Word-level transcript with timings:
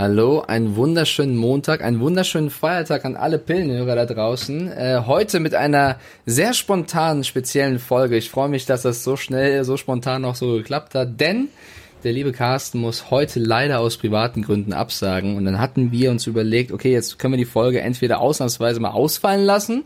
Hallo, 0.00 0.40
einen 0.40 0.76
wunderschönen 0.76 1.36
Montag, 1.36 1.84
einen 1.84 2.00
wunderschönen 2.00 2.48
Feiertag 2.48 3.04
an 3.04 3.16
alle 3.16 3.38
Pillenhörer 3.38 3.94
da 3.94 4.06
draußen. 4.06 4.72
Äh, 4.72 5.02
heute 5.04 5.40
mit 5.40 5.54
einer 5.54 5.98
sehr 6.24 6.54
spontanen, 6.54 7.22
speziellen 7.22 7.78
Folge. 7.78 8.16
Ich 8.16 8.30
freue 8.30 8.48
mich, 8.48 8.64
dass 8.64 8.80
das 8.80 9.04
so 9.04 9.16
schnell, 9.16 9.62
so 9.64 9.76
spontan 9.76 10.22
noch 10.22 10.36
so 10.36 10.54
geklappt 10.54 10.94
hat, 10.94 11.20
denn 11.20 11.48
der 12.02 12.14
liebe 12.14 12.32
Carsten 12.32 12.78
muss 12.80 13.10
heute 13.10 13.40
leider 13.40 13.80
aus 13.80 13.98
privaten 13.98 14.40
Gründen 14.40 14.72
absagen. 14.72 15.36
Und 15.36 15.44
dann 15.44 15.58
hatten 15.58 15.92
wir 15.92 16.10
uns 16.10 16.26
überlegt, 16.26 16.72
okay, 16.72 16.92
jetzt 16.92 17.18
können 17.18 17.34
wir 17.34 17.38
die 17.38 17.44
Folge 17.44 17.82
entweder 17.82 18.22
ausnahmsweise 18.22 18.80
mal 18.80 18.92
ausfallen 18.92 19.44
lassen 19.44 19.84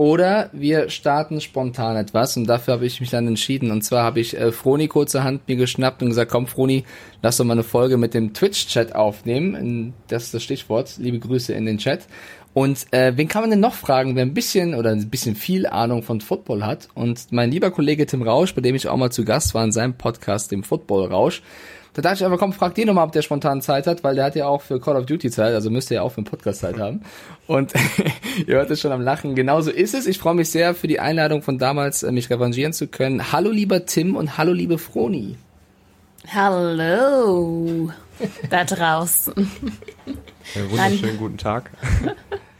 oder 0.00 0.48
wir 0.54 0.88
starten 0.88 1.42
spontan 1.42 1.94
etwas 1.94 2.34
und 2.34 2.46
dafür 2.46 2.72
habe 2.72 2.86
ich 2.86 3.02
mich 3.02 3.10
dann 3.10 3.26
entschieden. 3.26 3.70
Und 3.70 3.82
zwar 3.82 4.02
habe 4.02 4.18
ich 4.18 4.34
äh, 4.34 4.50
Froni 4.50 4.88
kurzerhand 4.88 5.46
mir 5.46 5.56
geschnappt 5.56 6.00
und 6.00 6.08
gesagt, 6.08 6.30
komm 6.30 6.46
Froni, 6.46 6.84
lass 7.20 7.36
doch 7.36 7.44
mal 7.44 7.52
eine 7.52 7.64
Folge 7.64 7.98
mit 7.98 8.14
dem 8.14 8.32
Twitch-Chat 8.32 8.94
aufnehmen. 8.94 9.92
Das 10.08 10.24
ist 10.24 10.32
das 10.32 10.42
Stichwort. 10.42 10.94
Liebe 10.96 11.18
Grüße 11.18 11.52
in 11.52 11.66
den 11.66 11.76
Chat. 11.76 12.06
Und 12.54 12.90
äh, 12.94 13.12
wen 13.16 13.28
kann 13.28 13.42
man 13.42 13.50
denn 13.50 13.60
noch 13.60 13.74
fragen, 13.74 14.16
wer 14.16 14.22
ein 14.22 14.32
bisschen 14.32 14.74
oder 14.74 14.88
ein 14.88 15.10
bisschen 15.10 15.36
viel 15.36 15.66
Ahnung 15.66 16.02
von 16.02 16.22
Football 16.22 16.64
hat? 16.64 16.88
Und 16.94 17.30
mein 17.30 17.50
lieber 17.50 17.70
Kollege 17.70 18.06
Tim 18.06 18.22
Rausch, 18.22 18.54
bei 18.54 18.62
dem 18.62 18.74
ich 18.74 18.88
auch 18.88 18.96
mal 18.96 19.12
zu 19.12 19.26
Gast 19.26 19.52
war 19.52 19.64
in 19.64 19.70
seinem 19.70 19.92
Podcast, 19.92 20.50
dem 20.50 20.62
Football 20.62 21.08
Rausch, 21.08 21.42
da 21.92 22.02
dachte 22.02 22.16
ich 22.16 22.24
einfach, 22.24 22.38
komm, 22.38 22.52
frag 22.52 22.74
den 22.74 22.86
nochmal, 22.86 23.06
ob 23.06 23.12
der 23.12 23.22
spontan 23.22 23.62
Zeit 23.62 23.86
hat, 23.86 24.04
weil 24.04 24.14
der 24.14 24.24
hat 24.24 24.36
ja 24.36 24.46
auch 24.46 24.62
für 24.62 24.80
Call 24.80 24.96
of 24.96 25.06
Duty 25.06 25.30
Zeit, 25.30 25.54
also 25.54 25.70
müsste 25.70 25.94
ja 25.94 26.02
auch 26.02 26.10
für 26.10 26.18
einen 26.18 26.26
Podcast 26.26 26.60
Zeit 26.60 26.78
haben. 26.78 27.02
Und 27.46 27.72
ihr 28.46 28.56
hört 28.56 28.70
es 28.70 28.80
schon 28.80 28.92
am 28.92 29.00
Lachen. 29.00 29.34
Genauso 29.34 29.70
ist 29.70 29.94
es. 29.94 30.06
Ich 30.06 30.18
freue 30.18 30.34
mich 30.34 30.50
sehr 30.50 30.74
für 30.74 30.86
die 30.86 31.00
Einladung 31.00 31.42
von 31.42 31.58
damals, 31.58 32.02
äh, 32.02 32.12
mich 32.12 32.30
revanchieren 32.30 32.72
zu 32.72 32.86
können. 32.86 33.32
Hallo 33.32 33.50
lieber 33.50 33.86
Tim 33.86 34.14
und 34.14 34.38
hallo 34.38 34.52
liebe 34.52 34.78
Froni. 34.78 35.36
Hallo 36.32 37.90
da 38.50 38.64
draußen. 38.64 39.34
Ja, 40.54 40.70
wunderschönen 40.70 41.18
guten 41.18 41.38
Tag. 41.38 41.70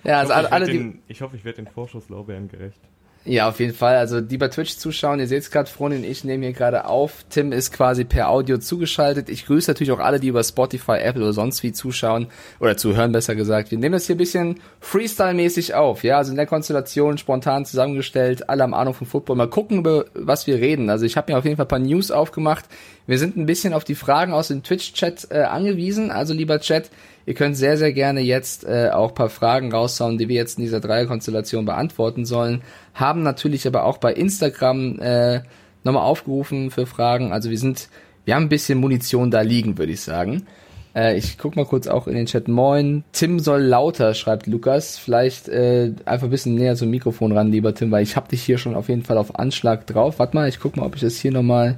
Ja, 0.03 0.21
also 0.21 0.33
ich 0.33 0.39
hoffe, 0.39 0.53
alle, 0.53 0.65
ich, 0.65 0.71
die, 0.73 0.79
den, 0.79 1.03
ich 1.09 1.23
hoffe, 1.23 1.37
ich 1.37 1.45
werde 1.45 1.63
den 1.63 1.67
Vorschusslorbeeren 1.67 2.49
gerecht. 2.49 2.81
Ja, 3.27 3.51
auf 3.51 3.61
jeden 3.61 3.75
Fall. 3.75 3.97
Also 3.97 4.23
die 4.23 4.39
bei 4.39 4.49
Twitch 4.49 4.79
zuschauen, 4.79 5.21
ihr 5.21 5.27
seht 5.27 5.43
es 5.43 5.51
gerade, 5.51 5.69
Freundin 5.69 6.01
und 6.01 6.11
ich 6.11 6.25
nehmen 6.25 6.43
hier 6.43 6.55
gerade 6.55 6.87
auf. 6.87 7.23
Tim 7.29 7.53
ist 7.53 7.71
quasi 7.71 8.05
per 8.05 8.31
Audio 8.31 8.57
zugeschaltet. 8.57 9.29
Ich 9.29 9.45
grüße 9.45 9.71
natürlich 9.71 9.93
auch 9.93 9.99
alle, 9.99 10.21
die 10.21 10.29
über 10.29 10.43
Spotify, 10.43 10.93
Apple 10.93 11.23
oder 11.25 11.35
sonst 11.35 11.63
wie 11.63 11.73
zuschauen 11.73 12.29
oder 12.61 12.79
zuhören, 12.79 13.13
besser 13.13 13.35
gesagt. 13.35 13.73
Wir 13.73 13.79
nehmen 13.79 13.93
das 13.93 14.07
hier 14.07 14.15
ein 14.15 14.19
bisschen 14.19 14.61
Freestyle-mäßig 14.81 15.75
auf, 15.75 16.03
ja, 16.03 16.17
also 16.17 16.31
in 16.31 16.37
der 16.39 16.47
Konstellation 16.47 17.19
spontan 17.19 17.67
zusammengestellt, 17.67 18.49
alle 18.49 18.63
haben 18.63 18.73
Ahnung 18.73 18.95
vom 18.95 19.07
Football. 19.07 19.37
Mal 19.37 19.51
gucken, 19.51 19.81
über 19.81 20.07
was 20.15 20.47
wir 20.47 20.57
reden. 20.57 20.89
Also 20.89 21.05
ich 21.05 21.19
habe 21.19 21.31
mir 21.31 21.39
auf 21.39 21.45
jeden 21.45 21.59
Fall 21.59 21.67
ein 21.67 21.69
paar 21.69 21.79
News 21.79 22.11
aufgemacht. 22.11 22.65
Wir 23.07 23.19
sind 23.19 23.37
ein 23.37 23.45
bisschen 23.45 23.75
auf 23.75 23.85
die 23.85 23.97
Fragen 23.97 24.33
aus 24.33 24.49
dem 24.49 24.63
Twitch-Chat 24.63 25.29
äh, 25.31 25.43
angewiesen. 25.43 26.11
Also 26.11 26.33
lieber 26.33 26.59
Chat, 26.61 26.91
Ihr 27.31 27.37
könnt 27.37 27.57
sehr, 27.57 27.77
sehr 27.77 27.93
gerne 27.93 28.23
jetzt 28.23 28.65
äh, 28.65 28.91
auch 28.93 29.15
paar 29.15 29.29
Fragen 29.29 29.73
raushauen, 29.73 30.19
die 30.19 30.29
wir 30.29 30.35
jetzt 30.35 30.59
in 30.59 30.65
dieser 30.65 30.81
Dreierkonstellation 30.81 31.65
beantworten 31.65 32.25
sollen. 32.25 32.63
Haben 32.93 33.23
natürlich 33.23 33.69
aber 33.69 33.85
auch 33.85 33.99
bei 33.99 34.13
Instagram 34.13 34.99
äh, 34.99 35.43
nochmal 35.85 36.03
aufgerufen 36.03 36.73
für 36.73 36.87
Fragen. 36.87 37.33
Also 37.33 37.49
wir 37.49 37.59
sind, 37.59 37.89
wir 38.25 38.35
haben 38.35 38.47
ein 38.47 38.49
bisschen 38.49 38.81
Munition 38.81 39.31
da 39.31 39.43
liegen, 39.43 39.79
würde 39.79 39.93
ich 39.93 40.01
sagen. 40.01 40.49
Äh, 40.93 41.19
ich 41.19 41.39
guck 41.39 41.55
mal 41.55 41.67
kurz 41.67 41.87
auch 41.87 42.09
in 42.09 42.17
den 42.17 42.27
Chat. 42.27 42.49
Moin. 42.49 43.05
Tim 43.13 43.39
soll 43.39 43.63
lauter, 43.63 44.15
schreibt 44.15 44.49
Lukas. 44.49 44.99
Vielleicht 44.99 45.49
äh, 45.49 45.93
einfach 46.07 46.27
ein 46.27 46.31
bisschen 46.31 46.57
näher 46.57 46.75
zum 46.75 46.91
Mikrofon 46.91 47.31
ran, 47.31 47.53
lieber 47.53 47.73
Tim, 47.77 47.93
weil 47.93 48.03
ich 48.03 48.17
habe 48.17 48.27
dich 48.27 48.43
hier 48.43 48.59
schon 48.59 48.75
auf 48.75 48.89
jeden 48.89 49.05
Fall 49.05 49.19
auf 49.19 49.39
Anschlag 49.39 49.87
drauf. 49.87 50.19
Warte 50.19 50.35
mal, 50.35 50.49
ich 50.49 50.59
guck 50.59 50.77
mal, 50.77 50.85
ob 50.85 50.97
ich 50.97 51.03
das 51.03 51.15
hier 51.15 51.31
nochmal 51.31 51.77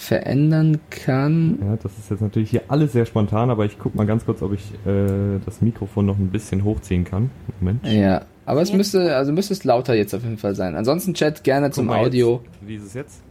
verändern 0.00 0.80
kann. 0.88 1.58
Ja, 1.60 1.76
das 1.76 1.98
ist 1.98 2.10
jetzt 2.10 2.22
natürlich 2.22 2.50
hier 2.50 2.62
alles 2.68 2.92
sehr 2.92 3.04
spontan, 3.04 3.50
aber 3.50 3.66
ich 3.66 3.78
guck 3.78 3.94
mal 3.94 4.06
ganz 4.06 4.24
kurz, 4.24 4.40
ob 4.40 4.54
ich 4.54 4.72
äh, 4.86 5.38
das 5.44 5.60
Mikrofon 5.60 6.06
noch 6.06 6.18
ein 6.18 6.30
bisschen 6.30 6.64
hochziehen 6.64 7.04
kann. 7.04 7.30
Moment. 7.60 7.86
Ja, 7.86 8.22
aber 8.46 8.62
es 8.62 8.72
müsste, 8.72 9.14
also 9.14 9.30
müsste 9.32 9.52
es 9.52 9.62
lauter 9.64 9.94
jetzt 9.94 10.14
auf 10.14 10.22
jeden 10.22 10.38
Fall 10.38 10.54
sein. 10.54 10.74
Ansonsten 10.74 11.12
Chat 11.12 11.44
gerne 11.44 11.66
Guck 11.66 11.74
zum 11.74 11.86
mal 11.86 11.98
Audio. 11.98 12.40
Jetzt. 12.42 12.68
Wie 12.68 12.74
ist 12.76 12.84
es 12.84 12.94
jetzt? 12.94 13.22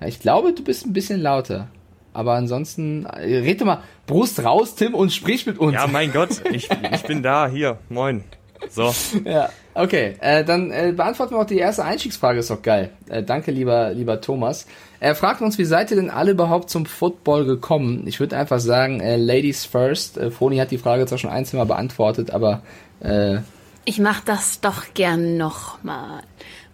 Ja, 0.00 0.08
ich 0.08 0.20
glaube, 0.20 0.52
du 0.52 0.62
bist 0.62 0.86
ein 0.86 0.92
bisschen 0.92 1.20
lauter. 1.20 1.68
Aber 2.12 2.34
ansonsten, 2.34 3.06
äh, 3.06 3.38
red 3.38 3.62
doch 3.62 3.66
mal 3.66 3.82
Brust 4.06 4.44
raus, 4.44 4.74
Tim, 4.74 4.94
und 4.94 5.10
sprich 5.10 5.46
mit 5.46 5.58
uns. 5.58 5.74
Ja, 5.74 5.86
mein 5.86 6.12
Gott, 6.12 6.42
ich, 6.52 6.68
ich 6.92 7.02
bin 7.04 7.22
da, 7.22 7.48
hier, 7.48 7.78
moin. 7.88 8.24
So, 8.70 8.94
Ja, 9.24 9.50
okay. 9.74 10.16
Äh, 10.20 10.44
dann 10.44 10.70
äh, 10.70 10.92
beantworten 10.96 11.34
wir 11.34 11.40
auch 11.40 11.46
die 11.46 11.58
erste 11.58 11.84
Einstiegsfrage, 11.84 12.38
ist 12.38 12.50
doch 12.50 12.62
geil. 12.62 12.90
Äh, 13.08 13.22
danke, 13.22 13.50
lieber, 13.50 13.92
lieber 13.92 14.20
Thomas. 14.20 14.66
Er 15.00 15.14
fragt 15.14 15.40
uns, 15.42 15.58
wie 15.58 15.64
seid 15.64 15.90
ihr 15.90 15.96
denn 15.96 16.10
alle 16.10 16.30
überhaupt 16.32 16.70
zum 16.70 16.86
Football 16.86 17.44
gekommen? 17.44 18.04
Ich 18.06 18.20
würde 18.20 18.36
einfach 18.36 18.60
sagen, 18.60 19.00
äh, 19.00 19.16
Ladies 19.16 19.64
first. 19.64 20.16
Äh, 20.16 20.30
Foni 20.30 20.58
hat 20.58 20.70
die 20.70 20.78
Frage 20.78 21.06
zwar 21.06 21.18
schon 21.18 21.30
ein, 21.30 21.44
zwei 21.44 21.58
Mal 21.58 21.66
beantwortet, 21.66 22.30
aber 22.30 22.62
äh, 23.00 23.38
Ich 23.84 23.98
mache 23.98 24.22
das 24.24 24.60
doch 24.60 24.94
gern 24.94 25.36
nochmal. 25.36 26.22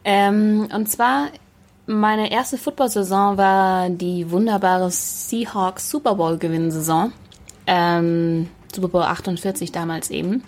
Ähm, 0.05 0.69
und 0.75 0.89
zwar, 0.91 1.29
meine 1.87 2.31
erste 2.31 2.59
Football-Saison 2.59 3.39
war 3.39 3.89
die 3.89 4.31
wunderbare 4.31 4.91
Seahawks 4.91 5.91
Super 5.91 6.15
Bowl-Gewinnsaison. 6.15 7.13
Ähm, 7.67 8.49
Super 8.75 8.89
Bowl 8.89 9.03
48 9.03 9.73
damals 9.73 10.11
eben. 10.11 10.45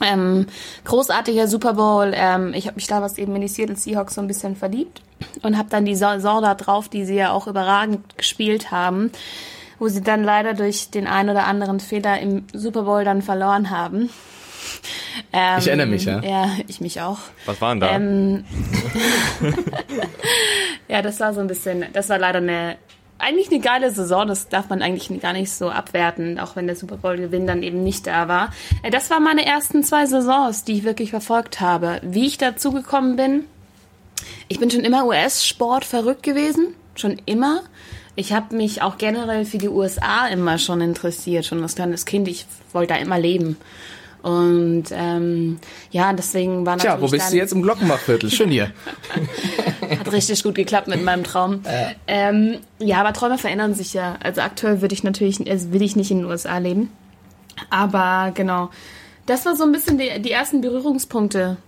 Ähm, 0.00 0.46
großartiger 0.84 1.48
Super 1.48 1.74
Bowl. 1.74 2.12
Ähm, 2.14 2.52
ich 2.54 2.66
habe 2.66 2.76
mich 2.76 2.86
damals 2.86 3.18
eben 3.18 3.34
in 3.34 3.42
die 3.42 3.48
Seattle 3.48 3.76
Seahawks 3.76 4.14
so 4.14 4.20
ein 4.20 4.26
bisschen 4.28 4.54
verliebt 4.56 5.02
und 5.42 5.56
habe 5.58 5.68
dann 5.70 5.84
die 5.84 5.94
Saison 5.96 6.42
da 6.42 6.54
drauf, 6.54 6.88
die 6.88 7.04
sie 7.04 7.16
ja 7.16 7.32
auch 7.32 7.46
überragend 7.46 8.16
gespielt 8.16 8.70
haben, 8.70 9.10
wo 9.78 9.88
sie 9.88 10.02
dann 10.02 10.22
leider 10.24 10.54
durch 10.54 10.90
den 10.90 11.06
ein 11.06 11.28
oder 11.30 11.46
anderen 11.46 11.80
Fehler 11.80 12.20
im 12.20 12.44
Super 12.52 12.82
Bowl 12.82 13.04
dann 13.04 13.22
verloren 13.22 13.70
haben. 13.70 14.10
Ähm, 15.32 15.58
Ich 15.58 15.66
erinnere 15.66 15.86
mich, 15.86 16.04
ja. 16.04 16.20
Ja, 16.22 16.50
ich 16.68 16.80
mich 16.80 17.00
auch. 17.00 17.18
was 17.46 17.60
war 17.60 17.70
denn 17.74 17.80
da? 17.80 17.90
Ähm, 17.90 18.44
ja, 20.88 21.02
das 21.02 21.20
war 21.20 21.34
so 21.34 21.40
ein 21.40 21.46
bisschen, 21.46 21.84
das 21.92 22.08
war 22.08 22.18
leider 22.18 22.38
eine, 22.38 22.76
eigentlich 23.18 23.50
eine 23.50 23.60
geile 23.60 23.90
Saison, 23.90 24.26
das 24.28 24.48
darf 24.48 24.68
man 24.68 24.82
eigentlich 24.82 25.20
gar 25.20 25.32
nicht 25.32 25.50
so 25.50 25.70
abwerten, 25.70 26.38
auch 26.38 26.56
wenn 26.56 26.66
der 26.66 26.76
Super 26.76 26.96
Bowl-Gewinn 26.96 27.46
dann 27.46 27.62
eben 27.62 27.82
nicht 27.82 28.06
da 28.06 28.28
war. 28.28 28.52
Äh, 28.82 28.90
Das 28.90 29.10
waren 29.10 29.24
meine 29.24 29.44
ersten 29.44 29.82
zwei 29.82 30.06
Saisons, 30.06 30.64
die 30.64 30.78
ich 30.78 30.84
wirklich 30.84 31.10
verfolgt 31.10 31.60
habe. 31.60 32.00
Wie 32.02 32.26
ich 32.26 32.38
dazu 32.38 32.72
gekommen 32.72 33.16
bin, 33.16 33.44
ich 34.48 34.58
bin 34.58 34.70
schon 34.70 34.80
immer 34.84 35.06
US-Sport 35.06 35.84
verrückt 35.84 36.22
gewesen, 36.22 36.74
schon 36.94 37.20
immer. 37.26 37.62
Ich 38.16 38.32
habe 38.32 38.56
mich 38.56 38.82
auch 38.82 38.98
generell 38.98 39.44
für 39.44 39.58
die 39.58 39.68
USA 39.68 40.26
immer 40.26 40.58
schon 40.58 40.80
interessiert, 40.80 41.44
schon 41.44 41.62
als 41.62 41.76
kleines 41.76 42.04
Kind. 42.04 42.26
Ich 42.26 42.46
wollte 42.72 42.94
da 42.94 43.00
immer 43.00 43.18
leben. 43.18 43.56
Und 44.22 44.84
ähm, 44.90 45.58
ja, 45.90 46.12
deswegen 46.12 46.66
war 46.66 46.76
natürlich 46.76 46.96
tja, 46.96 47.00
wo 47.00 47.08
bist 47.08 47.32
du 47.32 47.36
jetzt 47.36 47.52
im 47.52 47.62
Glockenbachviertel? 47.62 48.30
Schön 48.30 48.50
hier. 48.50 48.72
Hat 49.98 50.12
richtig 50.12 50.42
gut 50.42 50.54
geklappt 50.54 50.88
mit 50.88 51.02
meinem 51.04 51.24
Traum. 51.24 51.62
Ja, 51.64 51.90
ähm, 52.06 52.58
ja 52.78 53.00
aber 53.00 53.12
Träume 53.12 53.38
verändern 53.38 53.74
sich 53.74 53.94
ja. 53.94 54.16
Also 54.22 54.40
aktuell 54.40 54.80
würde 54.80 54.94
ich 54.94 55.04
natürlich, 55.04 55.48
also 55.48 55.72
will 55.72 55.82
ich 55.82 55.96
nicht 55.96 56.10
in 56.10 56.18
den 56.18 56.26
USA 56.26 56.58
leben. 56.58 56.90
Aber 57.70 58.32
genau, 58.34 58.70
das 59.26 59.46
war 59.46 59.56
so 59.56 59.64
ein 59.64 59.72
bisschen 59.72 59.98
die, 59.98 60.20
die 60.20 60.32
ersten 60.32 60.60
Berührungspunkte. 60.60 61.58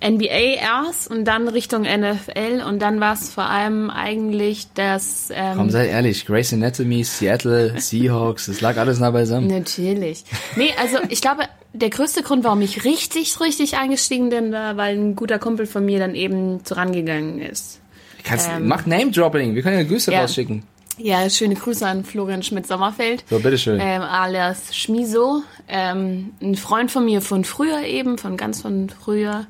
NBA 0.00 0.60
erst 0.60 1.10
und 1.10 1.24
dann 1.24 1.48
Richtung 1.48 1.82
NFL 1.82 2.62
und 2.66 2.80
dann 2.80 3.00
war 3.00 3.14
es 3.14 3.30
vor 3.30 3.46
allem 3.46 3.90
eigentlich 3.90 4.68
das. 4.74 5.28
Ähm, 5.32 5.56
Komm, 5.56 5.70
sei 5.70 5.88
ehrlich, 5.88 6.24
Grey's 6.24 6.52
Anatomy, 6.52 7.02
Seattle, 7.02 7.80
Seahawks, 7.80 8.46
das 8.46 8.60
lag 8.60 8.76
alles 8.76 9.00
nah 9.00 9.10
beisammen. 9.10 9.48
Natürlich. 9.48 10.24
Nee, 10.54 10.70
also 10.78 10.98
ich 11.08 11.20
glaube, 11.20 11.44
der 11.72 11.90
größte 11.90 12.22
Grund, 12.22 12.44
warum 12.44 12.60
ich 12.60 12.84
richtig, 12.84 13.40
richtig 13.40 13.76
eingestiegen 13.76 14.30
bin, 14.30 14.52
war, 14.52 14.76
weil 14.76 14.96
ein 14.96 15.16
guter 15.16 15.38
Kumpel 15.38 15.66
von 15.66 15.84
mir 15.84 15.98
dann 15.98 16.14
eben 16.14 16.60
vorangegangen 16.64 17.40
ist. 17.40 17.80
Kannst, 18.24 18.50
mach 18.60 18.86
Name-Dropping, 18.86 19.54
wir 19.54 19.62
können 19.62 19.78
ja 19.78 19.84
Grüße 19.84 20.10
ähm, 20.10 20.14
ja. 20.14 20.20
rausschicken. 20.22 20.62
Ja, 20.98 21.30
schöne 21.30 21.54
Grüße 21.54 21.86
an 21.86 22.04
Florian 22.04 22.42
Schmidt-Sommerfeld. 22.42 23.24
So, 23.30 23.38
bitteschön. 23.38 23.78
Ähm, 23.80 24.02
alias 24.02 24.76
Schmiso. 24.76 25.42
Ähm, 25.68 26.32
ein 26.42 26.56
Freund 26.56 26.90
von 26.90 27.04
mir 27.04 27.22
von 27.22 27.44
früher 27.44 27.82
eben, 27.82 28.18
von 28.18 28.36
ganz 28.36 28.62
von 28.62 28.88
früher. 28.90 29.46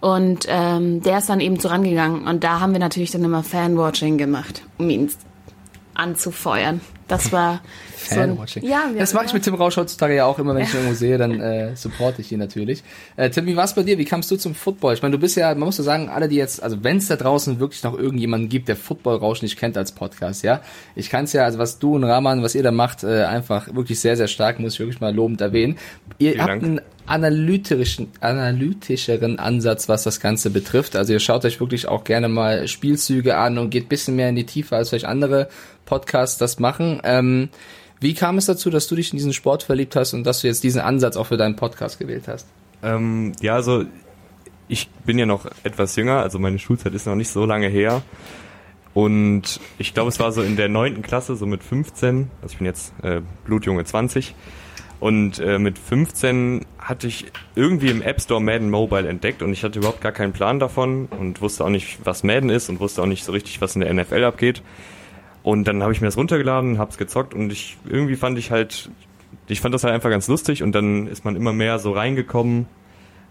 Und 0.00 0.46
ähm, 0.48 1.02
der 1.02 1.18
ist 1.18 1.28
dann 1.28 1.40
eben 1.40 1.60
so 1.60 1.68
rangegangen. 1.68 2.26
Und 2.26 2.44
da 2.44 2.60
haben 2.60 2.72
wir 2.72 2.80
natürlich 2.80 3.10
dann 3.10 3.22
immer 3.22 3.42
Fanwatching 3.42 4.16
gemacht, 4.16 4.62
um 4.78 4.88
ihn 4.88 5.10
anzufeuern. 5.94 6.80
Das 7.08 7.30
war 7.30 7.60
so 8.08 8.14
Fanwatching. 8.14 8.64
ja, 8.64 8.90
wir 8.92 9.00
das 9.00 9.14
mache 9.14 9.26
ich 9.26 9.32
mit 9.32 9.42
Tim 9.42 9.54
Rausch 9.54 9.76
heutzutage 9.76 10.14
ja 10.14 10.26
auch 10.26 10.38
immer, 10.38 10.54
wenn 10.54 10.62
ich 10.62 10.70
ihn 10.70 10.80
irgendwo 10.80 10.94
sehe, 10.94 11.18
dann 11.18 11.40
äh, 11.40 11.76
supporte 11.76 12.20
ich 12.20 12.32
ihn 12.32 12.38
natürlich. 12.38 12.82
Äh, 13.16 13.30
Tim, 13.30 13.46
wie 13.46 13.56
war's 13.56 13.74
bei 13.74 13.82
dir? 13.82 13.98
Wie 13.98 14.04
kamst 14.04 14.30
du 14.30 14.36
zum 14.36 14.54
Football? 14.54 14.94
Ich 14.94 15.02
meine, 15.02 15.12
du 15.12 15.18
bist 15.18 15.36
ja, 15.36 15.48
man 15.50 15.66
muss 15.66 15.78
ja 15.78 15.84
sagen, 15.84 16.08
alle, 16.08 16.28
die 16.28 16.36
jetzt, 16.36 16.62
also 16.62 16.82
wenn 16.82 16.98
es 16.98 17.08
da 17.08 17.16
draußen 17.16 17.60
wirklich 17.60 17.82
noch 17.82 17.98
irgendjemanden 17.98 18.48
gibt, 18.48 18.68
der 18.68 18.76
Football-Rausch 18.76 19.42
nicht 19.42 19.58
kennt 19.58 19.76
als 19.76 19.92
Podcast, 19.92 20.42
ja, 20.42 20.60
ich 20.94 21.10
kann 21.10 21.24
es 21.24 21.32
ja, 21.32 21.44
also 21.44 21.58
was 21.58 21.78
du 21.78 21.94
und 21.94 22.04
Rahman, 22.04 22.42
was 22.42 22.54
ihr 22.54 22.62
da 22.62 22.72
macht, 22.72 23.04
äh, 23.04 23.24
einfach 23.24 23.74
wirklich 23.74 24.00
sehr, 24.00 24.16
sehr 24.16 24.28
stark, 24.28 24.60
muss 24.60 24.74
ich 24.74 24.80
wirklich 24.80 25.00
mal 25.00 25.14
lobend 25.14 25.40
erwähnen. 25.40 25.78
Ihr 26.18 26.32
Vielen 26.32 26.40
habt 26.40 26.50
Dank. 26.50 26.62
einen 26.62 26.80
analytischen, 27.10 28.08
analytischeren 28.20 29.40
Ansatz, 29.40 29.88
was 29.88 30.04
das 30.04 30.20
Ganze 30.20 30.50
betrifft. 30.50 30.94
Also 30.94 31.12
ihr 31.12 31.18
schaut 31.18 31.44
euch 31.44 31.58
wirklich 31.58 31.88
auch 31.88 32.04
gerne 32.04 32.28
mal 32.28 32.68
Spielzüge 32.68 33.36
an 33.36 33.58
und 33.58 33.70
geht 33.70 33.88
bisschen 33.88 34.14
mehr 34.14 34.28
in 34.28 34.36
die 34.36 34.46
Tiefe, 34.46 34.76
als 34.76 34.90
vielleicht 34.90 35.06
andere 35.06 35.48
Podcasts 35.86 36.38
das 36.38 36.60
machen. 36.60 37.00
Ähm, 37.02 37.48
Wie 38.00 38.14
kam 38.14 38.38
es 38.38 38.46
dazu, 38.46 38.70
dass 38.70 38.88
du 38.88 38.96
dich 38.96 39.12
in 39.12 39.18
diesen 39.18 39.34
Sport 39.34 39.62
verliebt 39.62 39.94
hast 39.94 40.14
und 40.14 40.24
dass 40.24 40.40
du 40.40 40.46
jetzt 40.46 40.64
diesen 40.64 40.80
Ansatz 40.80 41.16
auch 41.16 41.26
für 41.26 41.36
deinen 41.36 41.56
Podcast 41.56 41.98
gewählt 41.98 42.28
hast? 42.28 42.46
Ähm, 42.82 43.32
ja, 43.40 43.54
also 43.54 43.84
ich 44.68 44.88
bin 45.04 45.18
ja 45.18 45.26
noch 45.26 45.46
etwas 45.64 45.96
jünger, 45.96 46.20
also 46.22 46.38
meine 46.38 46.58
Schulzeit 46.58 46.94
ist 46.94 47.06
noch 47.06 47.14
nicht 47.14 47.28
so 47.28 47.44
lange 47.44 47.68
her. 47.68 48.02
Und 48.94 49.60
ich 49.78 49.94
glaube, 49.94 50.08
es 50.08 50.18
war 50.18 50.32
so 50.32 50.42
in 50.42 50.56
der 50.56 50.68
neunten 50.68 51.02
Klasse, 51.02 51.36
so 51.36 51.46
mit 51.46 51.62
15, 51.62 52.30
also 52.42 52.52
ich 52.52 52.58
bin 52.58 52.66
jetzt 52.66 52.92
äh, 53.02 53.20
Blutjunge 53.44 53.84
20. 53.84 54.34
Und 54.98 55.38
äh, 55.38 55.58
mit 55.58 55.78
15 55.78 56.66
hatte 56.78 57.06
ich 57.06 57.26
irgendwie 57.54 57.88
im 57.88 58.02
App 58.02 58.20
Store 58.20 58.40
Madden 58.40 58.68
Mobile 58.68 59.08
entdeckt 59.08 59.42
und 59.42 59.52
ich 59.52 59.64
hatte 59.64 59.78
überhaupt 59.78 60.02
gar 60.02 60.12
keinen 60.12 60.32
Plan 60.32 60.58
davon 60.58 61.06
und 61.06 61.40
wusste 61.40 61.64
auch 61.64 61.70
nicht, 61.70 62.00
was 62.04 62.22
Madden 62.22 62.50
ist 62.50 62.68
und 62.68 62.80
wusste 62.80 63.02
auch 63.02 63.06
nicht 63.06 63.24
so 63.24 63.32
richtig, 63.32 63.60
was 63.62 63.74
in 63.76 63.80
der 63.80 63.92
NFL 63.94 64.24
abgeht. 64.24 64.62
Und 65.42 65.64
dann 65.66 65.82
habe 65.82 65.92
ich 65.92 66.00
mir 66.00 66.06
das 66.06 66.16
runtergeladen, 66.16 66.78
hab's 66.78 66.98
gezockt 66.98 67.34
und 67.34 67.50
ich 67.50 67.78
irgendwie 67.88 68.16
fand 68.16 68.38
ich 68.38 68.50
halt, 68.50 68.90
ich 69.48 69.60
fand 69.60 69.74
das 69.74 69.84
halt 69.84 69.94
einfach 69.94 70.10
ganz 70.10 70.28
lustig 70.28 70.62
und 70.62 70.72
dann 70.72 71.06
ist 71.06 71.24
man 71.24 71.36
immer 71.36 71.52
mehr 71.52 71.78
so 71.78 71.92
reingekommen 71.92 72.66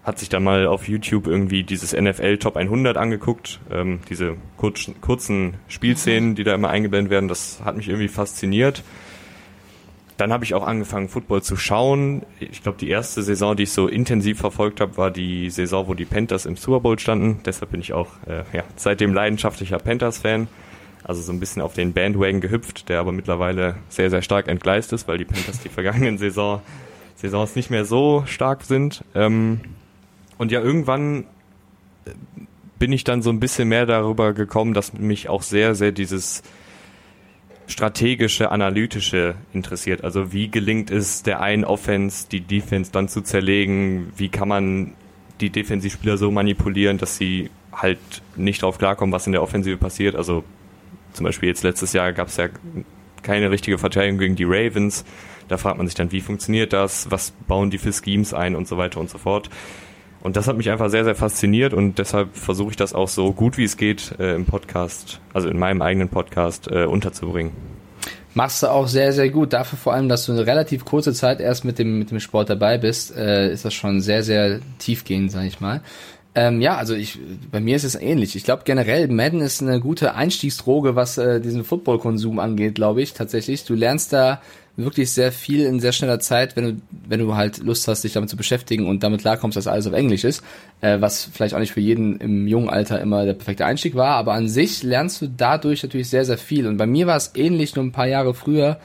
hat 0.04 0.18
sich 0.18 0.30
dann 0.30 0.44
mal 0.44 0.66
auf 0.66 0.88
YouTube 0.88 1.28
irgendwie 1.28 1.64
dieses 1.64 1.94
NFL 1.94 2.38
Top 2.38 2.56
100 2.56 2.98
angeguckt, 2.98 3.60
ähm, 3.72 4.00
diese 4.10 4.38
kurz, 4.58 4.90
kurzen 5.02 5.56
Spielszenen, 5.68 6.36
die 6.36 6.44
da 6.44 6.56
immer 6.56 6.70
eingeblendet 6.70 7.12
werden, 7.12 7.28
das 7.28 7.62
hat 7.64 7.76
mich 7.78 7.90
irgendwie 7.90 8.08
fasziniert. 8.08 8.84
Dann 10.18 10.34
habe 10.34 10.44
ich 10.44 10.54
auch 10.54 10.66
angefangen, 10.66 11.08
Football 11.10 11.44
zu 11.44 11.56
schauen. 11.56 12.24
Ich 12.40 12.64
glaube, 12.64 12.78
die 12.78 12.90
erste 12.90 13.24
Saison, 13.24 13.56
die 13.56 13.64
ich 13.64 13.72
so 13.72 13.88
intensiv 13.88 14.40
verfolgt 14.40 14.82
habe, 14.82 14.98
war 14.98 15.12
die 15.12 15.50
Saison, 15.50 15.88
wo 15.88 15.94
die 15.94 16.06
Panthers 16.06 16.46
im 16.46 16.58
Super 16.58 16.82
Bowl 16.82 17.00
standen. 17.00 17.42
Deshalb 17.46 17.72
bin 17.72 17.80
ich 17.80 17.94
auch 17.94 18.08
äh, 18.28 18.44
ja, 18.52 18.64
seitdem 18.76 19.14
leidenschaftlicher 19.14 19.78
Panthers-Fan. 19.78 20.48
Also 21.10 21.24
so 21.24 21.32
ein 21.32 21.40
bisschen 21.40 21.64
auf 21.64 21.74
den 21.74 21.94
Bandwagon 21.94 22.40
gehüpft, 22.40 22.88
der 22.88 23.00
aber 23.00 23.12
mittlerweile 23.12 23.78
sehr, 23.90 24.12
sehr 24.12 24.22
stark 24.22 24.48
entgleist 24.48 24.94
ist, 24.94 25.08
weil 25.08 25.18
die 25.18 25.26
Panthers 25.26 25.60
die 25.60 25.70
vergangenen 25.70 26.20
Saison, 26.20 26.62
Saisons 27.16 27.56
nicht 27.56 27.72
mehr 27.72 27.84
so 27.84 28.26
stark 28.28 28.62
sind. 28.62 29.04
Ähm, 29.16 29.62
und 30.38 30.52
ja, 30.52 30.62
irgendwann 30.62 31.24
äh, 32.06 32.12
bin 32.78 32.92
ich 32.92 33.06
dann 33.06 33.24
so 33.24 33.32
ein 33.32 33.40
bisschen 33.40 33.70
mehr 33.70 33.88
darüber 33.88 34.34
gekommen, 34.34 34.76
dass 34.76 34.94
mich 34.94 35.30
auch 35.30 35.42
sehr, 35.42 35.74
sehr 35.74 35.92
dieses 35.92 36.44
strategische, 37.66 38.52
analytische 38.52 39.34
interessiert. 39.52 40.04
Also 40.04 40.32
wie 40.32 40.52
gelingt 40.52 40.92
es 40.92 41.24
der 41.24 41.42
einen 41.42 41.66
Offense, 41.66 42.28
die 42.30 42.42
Defense 42.42 42.92
dann 42.92 43.10
zu 43.10 43.22
zerlegen? 43.22 44.14
Wie 44.16 44.30
kann 44.30 44.48
man 44.48 44.94
die 45.42 45.50
Defensivspieler 45.50 46.18
so 46.18 46.30
manipulieren, 46.30 47.00
dass 47.00 47.18
sie 47.18 47.50
halt 47.72 47.98
nicht 48.36 48.62
drauf 48.62 48.78
klarkommen, 48.78 49.12
was 49.12 49.26
in 49.26 49.32
der 49.32 49.42
Offensive 49.42 49.78
passiert? 49.78 50.16
Also 50.16 50.44
zum 51.14 51.26
Beispiel 51.26 51.50
jetzt 51.50 51.64
letztes 51.64 51.94
Jahr 51.94 52.14
gab 52.14 52.28
es 52.28 52.38
ja 52.38 52.48
keine 53.24 53.52
richtige 53.52 53.78
Verteidigung 53.78 54.20
gegen 54.20 54.36
die 54.36 54.46
Ravens. 54.46 55.06
Da 55.48 55.58
fragt 55.58 55.78
man 55.78 55.88
sich 55.88 55.96
dann, 55.96 56.12
wie 56.12 56.22
funktioniert 56.22 56.74
das? 56.74 57.10
Was 57.10 57.32
bauen 57.48 57.70
die 57.70 57.78
für 57.78 57.92
Schemes 57.92 58.34
ein 58.34 58.56
und 58.56 58.68
so 58.68 58.78
weiter 58.78 59.00
und 59.00 59.10
so 59.10 59.18
fort. 59.18 59.50
Und 60.22 60.36
das 60.36 60.48
hat 60.48 60.58
mich 60.58 60.70
einfach 60.70 60.90
sehr, 60.90 61.06
sehr 61.06 61.16
fasziniert 61.16 61.74
und 61.74 61.98
deshalb 61.98 62.36
versuche 62.36 62.72
ich 62.72 62.76
das 62.76 62.94
auch 62.94 63.08
so 63.08 63.32
gut 63.32 63.58
wie 63.58 63.64
es 63.64 63.78
geht 63.78 64.16
äh, 64.20 64.36
im 64.36 64.46
Podcast, 64.46 65.22
also 65.34 65.48
in 65.48 65.58
meinem 65.58 65.82
eigenen 65.82 66.10
Podcast 66.10 66.70
äh, 66.70 66.84
unterzubringen. 66.84 67.54
Machst 68.34 68.62
du 68.62 68.68
auch 68.68 68.88
sehr, 68.88 69.12
sehr 69.12 69.30
gut. 69.30 69.54
Dafür 69.54 69.80
vor 69.80 69.94
allem, 69.94 70.08
dass 70.08 70.26
du 70.26 70.34
eine 70.34 70.46
relativ 70.46 70.86
kurze 70.86 71.14
Zeit 71.14 71.40
erst 71.40 71.66
mit 71.66 71.80
dem, 71.80 71.98
mit 71.98 72.12
dem 72.12 72.20
Sport 72.20 72.50
dabei 72.50 72.78
bist, 72.78 73.16
äh, 73.16 73.52
ist 73.52 73.66
das 73.66 73.74
schon 73.74 74.02
sehr, 74.02 74.24
sehr 74.24 74.60
tiefgehend, 74.78 75.32
sag 75.32 75.46
ich 75.46 75.62
mal. 75.62 75.82
Ähm, 76.36 76.62
ja, 76.62 76.78
also 76.78 76.94
ich, 76.94 77.18
bei 77.52 77.60
mir 77.60 77.76
ist 77.76 77.84
es 77.84 77.96
ähnlich. 77.96 78.36
Ich 78.36 78.44
glaube 78.44 78.62
generell, 78.64 79.08
Madden 79.08 79.42
ist 79.42 79.62
eine 79.62 79.80
gute 79.80 80.14
Einstiegsdroge, 80.14 80.96
was 80.96 81.18
äh, 81.18 81.42
diesen 81.42 81.64
Football-Konsum 81.64 82.40
angeht, 82.40 82.76
glaube 82.76 83.02
ich, 83.02 83.14
tatsächlich. 83.14 83.66
Du 83.66 83.74
lernst 83.74 84.14
da 84.14 84.40
wirklich 84.84 85.12
sehr 85.12 85.32
viel 85.32 85.66
in 85.66 85.80
sehr 85.80 85.92
schneller 85.92 86.20
Zeit, 86.20 86.56
wenn 86.56 86.64
du, 86.64 86.82
wenn 87.08 87.20
du 87.20 87.36
halt 87.36 87.58
Lust 87.58 87.88
hast, 87.88 88.04
dich 88.04 88.14
damit 88.14 88.30
zu 88.30 88.38
beschäftigen 88.38 88.88
und 88.88 89.04
damit 89.04 89.22
klarkommst, 89.22 89.58
dass 89.58 89.68
alles 89.68 89.88
auf 89.88 89.94
Englisch 89.94 90.24
ist, 90.24 90.44
äh, 90.82 91.02
was 91.02 91.26
vielleicht 91.26 91.54
auch 91.54 91.60
nicht 91.60 91.74
für 91.74 91.82
jeden 91.82 92.18
im 92.20 92.48
jungen 92.48 92.70
Alter 92.70 93.02
immer 93.02 93.26
der 93.26 93.34
perfekte 93.34 93.66
Einstieg 93.66 93.96
war, 93.96 94.16
aber 94.16 94.34
an 94.34 94.48
sich 94.48 94.84
lernst 94.84 95.22
du 95.22 95.28
dadurch 95.28 95.84
natürlich 95.84 96.10
sehr, 96.10 96.26
sehr 96.26 96.38
viel. 96.38 96.68
Und 96.68 96.78
bei 96.78 96.86
mir 96.86 97.08
war 97.08 97.18
es 97.18 97.32
ähnlich 97.36 97.76
nur 97.76 97.86
ein 97.86 97.92
paar 97.92 98.08
Jahre 98.08 98.34
früher, 98.34 98.80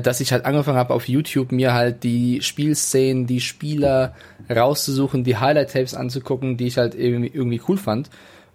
dass 0.00 0.20
ich 0.20 0.32
halt 0.32 0.44
angefangen 0.44 0.78
habe 0.78 0.94
auf 0.94 1.08
YouTube 1.08 1.52
mir 1.52 1.74
halt 1.74 2.02
die 2.04 2.40
Spielszenen, 2.42 3.26
die 3.26 3.40
Spieler 3.40 4.14
rauszusuchen, 4.50 5.24
die 5.24 5.36
Highlight-Tapes 5.36 5.94
anzugucken, 5.94 6.56
die 6.56 6.66
ich 6.68 6.78
halt 6.78 6.94
irgendwie, 6.94 7.30
irgendwie 7.32 7.60
cool 7.68 7.76
fand. 7.76 8.10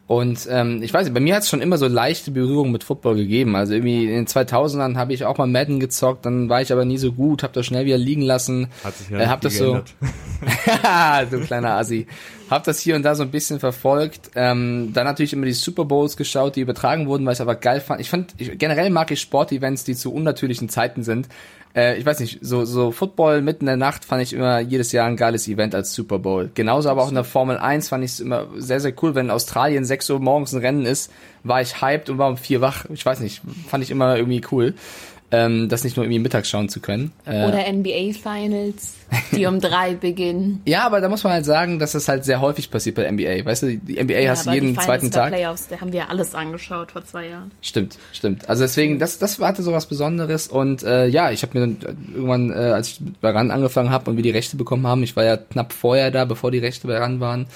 Und 0.08 0.48
ähm, 0.50 0.82
ich 0.82 0.94
weiß 0.94 1.04
nicht, 1.04 1.14
bei 1.14 1.20
mir 1.20 1.36
hat 1.36 1.44
es 1.44 1.50
schon 1.50 1.60
immer 1.60 1.78
so 1.78 1.86
leichte 1.86 2.32
Berührung 2.32 2.72
mit 2.72 2.86
Football 2.86 3.18
gegeben. 3.18 3.58
Also 3.58 3.74
irgendwie 3.74 4.06
in 4.06 4.12
den 4.12 4.26
2000ern 4.26 4.96
habe 4.96 5.14
ich 5.14 5.26
auch 5.26 5.38
mal 5.38 5.48
Madden 5.48 5.82
gezockt, 5.82 6.26
dann 6.26 6.48
war 6.48 6.62
ich 6.62 6.72
aber 6.72 6.86
nie 6.86 6.98
so 6.98 7.12
gut, 7.12 7.44
habe 7.44 7.52
das 7.52 7.66
schnell 7.66 7.86
wieder 7.86 7.98
liegen 7.98 8.22
lassen. 8.22 8.70
Hat 8.86 8.96
sich 8.96 9.10
ja 9.10 9.20
äh, 9.20 9.28
hab 9.28 9.42
das 9.42 9.58
geändert. 9.58 9.94
so, 10.00 11.38
du 11.38 11.44
kleiner 11.46 11.72
Assi. 11.72 12.08
Hab 12.50 12.64
das 12.64 12.80
hier 12.80 12.96
und 12.96 13.04
da 13.04 13.16
so 13.16 13.24
ein 13.24 13.32
bisschen 13.32 13.60
verfolgt. 13.60 14.32
Ähm, 14.36 14.92
dann 14.94 15.04
natürlich 15.04 15.34
immer 15.34 15.46
die 15.46 15.52
Super 15.52 15.84
Bowls 15.84 16.16
geschaut, 16.16 16.56
die 16.56 16.62
übertragen 16.62 17.08
wurden, 17.08 17.26
weil 17.26 17.34
ich 17.34 17.42
aber 17.42 17.56
geil 17.56 17.82
fand. 17.82 18.00
Ich 18.00 18.10
fand, 18.10 18.34
ich, 18.38 18.58
generell 18.58 18.90
mag 18.90 19.12
ich 19.12 19.20
Sportevents, 19.20 19.84
die 19.84 19.96
zu 19.96 20.14
unnatürlichen 20.14 20.70
Zeiten 20.70 21.04
sind 21.04 21.28
äh, 21.78 21.98
ich 21.98 22.06
weiß 22.06 22.20
nicht, 22.20 22.40
so, 22.42 22.66
so 22.66 22.92
Football 22.92 23.42
mitten 23.42 23.62
in 23.62 23.68
der 23.68 23.78
Nacht 23.78 24.04
fand 24.04 24.24
ich 24.24 24.34
immer 24.34 24.60
jedes 24.60 24.92
Jahr 24.92 25.08
ein 25.08 25.16
geiles 25.16 25.48
Event 25.48 25.76
als 25.76 25.94
Super 25.94 26.18
Bowl. 26.18 26.50
Genauso 26.56 26.90
aber 26.90 27.04
auch 27.04 27.10
in 27.10 27.16
der 27.16 27.24
Formel 27.24 27.58
1 27.58 27.90
fand 27.90 28.04
ich 28.04 28.12
es 28.12 28.20
immer 28.20 28.48
sehr, 28.58 28.80
sehr 28.80 28.94
cool, 29.02 29.14
wenn 29.14 29.28
in 29.28 29.32
Australien 29.32 29.86
6 29.86 30.10
Uhr 30.10 30.20
morgens 30.20 30.54
ein 30.54 30.62
Rennen 30.62 30.86
ist, 30.86 31.12
war 31.44 31.62
ich 31.62 31.82
hyped 31.82 32.10
und 32.10 32.18
war 32.18 32.30
um 32.30 32.38
4 32.38 32.62
wach. 32.62 32.86
Ich 32.92 33.06
weiß 33.06 33.20
nicht, 33.20 33.42
fand 33.70 33.84
ich 33.84 33.92
immer 33.92 34.18
irgendwie 34.18 34.42
cool 34.52 34.74
ähm, 35.30 35.68
das 35.68 35.84
nicht 35.84 35.98
nur 35.98 36.06
irgendwie 36.06 36.20
mittags 36.20 36.50
schauen 36.50 36.70
zu 36.70 36.80
können. 36.80 37.12
Äh, 37.26 37.46
Oder 37.46 37.72
NBA 37.72 38.14
Finals, 38.14 38.94
die 39.32 39.46
um 39.46 39.60
drei 39.60 39.94
beginnen. 40.02 40.62
Ja, 40.66 40.86
aber 40.86 41.02
da 41.02 41.10
muss 41.10 41.24
man 41.24 41.34
halt 41.34 41.46
sagen, 41.46 41.80
dass 41.80 41.92
das 41.92 42.08
halt 42.08 42.24
sehr 42.24 42.40
häufig 42.40 42.72
passiert 42.72 42.96
bei 42.96 43.12
NBA. 43.12 43.44
Weißt 43.44 43.64
du, 43.64 43.78
die 43.78 44.02
NBA 44.02 44.20
ja, 44.20 44.32
hast 44.32 44.48
du 44.48 44.52
jeden 44.52 44.80
zweiten 44.80 45.12
Tag. 45.12 45.34
Playoffs, 45.34 45.68
da 45.68 45.82
haben 45.82 45.92
wir 45.92 46.10
alles 46.10 46.34
angeschaut 46.34 46.92
vor 46.92 47.04
zwei 47.04 47.28
Jahren. 47.28 47.52
Stimmt, 47.62 47.98
stimmt. 48.14 48.48
Also 48.48 48.64
deswegen, 48.64 49.00
das, 49.00 49.20
das 49.20 49.40
hatte 49.40 49.64
so 49.64 49.74
was 49.74 49.88
Besonderes 49.88 50.48
und 50.48 50.84
äh, 50.84 51.08
ja, 51.08 51.30
ich 51.32 51.44
habe 51.44 51.60
mir 51.60 51.68
dann 51.68 51.98
irgendwann, 52.14 52.52
äh, 52.52 52.54
als 52.54 52.90
ich 52.90 53.02
bei 53.20 53.32
RAN 53.32 53.52
angefangen 53.52 53.90
habe 53.90 54.10
und 54.10 54.16
wir 54.16 54.24
die 54.24 54.32
Rechte 54.32 54.56
bekommen 54.56 54.88
haben, 54.88 55.04
ich 55.04 55.16
war 55.18 55.26
ja 55.26 55.36
knapp 55.36 55.74
vorher 55.74 56.10
da, 56.10 56.24
bevor 56.24 56.52
die 56.52 56.60
Rechte 56.60 56.88
bei 56.88 56.98
RAN 56.98 57.20
waren, 57.20 57.48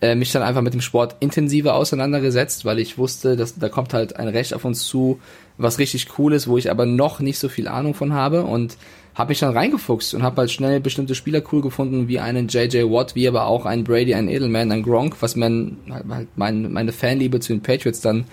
äh, 0.00 0.14
mich 0.14 0.30
dann 0.30 0.42
einfach 0.42 0.62
mit 0.62 0.74
dem 0.74 0.80
Sport 0.80 1.16
intensiver 1.20 1.74
auseinandergesetzt, 1.74 2.64
weil 2.64 2.78
ich 2.78 2.98
wusste, 2.98 3.36
dass 3.36 3.58
da 3.58 3.68
kommt 3.68 3.94
halt 3.94 4.16
ein 4.16 4.28
Recht 4.28 4.54
auf 4.54 4.64
uns 4.64 4.84
zu, 4.84 5.18
was 5.58 5.78
richtig 5.78 6.18
cool 6.18 6.32
ist, 6.32 6.48
wo 6.48 6.58
ich 6.58 6.70
aber 6.70 6.86
noch 6.86 7.20
nicht 7.20 7.38
so 7.38 7.48
viel 7.48 7.68
Ahnung 7.68 7.94
von 7.94 8.12
habe 8.12 8.44
und 8.44 8.76
habe 9.14 9.30
mich 9.30 9.40
dann 9.40 9.56
reingefuchst 9.56 10.12
und 10.14 10.22
habe 10.22 10.36
halt 10.36 10.50
schnell 10.50 10.78
bestimmte 10.80 11.14
Spieler 11.14 11.42
cool 11.50 11.62
gefunden, 11.62 12.06
wie 12.06 12.20
einen 12.20 12.48
JJ 12.48 12.82
Watt, 12.90 13.14
wie 13.14 13.26
aber 13.26 13.46
auch 13.46 13.64
einen 13.64 13.82
Brady, 13.82 14.14
einen 14.14 14.28
Edelman, 14.28 14.70
einen 14.70 14.82
Gronk, 14.82 15.16
was 15.20 15.36
man 15.36 15.78
halt 16.10 16.28
mein, 16.36 16.70
meine 16.70 16.92
Fanliebe 16.92 17.40
zu 17.40 17.54
den 17.54 17.62
Patriots 17.62 18.02
dann 18.02 18.26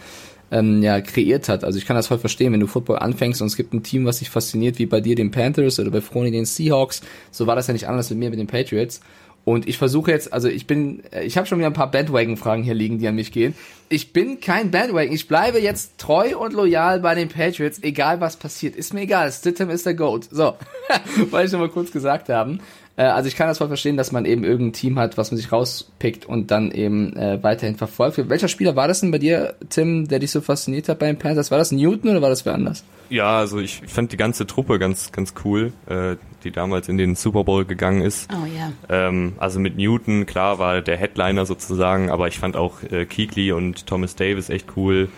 ähm, 0.52 0.84
ja 0.84 1.00
kreiert 1.00 1.48
hat. 1.48 1.64
Also 1.64 1.80
ich 1.80 1.86
kann 1.86 1.96
das 1.96 2.08
voll 2.08 2.20
verstehen, 2.20 2.52
wenn 2.52 2.60
du 2.60 2.68
Football 2.68 3.00
anfängst 3.00 3.42
und 3.42 3.48
es 3.48 3.56
gibt 3.56 3.74
ein 3.74 3.84
Team, 3.84 4.06
was 4.06 4.20
dich 4.20 4.30
fasziniert, 4.30 4.78
wie 4.78 4.86
bei 4.86 5.00
dir 5.00 5.16
den 5.16 5.32
Panthers 5.32 5.80
oder 5.80 5.90
bei 5.90 6.02
Froni 6.02 6.32
den 6.32 6.46
Seahawks. 6.46 7.02
So 7.32 7.48
war 7.48 7.56
das 7.56 7.68
ja 7.68 7.74
nicht 7.74 7.88
anders 7.88 8.10
mit 8.10 8.20
mir 8.20 8.30
mit 8.30 8.40
den 8.40 8.48
Patriots. 8.48 9.00
Und 9.46 9.68
ich 9.68 9.78
versuche 9.78 10.12
jetzt, 10.12 10.32
also 10.32 10.48
ich 10.48 10.68
bin, 10.68 11.04
ich 11.22 11.38
habe 11.38 11.46
schon 11.48 11.58
wieder 11.58 11.68
ein 11.68 11.74
paar 11.74 11.92
Bandwagon-Fragen 11.92 12.64
hier 12.64 12.74
liegen, 12.74 13.00
die 13.00 13.08
an 13.08 13.16
mich 13.16 13.32
gehen. 13.32 13.56
Ich 13.90 14.14
bin 14.14 14.40
kein 14.40 14.72
Bandwagon. 14.72 15.14
Ich 15.14 15.28
bleibe 15.28 15.60
jetzt 15.60 15.98
treu 15.98 16.38
und 16.38 16.54
loyal 16.54 17.02
bei 17.02 17.14
den 17.14 17.28
Patriots, 17.28 17.80
egal 17.84 18.22
was 18.22 18.38
passiert. 18.38 18.76
Ist 18.76 18.94
mir 18.94 19.02
egal. 19.02 19.32
Stidham 19.32 19.70
ist 19.70 19.86
der 19.86 19.96
Goat. 19.96 20.30
So, 20.32 20.56
wollte 21.32 21.48
ich 21.48 21.52
noch 21.52 21.60
mal 21.60 21.70
kurz 21.70 21.92
gesagt 21.92 22.30
haben. 22.30 22.62
Äh, 22.96 23.04
also 23.04 23.28
ich 23.28 23.36
kann 23.36 23.48
das 23.48 23.58
voll 23.58 23.68
verstehen, 23.68 23.98
dass 23.98 24.12
man 24.12 24.26
eben 24.26 24.44
irgendein 24.44 24.74
Team 24.74 25.00
hat, 25.00 25.18
was 25.18 25.32
man 25.32 25.38
sich 25.38 25.52
rauspickt 25.52 26.26
und 26.26 26.52
dann 26.52 26.72
eben 26.72 27.16
äh, 27.18 27.42
weiterhin 27.42 27.76
verfolgt. 27.76 28.30
Welcher 28.30 28.48
Spieler 28.48 28.76
war 28.76 28.88
das 28.88 29.02
denn 29.02 29.12
bei 29.12 29.18
dir, 29.18 29.56
Tim, 29.70 30.08
der 30.08 30.20
dich 30.20 30.32
so 30.32 30.42
fasziniert 30.42 30.90
hat 30.90 31.00
bei 31.00 31.08
den 31.08 31.18
Panthers? 31.18 31.52
War 31.52 31.58
das 31.58 31.72
Newton 31.72 32.12
oder 32.12 32.22
war 32.22 32.30
das 32.30 32.46
wer 32.46 32.54
anders? 32.54 32.84
Ja, 33.10 33.40
also 33.40 33.60
ich 33.60 33.82
fand 33.88 34.12
die 34.12 34.18
ganze 34.18 34.48
Truppe 34.48 34.80
ganz, 34.80 35.12
ganz 35.12 35.34
cool, 35.44 35.74
äh, 35.88 36.16
die 36.44 36.52
damals 36.52 36.90
in 36.90 36.98
den 36.98 37.16
Super 37.16 37.44
Bowl 37.44 37.66
gegangen 37.66 38.02
ist. 38.02 38.30
Oh 38.32 38.46
ja. 38.46 38.72
Ähm, 38.90 39.34
also 39.38 39.60
mit 39.60 39.78
Newton, 39.78 40.26
klar, 40.26 40.60
war 40.60 40.82
der 40.82 40.98
Headliner 40.98 41.46
sozusagen, 41.46 42.10
aber 42.10 42.28
ich 42.28 42.40
fand 42.40 42.56
auch 42.56 42.84
äh, 42.84 43.06
Keekly 43.06 43.52
und 43.52 43.88
Thomas 43.88 44.16
Davis 44.16 44.50
echt 44.50 44.68
cool. 44.76 45.10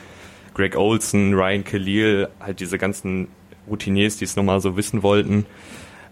Greg 0.54 0.78
Olson, 0.78 1.34
Ryan 1.34 1.64
Khalil, 1.64 2.30
halt 2.40 2.60
diese 2.60 2.78
ganzen 2.78 3.28
Routiniers, 3.68 4.18
die 4.18 4.26
es 4.26 4.36
nochmal 4.36 4.62
so 4.62 4.78
wissen 4.78 5.04
wollten. 5.04 5.46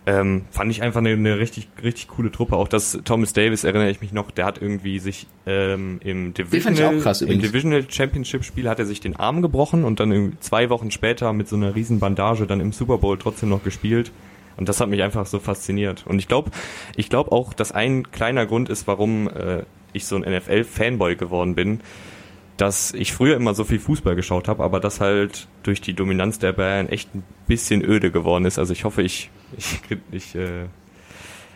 Ähm, 0.06 0.44
fand 0.52 0.70
ich 0.70 0.82
einfach 0.82 1.00
eine, 1.00 1.12
eine, 1.12 1.40
richtig, 1.40 1.70
richtig 1.82 2.10
coole 2.10 2.30
Truppe. 2.30 2.58
Auch 2.58 2.68
das 2.68 3.00
Thomas 3.06 3.32
Davis 3.32 3.64
erinnere 3.64 3.90
ich 3.90 4.02
mich 4.02 4.12
noch, 4.12 4.32
der 4.32 4.46
hat 4.46 4.62
irgendwie 4.62 5.00
sich 5.00 5.28
ähm, 5.46 6.02
im, 6.04 6.34
Divisional, 6.34 6.98
krass, 6.98 7.22
im 7.22 7.40
Divisional 7.40 7.86
Championship 7.90 8.44
Spiel 8.44 8.68
hat 8.68 8.80
er 8.80 8.86
sich 8.86 9.00
den 9.00 9.16
Arm 9.16 9.42
gebrochen 9.42 9.86
und 9.86 10.02
dann 10.02 10.36
zwei 10.42 10.70
Wochen 10.70 10.92
später 10.92 11.32
mit 11.32 11.48
so 11.48 11.56
einer 11.56 11.74
riesen 11.74 12.00
Bandage 12.00 12.46
dann 12.46 12.60
im 12.60 12.74
Super 12.74 12.98
Bowl 12.98 13.18
trotzdem 13.18 13.48
noch 13.48 13.64
gespielt. 13.64 14.12
Und 14.58 14.70
das 14.70 14.80
hat 14.80 14.90
mich 14.90 15.02
einfach 15.04 15.26
so 15.26 15.40
fasziniert. 15.40 16.06
Und 16.06 16.20
ich 16.20 16.28
glaube, 16.28 16.52
ich 16.96 17.10
glaube 17.10 17.32
auch, 17.32 17.54
dass 17.54 17.72
ein 17.72 18.12
kleiner 18.12 18.46
Grund 18.46 18.70
ist, 18.70 18.88
warum 18.88 19.28
äh, 19.30 19.64
ich 19.94 20.06
so 20.06 20.16
ein 20.16 20.24
NFL-Fanboy 20.24 21.16
geworden 21.16 21.56
bin. 21.56 21.82
dass 22.58 22.94
ich 22.94 23.14
früher 23.14 23.36
immer 23.36 23.56
so 23.56 23.64
viel 23.64 23.80
Fußball 23.80 24.16
geschaut 24.16 24.48
habe, 24.48 24.64
aber 24.64 24.80
das 24.80 25.02
halt 25.02 25.48
durch 25.64 25.82
die 25.82 25.96
Dominanz 25.96 26.38
der 26.38 26.54
Bayern 26.54 26.88
echt 26.88 27.14
ein 27.16 27.24
bisschen 27.48 27.84
öde 27.84 28.12
geworden 28.12 28.46
ist. 28.46 28.60
Also 28.60 28.74
ich 28.74 28.84
hoffe, 28.84 29.02
ich, 29.02 29.32
ich, 29.58 29.80
ich 30.12 30.36
äh, 30.36 30.66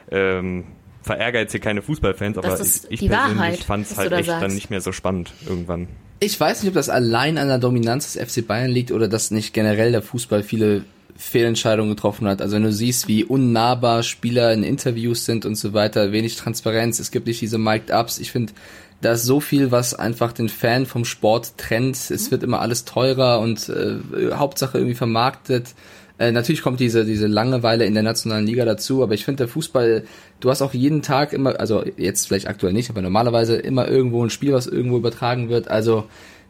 ähm, 0.10 0.66
verärgere 1.04 1.42
jetzt 1.42 1.52
hier 1.52 1.62
keine 1.62 1.84
Fußballfans, 1.84 2.38
aber 2.40 2.60
ich, 2.60 3.02
ich 3.02 3.10
persönlich 3.10 3.64
fand 3.64 3.86
es 3.86 3.96
halt 3.96 4.12
echt 4.12 4.26
sagst. 4.26 4.44
dann 4.44 4.54
nicht 4.56 4.70
mehr 4.70 4.82
so 4.82 4.92
spannend 4.92 5.34
irgendwann. 5.48 5.88
Ich 6.20 6.40
weiß 6.40 6.64
nicht, 6.64 6.70
ob 6.70 6.76
das 6.76 6.90
allein 6.90 7.38
an 7.38 7.48
der 7.48 7.60
Dominanz 7.60 8.14
des 8.14 8.34
FC 8.34 8.46
Bayern 8.46 8.72
liegt 8.72 8.92
oder 8.92 9.08
dass 9.08 9.30
nicht 9.30 9.54
generell 9.54 9.92
der 9.92 10.02
Fußball 10.02 10.42
viele 10.42 10.84
Fehlentscheidungen 11.18 11.96
getroffen 11.96 12.28
hat. 12.28 12.42
Also 12.42 12.56
wenn 12.56 12.64
du 12.64 12.72
siehst, 12.72 13.08
wie 13.08 13.24
unnahbar 13.24 14.04
Spieler 14.04 14.54
in 14.54 14.64
Interviews 14.64 15.26
sind 15.26 15.46
und 15.46 15.56
so 15.56 15.74
weiter, 15.74 16.12
wenig 16.12 16.36
Transparenz, 16.36 17.00
es 17.00 17.12
gibt 17.12 17.28
nicht 17.28 17.42
diese 17.42 17.58
Mic'd 17.58 17.92
Ups. 17.92 18.20
Ich 18.20 18.32
finde, 18.32 18.54
da 19.02 19.14
ist 19.14 19.24
so 19.24 19.40
viel, 19.40 19.72
was 19.72 19.94
einfach 19.94 20.32
den 20.32 20.50
Fan 20.50 20.86
vom 20.86 21.06
Sport 21.06 21.58
trennt. 21.58 21.96
Es 21.96 22.32
wird 22.32 22.44
immer 22.44 22.62
alles 22.62 22.86
teurer 22.86 23.40
und 23.40 23.70
äh, 23.70 23.98
Hauptsache 24.34 24.78
irgendwie 24.78 24.96
vermarktet. 24.96 25.74
Äh, 26.20 26.32
natürlich 26.32 26.62
kommt 26.62 26.80
diese, 26.80 27.06
diese 27.06 27.28
Langeweile 27.28 27.86
in 27.86 27.94
der 27.94 28.04
nationalen 28.04 28.46
Liga 28.46 28.66
dazu, 28.66 29.04
aber 29.04 29.14
ich 29.14 29.24
finde 29.26 29.44
der 29.44 29.48
Fußball, 29.48 30.04
du 30.40 30.50
hast 30.50 30.62
auch 30.62 30.74
jeden 30.74 31.02
Tag 31.04 31.34
immer, 31.34 31.60
also 31.60 31.84
jetzt 31.98 32.28
vielleicht 32.28 32.48
aktuell 32.48 32.74
nicht, 32.74 32.90
aber 32.90 33.02
normalerweise 33.02 33.56
immer 33.56 33.88
irgendwo 33.88 34.24
ein 34.24 34.32
Spiel, 34.32 34.54
was 34.54 34.66
irgendwo 34.66 34.98
übertragen 34.98 35.50
wird. 35.50 35.68
Also 35.68 36.06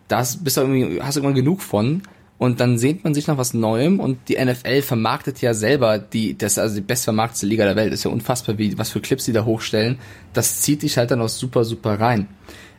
das 0.08 0.38
bist 0.44 0.56
du 0.56 0.62
irgendwie, 0.62 1.02
hast 1.02 1.16
du 1.16 1.20
irgendwann 1.20 1.36
genug 1.36 1.62
von. 1.62 2.02
Und 2.40 2.60
dann 2.60 2.78
sehnt 2.78 3.04
man 3.04 3.16
sich 3.16 3.26
nach 3.28 3.38
was 3.38 3.56
Neuem 3.56 4.00
und 4.00 4.30
die 4.30 4.38
NFL 4.44 4.84
vermarktet 4.84 5.42
ja 5.42 5.56
selber 5.56 5.98
die, 5.98 6.38
das 6.38 6.54
ist 6.54 6.60
also 6.60 6.76
die 6.76 6.82
bestvermarktete 6.82 7.48
Liga 7.48 7.66
der 7.66 7.76
Welt. 7.76 7.92
Ist 7.92 8.04
ja 8.04 8.12
unfassbar, 8.12 8.58
wie, 8.60 8.78
was 8.78 8.92
für 8.92 9.02
Clips 9.02 9.26
die 9.26 9.34
da 9.34 9.44
hochstellen. 9.44 9.98
Das 10.34 10.62
zieht 10.62 10.84
dich 10.84 10.98
halt 10.98 11.10
dann 11.10 11.22
auch 11.22 11.30
super, 11.30 11.66
super 11.66 12.00
rein. 12.00 12.28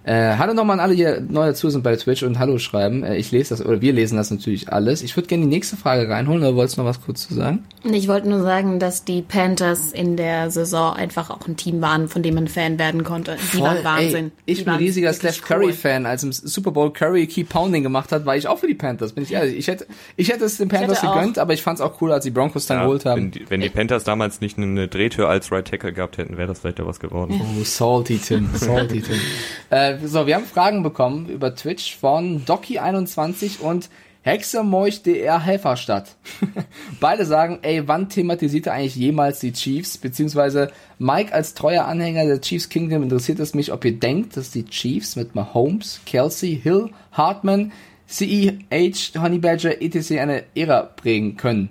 Äh, 0.09 0.38
hallo 0.38 0.55
nochmal 0.55 0.81
an 0.81 0.81
alle, 0.81 0.97
die 0.97 1.05
neu 1.31 1.45
dazu 1.45 1.69
sind 1.69 1.83
bei 1.83 1.95
Twitch 1.95 2.23
und 2.23 2.38
Hallo 2.38 2.57
schreiben. 2.57 3.05
Äh, 3.05 3.19
ich 3.19 3.31
lese 3.31 3.50
das, 3.50 3.62
oder 3.62 3.83
wir 3.83 3.93
lesen 3.93 4.17
das 4.17 4.31
natürlich 4.31 4.73
alles. 4.73 5.03
Ich 5.03 5.15
würde 5.15 5.29
gerne 5.29 5.45
die 5.45 5.50
nächste 5.50 5.77
Frage 5.77 6.09
reinholen, 6.09 6.43
oder 6.43 6.55
wolltest 6.55 6.79
du 6.79 6.81
noch 6.81 6.88
was 6.88 7.03
kurz 7.03 7.29
zu 7.29 7.35
sagen? 7.35 7.67
Ich 7.85 8.09
wollte 8.09 8.27
nur 8.27 8.41
sagen, 8.41 8.79
dass 8.79 9.05
die 9.05 9.21
Panthers 9.21 9.93
in 9.93 10.17
der 10.17 10.50
Saison 10.50 10.95
einfach 10.95 11.29
auch 11.29 11.47
ein 11.47 11.59
Team 11.59 11.83
waren, 11.83 12.09
von 12.09 12.23
dem 12.23 12.37
man 12.37 12.49
Fan 12.49 12.79
werden 12.79 13.05
konnte. 13.05 13.37
Die 13.53 13.59
Voll, 13.59 13.69
waren 13.69 13.85
Wahnsinn. 13.85 14.25
Ey, 14.25 14.53
ich 14.53 14.59
die 14.59 14.65
bin 14.65 14.73
ein 14.73 14.79
riesiger 14.79 15.12
Steph 15.12 15.43
Curry-Fan. 15.43 16.07
Als 16.07 16.23
im 16.23 16.33
Super 16.33 16.71
Bowl 16.71 16.91
Curry 16.91 17.27
Keep 17.27 17.50
Pounding 17.50 17.83
gemacht 17.83 18.11
hat, 18.11 18.25
war 18.25 18.35
ich 18.35 18.49
auch 18.49 18.59
für 18.59 18.67
die 18.67 18.75
Panthers, 18.75 19.12
bin 19.12 19.25
ich 19.25 19.33
ehrlich. 19.35 19.59
Ich 19.59 19.67
hätte, 19.67 19.87
ich 20.17 20.31
hätte 20.31 20.47
es 20.47 20.57
den 20.57 20.71
Panthers 20.71 21.03
gegönnt, 21.03 21.38
aber 21.38 21.53
ich 21.53 21.61
fand 21.61 21.81
es 21.81 21.85
auch 21.85 22.00
cool, 22.00 22.12
als 22.12 22.25
die 22.25 22.31
Broncos 22.31 22.65
dann 22.65 22.79
ja, 22.79 22.85
geholt 22.85 23.05
haben. 23.05 23.25
Wenn 23.25 23.31
die, 23.33 23.50
wenn 23.50 23.61
die 23.61 23.69
Panthers 23.69 24.05
damals 24.05 24.41
nicht 24.41 24.57
eine 24.57 24.88
Drehtür 24.88 25.29
als 25.29 25.53
Right 25.53 25.69
Tackle 25.69 25.93
gehabt 25.93 26.17
hätten, 26.17 26.38
wäre 26.38 26.49
das 26.49 26.61
vielleicht 26.61 26.79
da 26.79 26.87
was 26.87 26.99
geworden. 26.99 27.38
Oh, 27.38 27.62
salty 27.62 28.17
Tim, 28.17 28.49
salty 28.55 29.03
Tim. 29.03 29.21
äh, 29.69 29.98
so, 30.05 30.26
wir 30.26 30.35
haben 30.35 30.45
Fragen 30.45 30.83
bekommen 30.83 31.28
über 31.28 31.55
Twitch 31.55 31.97
von 31.97 32.45
Doki21 32.45 33.61
und 33.61 33.88
Hexermeuch.dr 34.23 35.40
Helferstadt. 35.40 36.17
Beide 37.00 37.25
sagen, 37.25 37.61
ey, 37.62 37.88
wann 37.88 38.09
thematisiert 38.09 38.67
er 38.67 38.75
eigentlich 38.75 38.97
jemals 38.97 39.40
die 39.40 39.52
Chiefs? 39.52 39.97
Beziehungsweise 39.97 40.71
Mike 40.99 41.33
als 41.33 41.55
treuer 41.55 41.87
Anhänger 41.87 42.26
der 42.26 42.40
Chiefs 42.40 42.69
Kingdom 42.69 43.02
interessiert 43.02 43.38
es 43.38 43.55
mich, 43.55 43.73
ob 43.73 43.85
ihr 43.85 43.99
denkt, 43.99 44.37
dass 44.37 44.50
die 44.50 44.67
Chiefs 44.67 45.17
mit 45.17 45.35
Mahomes, 45.35 46.00
Kelsey, 46.05 46.61
Hill, 46.62 46.90
Hartman, 47.12 47.73
CEH, 48.07 49.19
Honey 49.19 49.38
Badger, 49.38 49.81
etc. 49.81 50.12
eine 50.19 50.45
Ära 50.55 50.83
prägen 50.83 51.37
können. 51.37 51.71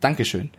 Dankeschön. 0.00 0.50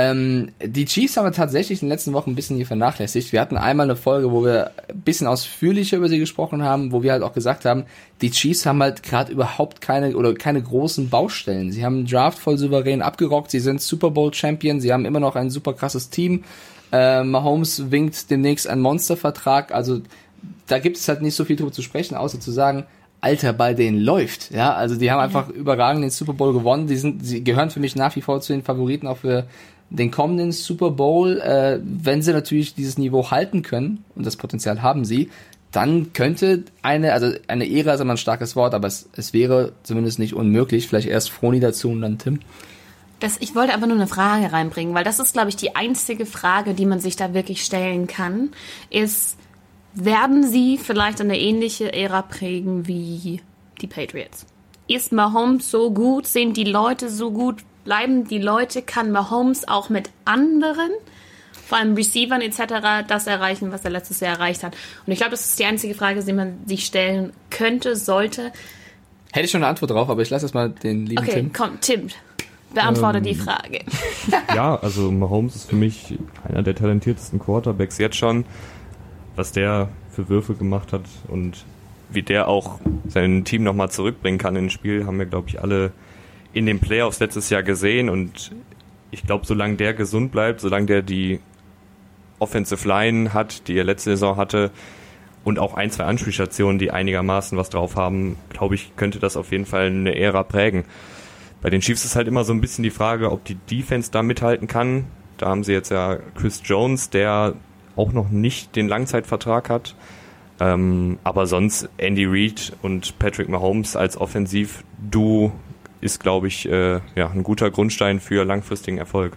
Ähm, 0.00 0.52
die 0.62 0.84
Chiefs 0.84 1.16
haben 1.16 1.24
wir 1.24 1.32
tatsächlich 1.32 1.82
in 1.82 1.88
den 1.88 1.92
letzten 1.92 2.12
Wochen 2.12 2.30
ein 2.30 2.34
bisschen 2.36 2.56
hier 2.56 2.66
vernachlässigt. 2.66 3.32
Wir 3.32 3.40
hatten 3.40 3.56
einmal 3.56 3.86
eine 3.86 3.96
Folge, 3.96 4.30
wo 4.30 4.44
wir 4.44 4.70
ein 4.88 5.00
bisschen 5.00 5.26
ausführlicher 5.26 5.96
über 5.96 6.08
sie 6.08 6.20
gesprochen 6.20 6.62
haben, 6.62 6.92
wo 6.92 7.02
wir 7.02 7.10
halt 7.10 7.24
auch 7.24 7.32
gesagt 7.32 7.64
haben, 7.64 7.84
die 8.20 8.30
Chiefs 8.30 8.64
haben 8.64 8.80
halt 8.80 9.02
gerade 9.02 9.32
überhaupt 9.32 9.80
keine 9.80 10.16
oder 10.16 10.34
keine 10.34 10.62
großen 10.62 11.10
Baustellen. 11.10 11.72
Sie 11.72 11.84
haben 11.84 11.96
einen 11.96 12.06
Draft 12.06 12.38
voll 12.38 12.58
souverän 12.58 13.02
abgerockt, 13.02 13.50
sie 13.50 13.58
sind 13.58 13.80
Super 13.80 14.10
Bowl 14.10 14.32
Champion, 14.32 14.80
sie 14.80 14.92
haben 14.92 15.04
immer 15.04 15.18
noch 15.18 15.34
ein 15.34 15.50
super 15.50 15.72
krasses 15.72 16.10
Team. 16.10 16.44
Äh, 16.92 17.24
Mahomes 17.24 17.90
winkt 17.90 18.30
demnächst 18.30 18.68
einen 18.68 18.82
Monstervertrag, 18.82 19.74
also 19.74 20.00
da 20.68 20.78
gibt 20.78 20.98
es 20.98 21.08
halt 21.08 21.22
nicht 21.22 21.34
so 21.34 21.44
viel 21.44 21.56
drüber 21.56 21.72
zu 21.72 21.82
sprechen, 21.82 22.14
außer 22.14 22.38
zu 22.38 22.52
sagen, 22.52 22.84
Alter, 23.20 23.52
bei 23.52 23.74
denen 23.74 23.98
läuft. 23.98 24.52
Ja, 24.52 24.74
also 24.74 24.94
die 24.94 25.10
haben 25.10 25.18
einfach 25.18 25.48
ja. 25.48 25.54
überragend 25.54 26.04
den 26.04 26.10
Super 26.10 26.34
Bowl 26.34 26.52
gewonnen. 26.52 26.86
Die 26.86 26.96
sind, 26.96 27.26
sie 27.26 27.42
gehören 27.42 27.70
für 27.70 27.80
mich 27.80 27.96
nach 27.96 28.14
wie 28.14 28.20
vor 28.20 28.40
zu 28.40 28.52
den 28.52 28.62
Favoriten 28.62 29.08
auch 29.08 29.16
für 29.16 29.46
den 29.90 30.10
kommenden 30.10 30.52
Super 30.52 30.90
Bowl, 30.90 31.38
äh, 31.40 31.80
wenn 31.82 32.22
sie 32.22 32.32
natürlich 32.32 32.74
dieses 32.74 32.98
Niveau 32.98 33.30
halten 33.30 33.62
können, 33.62 34.04
und 34.14 34.26
das 34.26 34.36
Potenzial 34.36 34.82
haben 34.82 35.04
sie, 35.04 35.30
dann 35.72 36.12
könnte 36.12 36.64
eine, 36.82 37.12
also 37.12 37.32
eine 37.46 37.70
Ära 37.70 37.94
ist 37.94 38.00
immer 38.00 38.14
ein 38.14 38.18
starkes 38.18 38.56
Wort, 38.56 38.74
aber 38.74 38.88
es, 38.88 39.08
es 39.16 39.32
wäre 39.32 39.72
zumindest 39.82 40.18
nicht 40.18 40.34
unmöglich. 40.34 40.88
Vielleicht 40.88 41.08
erst 41.08 41.30
Froni 41.30 41.60
dazu 41.60 41.90
und 41.90 42.00
dann 42.00 42.18
Tim. 42.18 42.40
Das, 43.20 43.36
ich 43.40 43.54
wollte 43.54 43.74
aber 43.74 43.86
nur 43.86 43.96
eine 43.96 44.06
Frage 44.06 44.52
reinbringen, 44.52 44.94
weil 44.94 45.04
das 45.04 45.18
ist, 45.18 45.32
glaube 45.32 45.48
ich, 45.48 45.56
die 45.56 45.76
einzige 45.76 46.24
Frage, 46.24 46.74
die 46.74 46.86
man 46.86 47.00
sich 47.00 47.16
da 47.16 47.34
wirklich 47.34 47.64
stellen 47.64 48.06
kann, 48.06 48.50
ist, 48.90 49.36
werden 49.92 50.46
sie 50.48 50.78
vielleicht 50.78 51.20
eine 51.20 51.38
ähnliche 51.38 51.92
Ära 51.92 52.22
prägen 52.22 52.86
wie 52.86 53.40
die 53.80 53.86
Patriots? 53.86 54.46
Ist 54.86 55.12
Mahomes 55.12 55.70
so 55.70 55.90
gut? 55.90 56.26
Sind 56.26 56.56
die 56.56 56.64
Leute 56.64 57.10
so 57.10 57.30
gut? 57.30 57.56
Bleiben 57.88 58.28
die 58.28 58.38
Leute, 58.38 58.82
kann 58.82 59.10
Mahomes 59.12 59.66
auch 59.66 59.88
mit 59.88 60.10
anderen, 60.26 60.90
vor 61.66 61.78
allem 61.78 61.94
Receivern 61.94 62.42
etc., 62.42 63.06
das 63.08 63.26
erreichen, 63.26 63.72
was 63.72 63.82
er 63.82 63.90
letztes 63.90 64.20
Jahr 64.20 64.34
erreicht 64.34 64.62
hat. 64.62 64.76
Und 65.06 65.12
ich 65.14 65.18
glaube, 65.18 65.30
das 65.30 65.46
ist 65.46 65.58
die 65.58 65.64
einzige 65.64 65.94
Frage, 65.94 66.22
die 66.22 66.34
man 66.34 66.58
sich 66.66 66.84
stellen 66.84 67.32
könnte, 67.48 67.96
sollte. 67.96 68.52
Hätte 69.32 69.46
ich 69.46 69.50
schon 69.50 69.62
eine 69.62 69.70
Antwort 69.70 69.90
drauf, 69.92 70.10
aber 70.10 70.20
ich 70.20 70.28
lasse 70.28 70.44
es 70.44 70.52
mal 70.52 70.68
den 70.68 71.06
lieben 71.06 71.22
okay, 71.22 71.32
Tim. 71.32 71.46
Okay, 71.46 71.56
komm, 71.56 71.80
Tim. 71.80 72.08
Beantworte 72.74 73.18
ähm, 73.18 73.24
die 73.24 73.34
Frage. 73.34 73.80
Ja, 74.54 74.76
also 74.76 75.10
Mahomes 75.10 75.56
ist 75.56 75.70
für 75.70 75.76
mich 75.76 76.18
einer 76.46 76.62
der 76.62 76.74
talentiertesten 76.74 77.38
Quarterbacks 77.38 77.96
jetzt 77.96 78.16
schon. 78.16 78.44
Was 79.34 79.52
der 79.52 79.88
für 80.10 80.28
Würfe 80.28 80.52
gemacht 80.52 80.92
hat 80.92 81.04
und 81.28 81.64
wie 82.10 82.22
der 82.22 82.48
auch 82.48 82.80
sein 83.08 83.46
Team 83.46 83.62
nochmal 83.62 83.90
zurückbringen 83.90 84.36
kann 84.36 84.56
ins 84.56 84.74
Spiel, 84.74 85.06
haben 85.06 85.18
wir, 85.18 85.24
glaube 85.24 85.48
ich, 85.48 85.62
alle 85.62 85.92
in 86.52 86.66
den 86.66 86.80
Playoffs 86.80 87.20
letztes 87.20 87.50
Jahr 87.50 87.62
gesehen 87.62 88.08
und 88.08 88.52
ich 89.10 89.22
glaube, 89.24 89.46
solange 89.46 89.76
der 89.76 89.94
gesund 89.94 90.32
bleibt, 90.32 90.60
solange 90.60 90.86
der 90.86 91.02
die 91.02 91.40
Offensive 92.38 92.86
Line 92.86 93.32
hat, 93.34 93.68
die 93.68 93.76
er 93.76 93.84
letzte 93.84 94.10
Saison 94.10 94.36
hatte 94.36 94.70
und 95.44 95.58
auch 95.58 95.74
ein, 95.74 95.90
zwei 95.90 96.04
Anspielstationen, 96.04 96.78
die 96.78 96.90
einigermaßen 96.90 97.56
was 97.56 97.70
drauf 97.70 97.96
haben, 97.96 98.36
glaube 98.50 98.74
ich, 98.74 98.94
könnte 98.96 99.18
das 99.18 99.36
auf 99.36 99.50
jeden 99.50 99.66
Fall 99.66 99.86
eine 99.86 100.16
Ära 100.16 100.42
prägen. 100.42 100.84
Bei 101.60 101.70
den 101.70 101.80
Chiefs 101.80 102.04
ist 102.04 102.16
halt 102.16 102.28
immer 102.28 102.44
so 102.44 102.52
ein 102.52 102.60
bisschen 102.60 102.84
die 102.84 102.90
Frage, 102.90 103.32
ob 103.32 103.44
die 103.44 103.56
Defense 103.56 104.10
da 104.10 104.22
mithalten 104.22 104.68
kann. 104.68 105.06
Da 105.38 105.46
haben 105.46 105.64
sie 105.64 105.72
jetzt 105.72 105.90
ja 105.90 106.18
Chris 106.36 106.62
Jones, 106.64 107.10
der 107.10 107.54
auch 107.96 108.12
noch 108.12 108.30
nicht 108.30 108.76
den 108.76 108.88
Langzeitvertrag 108.88 109.68
hat. 109.68 109.96
Ähm, 110.60 111.18
aber 111.24 111.46
sonst 111.46 111.88
Andy 111.98 112.26
Reid 112.26 112.76
und 112.82 113.18
Patrick 113.18 113.48
Mahomes 113.48 113.96
als 113.96 114.16
Offensiv-Duo 114.16 115.52
ist, 116.00 116.20
glaube 116.20 116.48
ich, 116.48 116.68
äh, 116.68 117.00
ja, 117.14 117.30
ein 117.30 117.42
guter 117.42 117.70
Grundstein 117.70 118.20
für 118.20 118.44
langfristigen 118.44 118.98
Erfolg. 118.98 119.36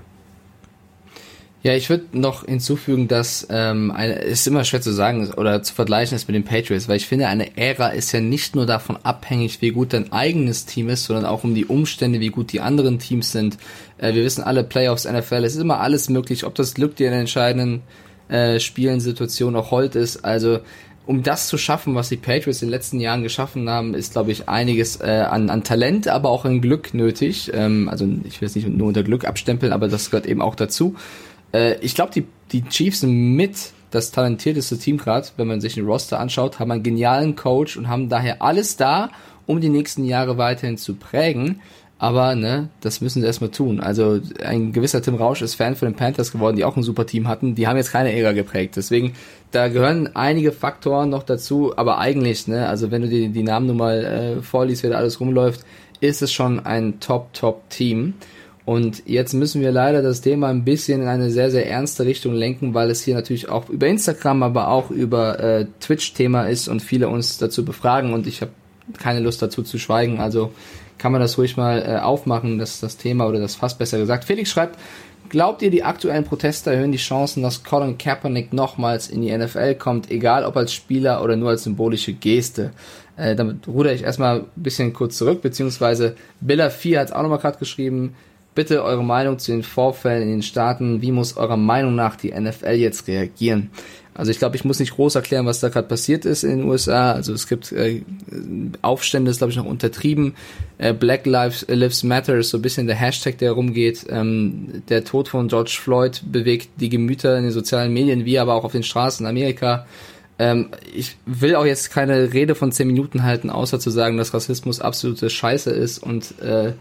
Ja, 1.64 1.76
ich 1.76 1.92
würde 1.92 2.06
noch 2.14 2.46
hinzufügen, 2.46 3.08
dass 3.08 3.46
ähm, 3.52 3.92
eine, 3.92 4.14
ist 4.16 4.48
immer 4.48 4.64
schwer 4.64 4.82
zu 4.82 4.92
sagen 4.92 5.30
oder 5.32 5.62
zu 5.62 5.76
vergleichen 5.76 6.16
ist 6.16 6.28
mit 6.28 6.34
den 6.34 6.44
Patriots, 6.44 6.88
weil 6.88 6.98
ich 6.98 7.06
finde, 7.06 7.28
eine 7.28 7.56
Ära 7.56 7.90
ist 7.90 8.12
ja 8.14 8.20
nicht 8.20 8.56
nur 8.56 8.66
davon 8.66 8.98
abhängig, 9.04 9.62
wie 9.62 9.70
gut 9.70 9.94
dein 9.94 10.12
eigenes 10.12 10.66
Team 10.66 10.90
ist, 10.90 11.06
sondern 11.06 11.26
auch 11.26 11.44
um 11.44 11.54
die 11.54 11.66
Umstände, 11.66 12.20
wie 12.20 12.30
gut 12.30 12.52
die 12.52 12.62
anderen 12.62 12.98
Teams 12.98 13.32
sind. 13.32 13.60
Äh, 14.00 14.16
wir 14.16 14.24
wissen 14.24 14.44
alle 14.44 14.64
Playoffs, 14.64 15.06
NFL, 15.06 15.44
es 15.44 15.54
ist 15.54 15.62
immer 15.62 15.80
alles 15.82 16.10
möglich, 16.10 16.46
ob 16.46 16.56
das 16.56 16.74
Glück 16.74 16.96
dir 16.96 17.08
in 17.08 17.14
den 17.14 17.22
entscheidenden 17.22 17.84
äh, 18.28 18.60
Spielen, 18.60 19.00
Situationen 19.00 19.56
auch 19.56 19.70
Holt 19.70 19.94
ist. 19.96 20.26
Also 20.26 20.62
um 21.06 21.24
das 21.24 21.48
zu 21.48 21.58
schaffen, 21.58 21.96
was 21.96 22.10
die 22.10 22.18
Patriots 22.18 22.62
in 22.62 22.68
den 22.68 22.72
letzten 22.72 23.00
Jahren 23.00 23.24
geschaffen 23.24 23.70
haben, 23.70 23.94
ist, 23.94 24.14
glaube 24.14 24.32
ich, 24.32 24.48
einiges 24.48 25.02
äh, 25.02 25.26
an, 25.30 25.50
an 25.50 25.64
Talent, 25.64 26.08
aber 26.08 26.30
auch 26.30 26.46
an 26.46 26.62
Glück 26.62 26.94
nötig. 26.94 27.52
Ähm, 27.54 27.90
also 27.90 28.08
ich 28.24 28.40
will 28.42 28.48
es 28.48 28.56
nicht 28.56 28.68
nur 28.68 28.88
unter 28.88 29.04
Glück 29.04 29.26
abstempeln, 29.26 29.74
aber 29.74 29.88
das 29.88 30.12
gehört 30.12 30.26
eben 30.26 30.42
auch 30.42 30.56
dazu. 30.56 30.96
Äh, 31.54 31.80
ich 31.82 31.96
glaube, 31.96 32.12
die, 32.14 32.26
die 32.52 32.64
Chiefs 32.64 33.02
sind 33.02 33.36
mit 33.36 33.72
das 33.90 34.12
talentierteste 34.12 34.78
Team 34.78 34.98
gerade, 34.98 35.28
wenn 35.38 35.48
man 35.48 35.60
sich 35.60 35.74
den 35.74 35.86
Roster 35.86 36.20
anschaut, 36.20 36.60
haben 36.60 36.72
einen 36.72 36.84
genialen 36.84 37.36
Coach 37.36 37.78
und 37.78 37.90
haben 37.90 38.08
daher 38.08 38.42
alles 38.42 38.78
da, 38.78 39.10
um 39.48 39.60
die 39.60 39.70
nächsten 39.70 40.06
Jahre 40.06 40.38
weiterhin 40.38 40.78
zu 40.78 40.96
prägen. 40.96 41.62
Aber 42.02 42.34
ne, 42.34 42.70
das 42.82 43.00
müssen 43.00 43.22
sie 43.22 43.28
erstmal 43.28 43.52
tun. 43.52 43.80
Also 43.80 44.20
ein 44.44 44.74
gewisser 44.74 45.04
Tim 45.04 45.14
Rausch 45.14 45.44
ist 45.44 45.54
Fan 45.54 45.76
von 45.76 45.88
den 45.88 45.96
Panthers 45.96 46.32
geworden, 46.32 46.56
die 46.56 46.64
auch 46.64 46.76
ein 46.76 46.82
super 46.82 47.06
Team 47.06 47.28
hatten. 47.28 47.54
Die 47.54 47.68
haben 47.68 47.78
jetzt 47.78 47.92
keine 47.92 48.12
Ära 48.12 48.32
geprägt. 48.32 48.76
Deswegen, 48.76 49.14
da 49.52 49.68
gehören 49.68 50.10
einige 50.16 50.52
Faktoren 50.52 51.12
noch 51.12 51.22
dazu. 51.22 51.78
Aber 51.78 52.00
eigentlich, 52.00 52.48
ne, 52.48 52.68
also 52.68 52.90
wenn 52.90 53.04
du 53.04 53.08
dir 53.08 53.30
die 53.30 53.44
Namen 53.44 53.68
nun 53.68 53.78
mal 53.78 54.04
äh, 54.04 54.42
vorliest, 54.42 54.82
wer 54.82 54.90
da 54.90 54.98
alles 54.98 55.20
rumläuft, 55.20 55.62
ist 56.00 56.24
es 56.24 56.34
schon 56.34 56.60
ein 56.60 57.00
Top-Top-Team. 57.00 58.16
Und 58.66 59.04
jetzt 59.06 59.36
müssen 59.36 59.62
wir 59.62 59.72
leider 59.72 60.02
das 60.02 60.22
Thema 60.22 60.48
ein 60.48 60.66
bisschen 60.66 61.04
in 61.04 61.08
eine 61.08 61.30
sehr, 61.30 61.52
sehr 61.52 61.70
ernste 61.70 62.06
Richtung 62.06 62.34
lenken, 62.34 62.74
weil 62.74 62.90
es 62.90 63.04
hier 63.04 63.14
natürlich 63.14 63.48
auch 63.48 63.70
über 63.70 63.86
Instagram, 63.86 64.42
aber 64.42 64.70
auch 64.70 64.90
über 64.90 65.40
äh, 65.40 65.68
Twitch 65.80 66.16
Thema 66.16 66.46
ist 66.46 66.68
und 66.68 66.82
viele 66.82 67.10
uns 67.10 67.38
dazu 67.38 67.64
befragen. 67.64 68.12
Und 68.12 68.26
ich 68.26 68.42
habe 68.42 68.54
keine 68.98 69.20
Lust 69.20 69.44
dazu 69.44 69.62
zu 69.62 69.78
schweigen. 69.78 70.20
Also 70.20 70.52
kann 71.02 71.12
man 71.12 71.20
das 71.20 71.38
ruhig 71.40 71.58
mal 71.58 71.82
äh, 71.82 72.00
aufmachen, 72.00 72.60
das, 72.60 72.80
das 72.80 72.96
Thema 72.96 73.28
oder 73.28 73.40
das 73.40 73.56
fast 73.56 73.80
besser 73.80 73.98
gesagt. 73.98 74.24
Felix 74.24 74.52
schreibt, 74.52 74.78
glaubt 75.30 75.64
ihr, 75.64 75.72
die 75.72 75.84
aktuellen 75.84 76.24
Proteste 76.24 76.70
erhöhen 76.70 76.92
die 76.92 77.00
Chancen, 77.00 77.42
dass 77.42 77.64
Colin 77.64 77.98
Kaepernick 77.98 78.54
nochmals 78.54 79.10
in 79.10 79.24
die 79.24 79.36
NFL 79.36 79.76
kommt, 79.76 80.12
egal 80.12 80.46
ob 80.46 80.56
als 80.56 80.74
Spieler 80.74 81.24
oder 81.24 81.36
nur 81.36 81.50
als 81.50 81.64
symbolische 81.64 82.14
Geste? 82.14 82.70
Äh, 83.18 83.36
damit 83.36 83.68
ruder 83.68 83.92
ich 83.94 84.04
erstmal 84.04 84.42
ein 84.42 84.46
bisschen 84.56 84.94
kurz 84.94 85.18
zurück, 85.18 85.42
beziehungsweise 85.42 86.16
Billa 86.40 86.70
4 86.70 87.00
hat 87.00 87.08
es 87.08 87.14
auch 87.14 87.24
nochmal 87.24 87.40
gerade 87.40 87.58
geschrieben, 87.58 88.14
bitte 88.56 88.84
eure 88.84 89.04
Meinung 89.04 89.40
zu 89.40 89.52
den 89.52 89.64
Vorfällen 89.64 90.24
in 90.24 90.30
den 90.30 90.42
Staaten, 90.42 91.02
wie 91.02 91.12
muss 91.12 91.38
eurer 91.38 91.58
Meinung 91.58 91.96
nach 91.96 92.16
die 92.16 92.32
NFL 92.32 92.74
jetzt 92.74 93.08
reagieren? 93.08 93.70
Also 94.14 94.30
ich 94.30 94.40
glaube, 94.40 94.58
ich 94.58 94.66
muss 94.66 94.80
nicht 94.80 94.96
groß 94.96 95.16
erklären, 95.16 95.46
was 95.46 95.62
da 95.62 95.70
gerade 95.70 95.88
passiert 95.88 96.26
ist 96.26 96.44
in 96.44 96.58
den 96.58 96.64
USA. 96.66 97.14
Also 97.14 97.34
es 97.34 97.48
gibt 97.48 97.72
äh, 97.72 98.02
Aufstände, 98.82 99.32
ist 99.32 99.38
glaube 99.38 99.52
ich 99.52 99.58
noch 99.58 99.66
untertrieben. 99.66 100.36
Äh, 100.78 100.94
Black 100.94 101.26
Lives, 101.26 101.66
Lives 101.70 102.04
Matter 102.04 102.36
ist 102.36 102.50
so 102.50 102.58
ein 102.58 102.62
bisschen 102.62 102.88
der 102.88 102.98
Hashtag, 102.98 103.38
der 103.38 103.50
herumgeht. 103.50 104.06
Ähm, 104.10 104.84
der 104.90 105.06
Tod 105.06 105.30
von 105.30 105.48
George 105.48 105.78
Floyd 105.82 106.22
bewegt 106.30 106.70
die 106.82 106.90
Gemüter 106.90 107.38
in 107.38 107.44
den 107.44 107.52
sozialen 107.54 107.94
Medien, 107.94 108.26
wie 108.26 108.38
aber 108.38 108.54
auch 108.54 108.66
auf 108.66 108.74
den 108.74 108.84
Straßen 108.84 109.26
in 109.26 109.30
Amerika. 109.30 109.86
Ähm, 110.40 110.70
ich 110.94 111.16
will 111.26 111.56
auch 111.56 111.66
jetzt 111.66 111.90
keine 111.90 112.34
Rede 112.34 112.54
von 112.54 112.74
zehn 112.74 112.88
Minuten 112.88 113.24
halten, 113.24 113.50
außer 113.50 113.80
zu 113.80 113.92
sagen, 113.92 114.18
dass 114.18 114.34
Rassismus 114.34 114.82
absolute 114.82 115.30
Scheiße 115.30 115.72
ist 115.72 116.00
und 116.00 116.38
äh, 116.42 116.74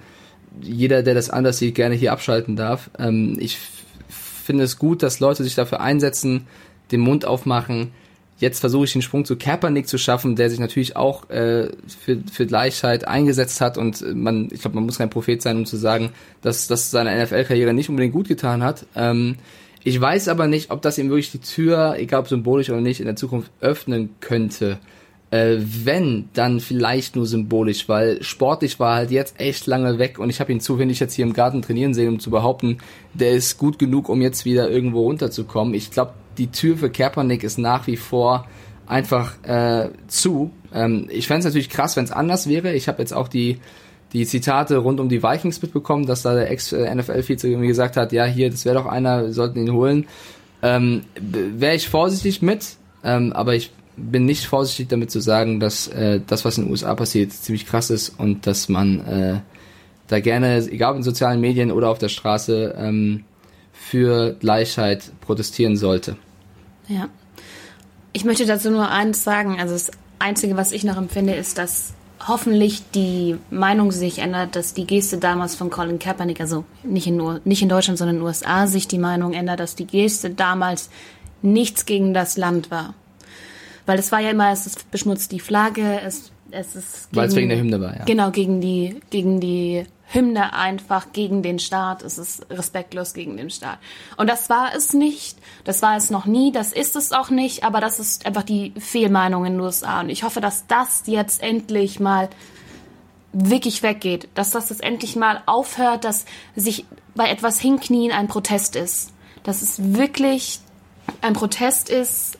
jeder, 0.61 1.03
der 1.03 1.15
das 1.15 1.31
anders 1.31 1.59
sieht, 1.59 1.75
gerne 1.75 1.95
hier 1.95 2.13
abschalten 2.13 2.57
darf. 2.57 2.91
Ähm, 2.99 3.37
ich 3.39 3.59
finde 4.09 4.65
es 4.65 4.79
gut, 4.79 5.03
dass 5.03 5.21
Leute 5.21 5.45
sich 5.45 5.55
dafür 5.55 5.81
einsetzen, 5.81 6.47
den 6.91 7.01
Mund 7.01 7.25
aufmachen. 7.25 7.93
Jetzt 8.39 8.61
versuche 8.61 8.87
ich 8.87 8.93
den 8.93 9.03
Sprung 9.03 9.27
zu 9.27 9.37
Kaepernick 9.37 9.87
zu 9.87 9.99
schaffen, 9.99 10.35
der 10.35 10.49
sich 10.49 10.59
natürlich 10.59 10.97
auch 10.97 11.29
äh, 11.29 11.69
für, 11.87 12.19
für 12.33 12.47
Gleichheit 12.47 13.07
eingesetzt 13.07 13.61
hat 13.61 13.77
und 13.77 14.03
man, 14.15 14.49
ich 14.51 14.63
glaube, 14.63 14.77
man 14.77 14.87
muss 14.87 14.99
kein 14.99 15.11
Prophet 15.11 15.43
sein, 15.43 15.59
um 15.59 15.67
zu 15.67 15.77
sagen, 15.77 16.11
dass, 16.41 16.67
dass 16.67 16.91
seine 16.91 17.23
NFL-Karriere 17.23 17.75
nicht 17.75 17.91
unbedingt 17.91 18.15
gut 18.15 18.29
getan 18.29 18.63
hat. 18.63 18.87
Ähm, 18.97 19.37
ich 19.85 20.01
weiß 20.01 20.29
aber 20.29 20.47
nicht, 20.47 20.71
ob 20.71 20.83
das 20.83 20.99
ihm 20.99 21.11
wirklich 21.11 21.33
die 21.33 21.41
Tür, 21.41 21.97
egal 21.99 22.21
ob 22.21 22.29
symbolisch 22.29 22.71
oder 22.71 22.81
nicht, 22.81 23.01
in 23.01 23.07
der 23.07 23.17
Zukunft 23.17 23.51
öffnen 23.61 24.11
könnte. 24.21 24.79
Äh, 25.31 25.59
wenn, 25.61 26.29
dann 26.35 26.59
vielleicht 26.59 27.15
nur 27.15 27.25
symbolisch, 27.25 27.89
weil 27.89 28.23
sportlich 28.23 28.81
war 28.81 28.97
halt 28.97 29.13
jetzt 29.13 29.39
echt 29.39 29.69
lange 29.69 29.99
weg 29.99 30.19
und 30.19 30.29
ich 30.29 30.41
habe 30.41 30.51
ihn 30.51 30.61
zu 30.61 30.79
wenig 30.79 30.99
jetzt 30.99 31.15
hier 31.15 31.25
im 31.25 31.35
Garten 31.35 31.63
trainieren 31.63 31.95
sehen, 31.95 32.09
um 32.09 32.19
zu 32.19 32.31
behaupten, 32.31 32.79
der 33.15 33.31
ist 33.33 33.57
gut 33.57 33.79
genug, 33.79 34.09
um 34.09 34.21
jetzt 34.23 34.45
wieder 34.45 34.69
irgendwo 34.69 35.03
runterzukommen. 35.03 35.75
Ich 35.75 35.93
glaube, 35.93 36.15
die 36.37 36.49
Tür 36.49 36.77
für 36.77 36.91
Kaepernick 36.91 37.45
ist 37.45 37.59
nach 37.59 37.87
wie 37.87 37.97
vor 37.97 38.49
einfach 38.87 39.35
äh, 39.45 39.91
zu. 40.09 40.51
Ähm, 40.75 41.07
ich 41.11 41.29
fände 41.29 41.41
es 41.41 41.45
natürlich 41.45 41.71
krass, 41.71 41.97
wenn 41.97 42.05
es 42.05 42.11
anders 42.11 42.49
wäre. 42.49 42.73
Ich 42.73 42.89
habe 42.89 43.01
jetzt 43.01 43.13
auch 43.13 43.29
die 43.29 43.61
die 44.13 44.27
Zitate 44.27 44.79
rund 44.79 45.01
um 45.01 45.09
die 45.09 45.23
Vikings 45.23 45.63
mitbekommen, 45.63 46.07
dass 46.07 46.23
da 46.23 46.35
der 46.35 46.51
Ex-NFL-Vize 46.51 47.49
irgendwie 47.49 47.69
gesagt 47.69 47.97
hat, 47.97 48.13
ja, 48.13 48.25
hier, 48.25 48.51
das 48.51 48.65
wäre 48.65 48.77
doch 48.77 48.87
einer, 48.87 49.27
wir 49.27 49.33
sollten 49.33 49.61
ihn 49.61 49.73
holen. 49.73 50.07
Ähm, 50.63 51.03
wäre 51.15 51.75
ich 51.75 51.89
vorsichtig 51.89 52.43
mit, 52.43 52.77
ähm, 53.05 53.33
aber 53.33 53.55
ich 53.55 53.71
bin 54.01 54.25
nicht 54.25 54.47
vorsichtig 54.47 54.89
damit 54.89 55.11
zu 55.11 55.21
sagen, 55.21 55.61
dass 55.61 55.89
äh, 55.89 56.21
das, 56.27 56.45
was 56.45 56.59
in 56.59 56.65
den 56.65 56.71
USA 56.71 56.95
passiert, 56.95 57.33
ziemlich 57.33 57.67
krass 57.67 57.91
ist 57.91 58.11
und 58.19 58.47
dass 58.47 58.69
man 58.69 59.01
äh, 59.07 59.41
da 60.09 60.21
gerne, 60.21 60.59
egal 60.71 60.93
ob 60.93 60.97
in 60.99 61.03
sozialen 61.03 61.41
Medien 61.41 61.71
oder 61.71 61.89
auf 61.89 61.99
der 61.99 62.09
Straße, 62.09 62.75
ähm, 62.77 63.25
für 63.73 64.35
Gleichheit 64.35 65.11
protestieren 65.21 65.77
sollte. 65.77 66.17
Ja. 66.89 67.09
Ich 68.13 68.25
möchte 68.25 68.45
dazu 68.45 68.71
nur 68.71 68.91
eins 68.91 69.25
sagen. 69.25 69.59
Also 69.61 69.75
das 69.75 69.91
Einzige, 70.19 70.57
was 70.57 70.73
ich 70.73 70.85
noch 70.85 70.97
empfinde, 70.97 71.35
ist, 71.35 71.59
dass 71.59 71.95
hoffentlich 72.27 72.83
die 72.91 73.37
Meinung 73.51 73.93
sich 73.93 74.19
ändert, 74.19 74.57
dass 74.57 74.75
die 74.75 74.87
Geste 74.87 75.19
damals 75.19 75.55
von 75.55 75.71
Colin 75.71 75.99
Kaepernick, 75.99 76.41
also 76.41 76.65
nicht 76.83 77.07
in, 77.07 77.41
nicht 77.45 77.63
in 77.63 77.69
Deutschland, 77.69 77.99
sondern 77.99 78.17
in 78.17 78.21
den 78.21 78.27
USA, 78.27 78.67
sich 78.67 78.89
die 78.89 78.99
Meinung 78.99 79.33
ändert, 79.33 79.61
dass 79.61 79.75
die 79.75 79.87
Geste 79.87 80.31
damals 80.31 80.91
nichts 81.43 81.87
gegen 81.87 82.13
das 82.13 82.37
Land 82.37 82.71
war. 82.71 82.95
Weil 83.87 83.99
es 83.99 84.13
war 84.13 84.21
ja 84.21 84.31
immer, 84.31 84.53
es 84.53 84.77
beschmutzt 84.91 85.33
die 85.33 85.41
Flagge, 85.41 86.01
es, 86.01 86.31
es 86.51 86.77
ist 86.77 87.09
Weil 87.13 87.29
es 87.29 87.37
wegen 87.37 87.49
der 87.49 87.59
Hymne 87.59 87.81
war, 87.81 87.97
ja. 87.97 88.05
Genau, 88.05 88.31
gegen 88.31 88.61
die, 88.61 89.01
gegen 89.11 89.41
die 89.41 89.87
Hymne 90.13 90.55
einfach 90.55 91.13
gegen 91.13 91.43
den 91.43 91.59
Staat. 91.59 92.03
Es 92.03 92.19
ist 92.19 92.47
respektlos 92.51 93.15
gegen 93.15 93.37
den 93.37 93.51
Staat. 93.51 93.79
Und 94.17 94.29
das 94.29 94.51
war 94.51 94.75
es 94.75 94.93
nicht. 94.93 95.39
Das 95.65 95.83
war 95.83 95.97
es 95.97 96.11
noch 96.11 96.27
nie. 96.27 96.53
Das 96.53 96.73
ist 96.73 96.97
es 96.97 97.13
auch 97.13 97.31
nicht. 97.31 97.65
Aber 97.65 97.81
das 97.81 98.01
ist 98.01 98.27
einfach 98.27 98.43
die 98.43 98.73
Fehlmeinung 98.79 99.45
in 99.45 99.55
den 99.55 99.61
USA. 99.61 100.01
Und 100.01 100.11
ich 100.11 100.25
hoffe, 100.25 100.41
dass 100.41 100.67
das 100.67 101.05
jetzt 101.07 101.43
endlich 101.43 102.01
mal 102.01 102.29
wirklich 103.33 103.83
weggeht. 103.83 104.29
Dass 104.35 104.51
das 104.51 104.71
jetzt 104.71 104.83
endlich 104.83 105.15
mal 105.15 105.43
aufhört, 105.47 106.05
dass 106.05 106.25
sich 106.57 106.87
bei 107.15 107.31
etwas 107.31 107.61
hinknien 107.61 108.11
ein 108.11 108.27
Protest 108.27 108.75
ist. 108.75 109.13
Dass 109.45 109.63
es 109.63 109.95
wirklich 109.95 110.59
ein 111.23 111.35
Protest 111.35 111.89
ist. 111.89 112.37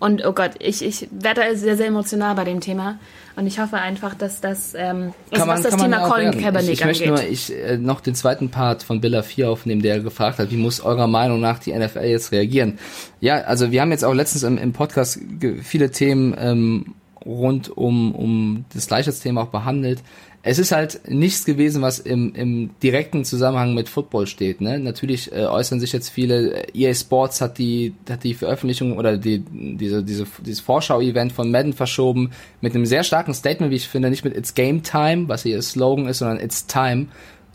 Und 0.00 0.24
oh 0.26 0.32
Gott, 0.32 0.52
ich, 0.58 0.82
ich 0.82 1.08
werde 1.12 1.56
sehr, 1.56 1.76
sehr 1.76 1.86
emotional 1.86 2.34
bei 2.34 2.44
dem 2.44 2.60
Thema. 2.60 2.98
Und 3.36 3.46
ich 3.46 3.60
hoffe 3.60 3.76
einfach, 3.76 4.14
dass 4.14 4.40
das, 4.40 4.74
ähm, 4.74 5.12
kann 5.30 5.46
man, 5.46 5.58
was 5.58 5.62
das 5.62 5.76
Thema 5.76 6.08
Colin 6.08 6.32
Kaepernick 6.32 6.72
ich, 6.72 6.80
ich 6.80 6.84
möchte 6.84 7.06
nur 7.06 7.22
ich, 7.22 7.54
äh, 7.54 7.76
noch 7.76 8.00
den 8.00 8.14
zweiten 8.14 8.50
Part 8.50 8.82
von 8.82 9.02
Billa 9.02 9.22
4 9.22 9.50
aufnehmen, 9.50 9.82
der 9.82 10.00
gefragt 10.00 10.38
hat, 10.38 10.50
wie 10.50 10.56
muss 10.56 10.80
eurer 10.80 11.06
Meinung 11.06 11.38
nach 11.38 11.58
die 11.58 11.72
NFL 11.72 12.04
jetzt 12.04 12.32
reagieren? 12.32 12.78
Ja, 13.20 13.42
also 13.42 13.70
wir 13.70 13.82
haben 13.82 13.92
jetzt 13.92 14.04
auch 14.04 14.14
letztens 14.14 14.42
im, 14.42 14.56
im 14.56 14.72
Podcast 14.72 15.20
viele 15.62 15.90
Themen 15.90 16.34
ähm, 16.38 16.94
rund 17.24 17.68
um, 17.68 18.14
um 18.14 18.64
das 18.72 18.86
Gleichheitsthema 18.86 19.42
auch 19.42 19.48
behandelt 19.48 20.02
es 20.42 20.58
ist 20.58 20.72
halt 20.72 21.02
nichts 21.06 21.44
gewesen, 21.44 21.82
was 21.82 21.98
im, 21.98 22.34
im 22.34 22.70
direkten 22.82 23.24
Zusammenhang 23.26 23.74
mit 23.74 23.90
Football 23.90 24.26
steht. 24.26 24.62
Ne? 24.62 24.78
Natürlich 24.78 25.30
äh, 25.32 25.44
äußern 25.44 25.80
sich 25.80 25.92
jetzt 25.92 26.08
viele. 26.08 26.64
Äh, 26.64 26.66
EA 26.72 26.94
Sports 26.94 27.42
hat 27.42 27.58
die 27.58 27.94
hat 28.08 28.24
die 28.24 28.32
Veröffentlichung 28.32 28.96
oder 28.96 29.18
die 29.18 29.40
diese 29.40 30.02
diese 30.02 30.26
dieses 30.44 30.60
Vorschau-Event 30.60 31.32
von 31.32 31.50
Madden 31.50 31.74
verschoben 31.74 32.30
mit 32.62 32.74
einem 32.74 32.86
sehr 32.86 33.02
starken 33.02 33.34
Statement, 33.34 33.70
wie 33.70 33.76
ich 33.76 33.88
finde, 33.88 34.08
nicht 34.08 34.24
mit 34.24 34.34
It's 34.34 34.54
Game 34.54 34.82
Time, 34.82 35.28
was 35.28 35.44
ihr 35.44 35.60
Slogan 35.60 36.08
ist, 36.08 36.18
sondern 36.18 36.40
It's 36.40 36.66
Time, 36.66 37.08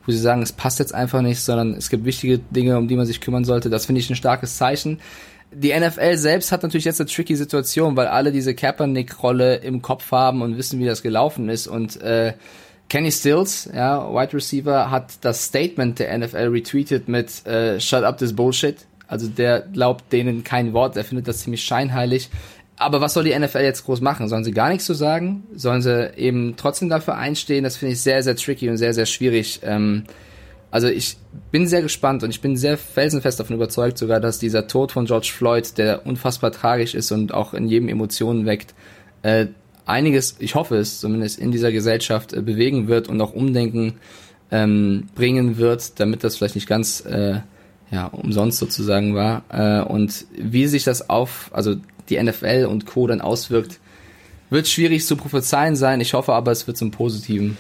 wo 0.06 0.12
sie 0.12 0.20
sagen, 0.20 0.44
es 0.44 0.52
passt 0.52 0.78
jetzt 0.78 0.94
einfach 0.94 1.24
nicht, 1.24 1.42
sondern 1.42 1.74
es 1.74 1.90
gibt 1.90 2.06
wichtige 2.06 2.38
Dinge, 2.38 2.78
um 2.78 2.88
die 2.88 2.96
man 2.96 3.08
sich 3.08 3.20
kümmern 3.20 3.46
sollte. 3.46 3.72
Das 3.72 3.88
finde 3.88 4.02
ich 4.02 4.10
ein 4.12 4.16
starkes 4.16 4.58
Zeichen 4.58 5.00
die 5.58 5.74
NFL 5.80 6.18
selbst 6.18 6.52
hat 6.52 6.64
natürlich 6.64 6.84
jetzt 6.84 7.00
eine 7.00 7.10
tricky 7.10 7.36
Situation, 7.36 7.96
weil 7.96 8.08
alle 8.08 8.34
diese 8.34 8.54
Kaepernick-Rolle 8.54 9.58
im 9.58 9.82
Kopf 9.82 10.12
haben 10.12 10.42
und 10.42 10.58
wissen, 10.58 10.82
wie 10.82 10.86
das 10.86 11.02
gelaufen 11.02 11.48
ist 11.48 11.68
und 11.68 12.02
äh, 12.02 12.34
Kenny 12.90 13.12
Stills, 13.12 13.70
ja, 13.74 14.14
Wide 14.14 14.34
Receiver, 14.34 14.92
hat 14.92 15.14
das 15.22 15.46
Statement 15.46 16.00
der 16.00 16.18
NFL 16.18 16.50
retweetet 16.50 17.08
mit 17.08 17.46
äh, 17.46 17.80
Shut 17.80 18.04
up 18.04 18.18
this 18.18 18.36
bullshit. 18.36 18.78
Also 19.08 19.28
der 19.28 19.62
glaubt 19.62 20.12
denen 20.12 20.44
kein 20.44 20.74
Wort, 20.74 20.98
er 20.98 21.04
findet 21.04 21.28
das 21.28 21.40
ziemlich 21.40 21.64
scheinheilig. 21.64 22.30
Aber 22.78 23.02
was 23.02 23.14
soll 23.14 23.24
die 23.24 23.38
NFL 23.38 23.60
jetzt 23.60 23.86
groß 23.86 24.02
machen? 24.02 24.28
Sollen 24.28 24.44
sie 24.44 24.52
gar 24.52 24.70
nichts 24.70 24.86
zu 24.86 24.94
sagen? 24.94 25.44
Sollen 25.56 25.82
sie 25.82 26.12
eben 26.18 26.56
trotzdem 26.58 26.90
dafür 26.90 27.16
einstehen? 27.16 27.64
Das 27.64 27.78
finde 27.78 27.94
ich 27.94 28.02
sehr, 28.02 28.22
sehr 28.22 28.36
tricky 28.36 28.70
und 28.70 28.78
sehr, 28.78 28.94
sehr 28.94 29.06
schwierig. 29.06 29.62
Ähm, 29.64 30.04
also 30.72 30.88
ich 30.88 31.16
bin 31.52 31.68
sehr 31.68 31.82
gespannt 31.82 32.24
und 32.24 32.32
ich 32.32 32.42
bin 32.42 32.58
sehr 32.58 32.78
felsenfest 32.78 33.40
davon 33.40 33.56
überzeugt 33.56 33.98
sogar, 33.98 34.20
dass 34.20 34.40
dieser 34.40 34.68
Tod 34.68 34.92
von 34.92 35.06
George 35.06 35.32
Floyd, 35.34 35.78
der 35.78 36.06
unfassbar 36.06 36.52
tragisch 36.52 36.96
ist 36.96 37.12
und 37.14 37.34
auch 37.34 37.54
in 37.54 37.70
jedem 37.70 37.88
Emotionen 37.88 38.46
weckt, 38.46 38.74
äh, 39.22 39.48
einiges, 39.86 40.36
ich 40.40 40.56
hoffe 40.56 40.78
es 40.78 41.00
zumindest, 41.00 41.40
in 41.40 41.52
dieser 41.52 41.72
Gesellschaft 41.72 42.34
äh, 42.34 42.42
bewegen 42.42 42.88
wird 42.88 43.08
und 43.08 43.22
auch 43.22 43.34
Umdenken 43.34 43.94
ähm, 44.52 45.08
bringen 45.16 45.58
wird, 45.58 46.00
damit 46.00 46.24
das 46.24 46.38
vielleicht 46.38 46.56
nicht 46.56 46.68
ganz 46.68 47.02
äh, 47.02 47.40
ja, 47.92 48.08
umsonst 48.08 48.60
sozusagen 48.60 49.16
war. 49.16 49.44
Äh, 49.50 49.84
und 49.84 50.26
wie 50.38 50.68
sich 50.68 50.84
das 50.84 51.10
auf, 51.10 51.50
also 51.54 51.76
die 52.10 52.22
NFL 52.22 52.68
und 52.70 52.86
Co. 52.86 53.08
dann 53.08 53.22
auswirkt, 53.22 53.80
wird 54.50 54.68
schwierig 54.68 55.06
zu 55.06 55.16
prophezeien 55.16 55.76
sein. 55.76 56.02
Ich 56.02 56.14
hoffe 56.14 56.34
aber, 56.34 56.52
es 56.52 56.68
wird 56.68 56.78
zum 56.78 56.92
Positiven 56.92 57.58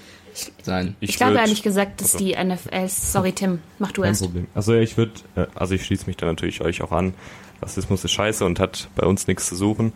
sein. 0.61 0.95
Ich, 0.99 1.11
ich 1.11 1.17
glaube 1.17 1.37
ehrlich 1.37 1.63
gesagt, 1.63 2.01
dass 2.01 2.15
also, 2.15 2.25
die 2.25 2.35
NFL, 2.35 2.87
sorry 2.87 3.31
Tim, 3.31 3.59
mach 3.79 3.91
du 3.91 4.03
erst. 4.03 4.21
Problem. 4.21 4.47
Also 4.53 4.73
ja, 4.73 4.81
ich 4.81 4.97
würde, 4.97 5.13
äh, 5.35 5.45
also 5.55 5.75
ich 5.75 5.85
schließe 5.85 6.05
mich 6.07 6.17
da 6.17 6.25
natürlich 6.25 6.61
euch 6.61 6.81
auch 6.81 6.91
an. 6.91 7.13
Rassismus 7.61 8.03
ist 8.03 8.11
scheiße 8.11 8.45
und 8.45 8.59
hat 8.59 8.89
bei 8.95 9.05
uns 9.05 9.27
nichts 9.27 9.47
zu 9.47 9.55
suchen. 9.55 9.93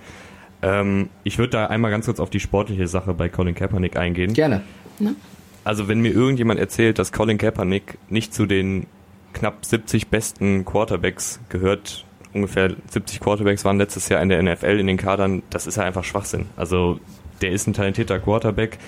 Ähm, 0.62 1.10
ich 1.24 1.38
würde 1.38 1.52
da 1.52 1.66
einmal 1.68 1.92
ganz 1.92 2.06
kurz 2.06 2.20
auf 2.20 2.30
die 2.30 2.40
sportliche 2.40 2.88
Sache 2.88 3.14
bei 3.14 3.30
Colin 3.30 3.56
Kaepernick 3.56 3.96
eingehen. 3.96 4.34
Gerne. 4.34 4.62
Ne? 5.00 5.16
Also 5.64 5.88
wenn 5.88 6.00
mir 6.00 6.12
irgendjemand 6.12 6.60
erzählt, 6.60 7.00
dass 7.00 7.12
Colin 7.12 7.38
Kaepernick 7.38 7.98
nicht 8.10 8.34
zu 8.34 8.46
den 8.46 8.88
knapp 9.34 9.66
70 9.66 10.08
besten 10.08 10.66
Quarterbacks 10.66 11.40
gehört, 11.50 12.06
ungefähr 12.34 12.76
70 12.90 13.20
Quarterbacks 13.20 13.66
waren 13.66 13.78
letztes 13.78 14.10
Jahr 14.10 14.22
in 14.22 14.30
der 14.30 14.42
NFL 14.42 14.80
in 14.80 14.88
den 14.88 14.98
Kadern, 14.98 15.44
das 15.50 15.68
ist 15.68 15.78
ja 15.78 15.84
einfach 15.84 16.04
Schwachsinn. 16.04 16.48
Also 16.56 17.00
der 17.42 17.52
ist 17.52 17.68
ein 17.68 17.74
talentierter 17.74 18.20
Quarterback. 18.20 18.80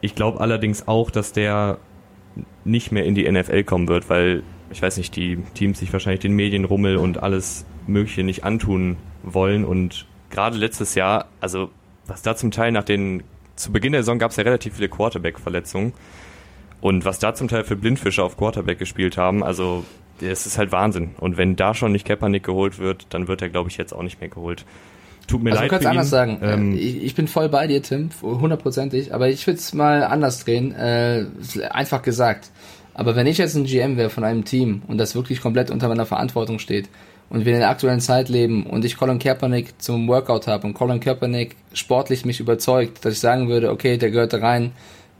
Ich 0.00 0.14
glaube 0.14 0.40
allerdings 0.40 0.88
auch, 0.88 1.10
dass 1.10 1.32
der 1.32 1.78
nicht 2.64 2.92
mehr 2.92 3.04
in 3.04 3.14
die 3.14 3.30
NFL 3.30 3.64
kommen 3.64 3.88
wird, 3.88 4.08
weil 4.08 4.42
ich 4.70 4.80
weiß 4.80 4.96
nicht, 4.98 5.16
die 5.16 5.38
Teams 5.54 5.80
sich 5.80 5.92
wahrscheinlich 5.92 6.20
den 6.20 6.32
Medienrummel 6.32 6.96
und 6.96 7.22
alles 7.22 7.66
Mögliche 7.86 8.22
nicht 8.22 8.44
antun 8.44 8.96
wollen 9.22 9.64
und 9.64 10.06
gerade 10.30 10.56
letztes 10.56 10.94
Jahr, 10.94 11.26
also 11.40 11.70
was 12.06 12.22
da 12.22 12.36
zum 12.36 12.50
Teil 12.50 12.72
nach 12.72 12.84
den 12.84 13.22
zu 13.60 13.72
Beginn 13.72 13.92
der 13.92 14.02
Saison 14.02 14.18
gab 14.18 14.30
es 14.30 14.36
ja 14.36 14.42
relativ 14.42 14.76
viele 14.76 14.88
Quarterback-Verletzungen. 14.88 15.92
Und 16.80 17.04
was 17.04 17.18
da 17.18 17.34
zum 17.34 17.48
Teil 17.48 17.64
für 17.64 17.76
Blindfische 17.76 18.22
auf 18.24 18.38
Quarterback 18.38 18.78
gespielt 18.78 19.18
haben, 19.18 19.44
also 19.44 19.84
es 20.20 20.46
ist 20.46 20.56
halt 20.56 20.72
Wahnsinn. 20.72 21.10
Und 21.18 21.36
wenn 21.36 21.56
da 21.56 21.74
schon 21.74 21.92
nicht 21.92 22.06
Kaepernick 22.06 22.42
geholt 22.42 22.78
wird, 22.78 23.06
dann 23.10 23.28
wird 23.28 23.42
er, 23.42 23.50
glaube 23.50 23.68
ich, 23.68 23.76
jetzt 23.76 23.92
auch 23.92 24.02
nicht 24.02 24.20
mehr 24.20 24.30
geholt. 24.30 24.64
Tut 25.26 25.42
mir 25.42 25.50
also 25.50 25.62
leid. 25.62 25.70
Du 25.70 25.74
kannst 25.74 25.86
anders 25.86 26.06
ihn. 26.06 26.10
sagen. 26.10 26.38
Ähm, 26.42 26.74
ich, 26.74 27.02
ich, 27.02 27.14
bin 27.14 27.28
voll 27.28 27.50
bei 27.50 27.66
dir, 27.66 27.82
Tim, 27.82 28.08
hundertprozentig. 28.22 29.14
Aber 29.14 29.28
ich 29.28 29.46
würde 29.46 29.58
es 29.58 29.74
mal 29.74 30.04
anders 30.04 30.44
drehen. 30.44 30.74
Äh, 30.74 31.26
einfach 31.68 32.00
gesagt. 32.02 32.50
Aber 32.94 33.14
wenn 33.14 33.26
ich 33.26 33.38
jetzt 33.38 33.54
ein 33.54 33.64
GM 33.64 33.96
wäre 33.96 34.10
von 34.10 34.24
einem 34.24 34.44
Team 34.44 34.82
und 34.88 34.98
das 34.98 35.14
wirklich 35.14 35.40
komplett 35.40 35.70
unter 35.70 35.88
meiner 35.88 36.06
Verantwortung 36.06 36.58
steht 36.58 36.88
und 37.30 37.44
wir 37.44 37.54
in 37.54 37.60
der 37.60 37.70
aktuellen 37.70 38.00
Zeit 38.00 38.28
leben 38.28 38.66
und 38.66 38.84
ich 38.84 38.96
Colin 38.96 39.18
Kaepernick 39.18 39.80
zum 39.80 40.06
Workout 40.08 40.46
habe 40.46 40.66
und 40.66 40.74
Colin 40.74 41.00
Kaepernick 41.00 41.56
sportlich 41.72 42.24
mich 42.24 42.40
überzeugt, 42.40 43.04
dass 43.04 43.14
ich 43.14 43.20
sagen 43.20 43.48
würde, 43.48 43.70
okay, 43.70 43.96
der 43.96 44.10
gehört 44.10 44.32
da 44.32 44.38
rein 44.38 44.72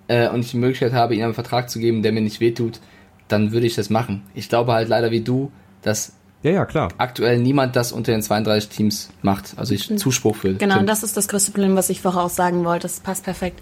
äh, 0.09 0.29
und 0.29 0.41
ich 0.41 0.51
die 0.51 0.59
Möglichkeit 0.59 0.93
habe, 0.93 1.15
ihm 1.15 1.25
einen 1.25 1.35
Vertrag 1.35 1.71
zu 1.71 1.79
geben, 1.79 2.03
der 2.03 2.13
mir 2.13 2.21
nicht 2.21 2.41
wehtut, 2.41 2.81
dann 3.29 3.53
würde 3.53 3.67
ich 3.67 3.77
das 3.77 3.89
machen. 3.91 4.23
Ich 4.35 4.49
glaube 4.49 4.73
halt 4.73 4.89
leider 4.89 5.11
wie 5.11 5.21
du, 5.21 5.51
dass 5.83 6.13
ja, 6.43 6.53
ja, 6.53 6.65
klar. 6.65 6.89
Aktuell 6.97 7.39
niemand 7.39 7.77
das 7.77 7.93
unter 7.93 8.13
den 8.13 8.23
32 8.23 8.71
Teams 8.71 9.11
macht. 9.21 9.53
Also 9.57 9.75
ich 9.75 9.95
Zuspruch 9.99 10.37
für. 10.37 10.55
Genau, 10.55 10.79
und 10.79 10.87
das 10.87 11.03
ist 11.03 11.15
das 11.15 11.29
größte 11.29 11.53
Problem, 11.53 11.77
was 11.77 11.91
ich 11.91 12.01
vorher 12.01 12.23
auch 12.23 12.31
sagen 12.31 12.65
wollte. 12.65 12.83
Das 12.85 13.01
passt 13.01 13.25
perfekt. 13.25 13.61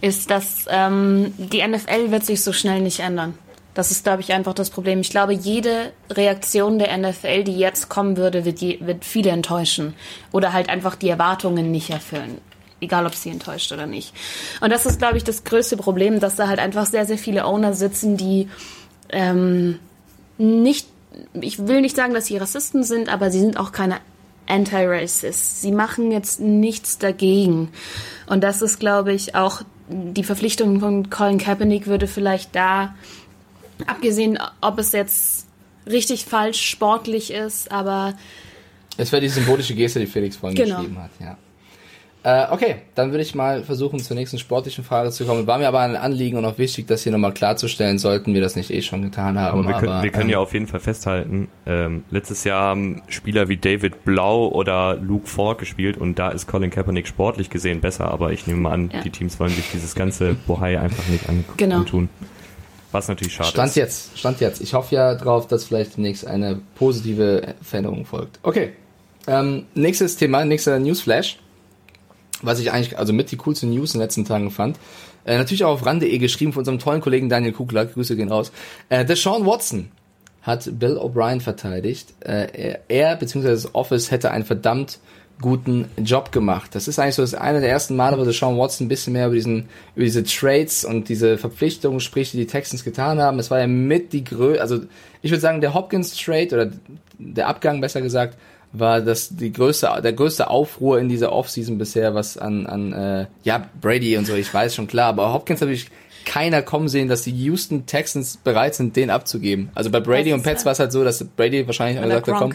Ist, 0.00 0.30
dass 0.30 0.66
ähm, 0.70 1.34
die 1.38 1.66
NFL 1.66 2.12
wird 2.12 2.24
sich 2.24 2.42
so 2.42 2.52
schnell 2.52 2.82
nicht 2.82 3.00
ändern. 3.00 3.34
Das 3.74 3.90
ist, 3.90 4.04
glaube 4.04 4.20
ich, 4.20 4.32
einfach 4.32 4.54
das 4.54 4.70
Problem. 4.70 5.00
Ich 5.00 5.10
glaube, 5.10 5.32
jede 5.32 5.92
Reaktion 6.10 6.78
der 6.78 6.96
NFL, 6.96 7.44
die 7.44 7.56
jetzt 7.56 7.88
kommen 7.88 8.16
würde, 8.16 8.44
wird, 8.44 8.60
wird 8.60 9.04
viele 9.04 9.30
enttäuschen. 9.30 9.94
Oder 10.32 10.52
halt 10.52 10.68
einfach 10.68 10.96
die 10.96 11.08
Erwartungen 11.08 11.70
nicht 11.70 11.90
erfüllen. 11.90 12.38
Egal, 12.80 13.06
ob 13.06 13.14
sie 13.14 13.30
enttäuscht 13.30 13.72
oder 13.72 13.86
nicht. 13.86 14.14
Und 14.60 14.70
das 14.70 14.86
ist, 14.86 14.98
glaube 14.98 15.18
ich, 15.18 15.24
das 15.24 15.44
größte 15.44 15.76
Problem, 15.76 16.18
dass 16.18 16.36
da 16.36 16.48
halt 16.48 16.58
einfach 16.58 16.86
sehr, 16.86 17.04
sehr 17.06 17.18
viele 17.18 17.44
Owner 17.44 17.74
sitzen, 17.74 18.16
die 18.16 18.48
ähm, 19.10 19.78
nicht 20.38 20.86
ich 21.40 21.66
will 21.66 21.80
nicht 21.80 21.96
sagen, 21.96 22.14
dass 22.14 22.26
sie 22.26 22.36
Rassisten 22.36 22.84
sind, 22.84 23.08
aber 23.08 23.30
sie 23.30 23.40
sind 23.40 23.58
auch 23.58 23.72
keine 23.72 23.98
Anti-Racists. 24.46 25.60
Sie 25.60 25.72
machen 25.72 26.10
jetzt 26.10 26.40
nichts 26.40 26.98
dagegen. 26.98 27.70
Und 28.26 28.42
das 28.42 28.62
ist, 28.62 28.80
glaube 28.80 29.12
ich, 29.12 29.34
auch 29.34 29.62
die 29.88 30.24
Verpflichtung 30.24 30.80
von 30.80 31.10
Colin 31.10 31.38
Kaepernick 31.38 31.86
würde 31.86 32.06
vielleicht 32.06 32.54
da, 32.54 32.94
abgesehen, 33.88 34.38
ob 34.60 34.78
es 34.78 34.92
jetzt 34.92 35.46
richtig 35.86 36.24
falsch 36.24 36.60
sportlich 36.60 37.32
ist, 37.32 37.70
aber 37.72 38.14
es 38.96 39.12
wäre 39.12 39.22
die 39.22 39.28
symbolische 39.28 39.74
Geste, 39.74 40.00
die 40.00 40.06
Felix 40.06 40.36
vorhin 40.36 40.56
genau. 40.56 40.76
geschrieben 40.76 40.98
hat, 41.02 41.10
ja. 41.20 41.36
Äh, 42.22 42.48
okay, 42.50 42.76
dann 42.94 43.12
würde 43.12 43.22
ich 43.22 43.34
mal 43.34 43.62
versuchen, 43.64 43.98
zur 43.98 44.14
nächsten 44.14 44.38
sportlichen 44.38 44.84
Frage 44.84 45.10
zu 45.10 45.24
kommen. 45.24 45.46
War 45.46 45.56
mir 45.56 45.68
aber 45.68 45.80
ein 45.80 45.96
Anliegen 45.96 46.36
und 46.36 46.44
auch 46.44 46.58
wichtig, 46.58 46.86
das 46.86 47.02
hier 47.02 47.12
nochmal 47.12 47.32
klarzustellen, 47.32 47.98
sollten 47.98 48.34
wir 48.34 48.42
das 48.42 48.56
nicht 48.56 48.70
eh 48.70 48.82
schon 48.82 49.00
getan 49.00 49.38
haben. 49.38 49.60
Aber 49.60 49.68
wir 49.68 49.74
können, 49.78 49.92
aber, 49.92 50.02
wir 50.02 50.10
können 50.10 50.24
ähm, 50.24 50.32
ja 50.32 50.38
auf 50.38 50.52
jeden 50.52 50.66
Fall 50.66 50.80
festhalten, 50.80 51.48
ähm, 51.64 52.04
letztes 52.10 52.44
Jahr 52.44 52.60
haben 52.60 53.00
Spieler 53.08 53.48
wie 53.48 53.56
David 53.56 54.04
Blau 54.04 54.48
oder 54.48 54.96
Luke 54.96 55.26
Ford 55.26 55.58
gespielt 55.58 55.96
und 55.96 56.18
da 56.18 56.28
ist 56.28 56.46
Colin 56.46 56.68
Kaepernick 56.68 57.08
sportlich 57.08 57.48
gesehen 57.48 57.80
besser, 57.80 58.10
aber 58.10 58.32
ich 58.32 58.46
nehme 58.46 58.60
mal 58.60 58.72
an, 58.72 58.90
ja. 58.92 59.00
die 59.00 59.10
Teams 59.10 59.40
wollen 59.40 59.52
sich 59.52 59.70
dieses 59.72 59.94
ganze 59.94 60.34
Bohai 60.46 60.78
einfach 60.78 61.08
nicht 61.08 61.26
an 61.26 61.46
genau. 61.56 61.76
antun. 61.76 62.10
Was 62.92 63.08
natürlich 63.08 63.34
schade 63.34 63.50
Stand 63.50 63.68
ist. 63.68 63.72
Stand 63.72 63.88
jetzt, 63.88 64.18
Stand 64.18 64.40
jetzt. 64.40 64.60
Ich 64.60 64.74
hoffe 64.74 64.94
ja 64.94 65.14
drauf, 65.14 65.46
dass 65.46 65.64
vielleicht 65.64 65.96
demnächst 65.96 66.26
eine 66.26 66.60
positive 66.74 67.54
Veränderung 67.62 68.04
folgt. 68.04 68.38
Okay. 68.42 68.72
Ähm, 69.26 69.66
nächstes 69.74 70.16
Thema, 70.16 70.44
nächster 70.44 70.78
Newsflash 70.78 71.38
was 72.42 72.60
ich 72.60 72.72
eigentlich, 72.72 72.98
also 72.98 73.12
mit 73.12 73.30
die 73.30 73.36
coolste 73.36 73.66
News 73.66 73.94
in 73.94 73.98
den 73.98 74.04
letzten 74.04 74.24
Tagen 74.24 74.50
fand. 74.50 74.78
Äh, 75.24 75.36
natürlich 75.36 75.64
auch 75.64 75.74
auf 75.74 75.86
ran.de 75.86 76.18
geschrieben 76.18 76.52
von 76.52 76.60
unserem 76.60 76.78
tollen 76.78 77.00
Kollegen 77.00 77.28
Daniel 77.28 77.52
Kugler, 77.52 77.86
Grüße 77.86 78.16
gehen 78.16 78.30
raus. 78.30 78.52
Äh, 78.88 79.04
Deshaun 79.04 79.46
Watson 79.46 79.90
hat 80.42 80.70
Bill 80.78 80.96
O'Brien 80.96 81.40
verteidigt. 81.40 82.14
Äh, 82.20 82.48
er, 82.52 82.80
er 82.88 83.16
bzw. 83.16 83.50
das 83.50 83.74
Office 83.74 84.10
hätte 84.10 84.30
einen 84.30 84.44
verdammt 84.44 84.98
guten 85.40 85.86
Job 85.98 86.32
gemacht. 86.32 86.74
Das 86.74 86.88
ist 86.88 86.98
eigentlich 86.98 87.14
so 87.14 87.22
das 87.22 87.34
eine 87.34 87.60
der 87.60 87.70
ersten 87.70 87.96
Male, 87.96 88.18
wo 88.18 88.24
Deshaun 88.24 88.58
Watson 88.58 88.86
ein 88.86 88.88
bisschen 88.88 89.12
mehr 89.12 89.26
über 89.26 89.34
diesen, 89.34 89.68
über 89.94 90.04
diese 90.04 90.24
Trades 90.24 90.84
und 90.84 91.08
diese 91.08 91.38
Verpflichtungen 91.38 92.00
spricht, 92.00 92.32
die 92.32 92.38
die 92.38 92.46
Texans 92.46 92.84
getan 92.84 93.20
haben. 93.20 93.38
Es 93.38 93.50
war 93.50 93.58
ja 93.58 93.66
mit 93.66 94.12
die 94.12 94.24
größte, 94.24 94.60
also 94.60 94.80
ich 95.22 95.30
würde 95.30 95.40
sagen, 95.40 95.60
der 95.60 95.74
Hopkins 95.74 96.16
Trade 96.16 96.48
oder 96.52 96.70
der 97.18 97.48
Abgang 97.48 97.80
besser 97.80 98.02
gesagt, 98.02 98.36
war 98.72 99.00
das 99.00 99.36
die 99.36 99.52
größte, 99.52 99.88
der 100.02 100.12
größte 100.12 100.48
Aufruhr 100.48 101.00
in 101.00 101.08
dieser 101.08 101.32
Offseason 101.32 101.78
bisher, 101.78 102.14
was 102.14 102.38
an, 102.38 102.66
an 102.66 102.92
äh, 102.92 103.26
ja, 103.42 103.68
Brady 103.80 104.16
und 104.16 104.26
so, 104.26 104.34
ich 104.34 104.52
weiß 104.52 104.74
schon 104.74 104.86
klar, 104.86 105.08
aber 105.08 105.32
Hopkins 105.32 105.60
habe 105.60 105.72
ich 105.72 105.88
keiner 106.24 106.62
kommen 106.62 106.88
sehen, 106.88 107.08
dass 107.08 107.22
die 107.22 107.32
Houston 107.32 107.86
Texans 107.86 108.36
bereit 108.36 108.74
sind, 108.74 108.94
den 108.94 109.10
abzugeben. 109.10 109.70
Also 109.74 109.90
bei 109.90 110.00
Brady 110.00 110.32
und 110.32 110.42
Pets 110.42 110.64
war 110.64 110.72
es 110.72 110.78
halt 110.78 110.92
so, 110.92 111.02
dass 111.02 111.24
Brady 111.24 111.66
wahrscheinlich 111.66 112.00
gesagt 112.00 112.28
hat, 112.28 112.36
komm. 112.36 112.54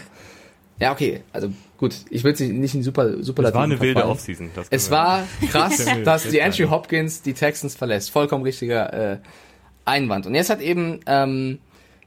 Ja, 0.78 0.92
okay, 0.92 1.22
also 1.32 1.50
gut, 1.78 1.94
ich 2.10 2.22
will 2.22 2.34
nicht 2.52 2.74
in 2.74 2.82
super 2.82 3.22
super 3.22 3.44
Es 3.44 3.54
war 3.54 3.64
eine 3.64 3.80
wilde 3.80 4.06
Offseason. 4.06 4.50
Es 4.70 4.90
war 4.90 5.26
krass, 5.50 5.84
dass 6.04 6.28
die 6.28 6.42
Andrew 6.42 6.70
Hopkins 6.70 7.22
die 7.22 7.32
Texans 7.32 7.74
verlässt. 7.74 8.10
Vollkommen 8.10 8.44
richtiger 8.44 8.92
äh, 8.92 9.18
Einwand. 9.84 10.26
Und 10.26 10.34
jetzt 10.34 10.50
hat 10.50 10.60
eben 10.60 11.00
ähm, 11.06 11.58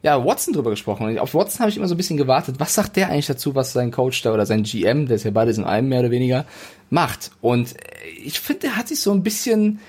ja, 0.02 0.24
Watson 0.24 0.54
drüber 0.54 0.70
gesprochen. 0.70 1.08
Und 1.08 1.20
auf 1.20 1.34
Watson 1.34 1.60
habe 1.60 1.70
ich 1.70 1.78
immer 1.78 1.88
so 1.88 1.96
ein 1.96 1.98
bisschen 1.98 2.18
gewartet. 2.18 2.56
Was 2.60 2.74
sagt 2.74 2.96
der 2.96 3.10
eigentlich 3.10 3.28
dazu, 3.28 3.56
was 3.56 3.74
sein 3.74 3.92
Coach 3.92 4.22
da 4.22 4.34
oder 4.34 4.46
sein 4.46 4.64
GM, 4.64 5.08
der 5.08 5.16
ist 5.16 5.24
ja 5.24 5.32
beides 5.32 5.58
in 5.58 5.66
einem 5.66 5.90
mehr 5.90 6.00
oder 6.00 6.12
weniger, 6.12 6.46
macht? 6.90 7.32
Und 7.42 7.76
ich 8.24 8.40
finde, 8.40 8.62
der 8.62 8.78
hat 8.78 8.88
sich 8.88 9.02
so 9.02 9.12
ein 9.12 9.24
bisschen, 9.24 9.80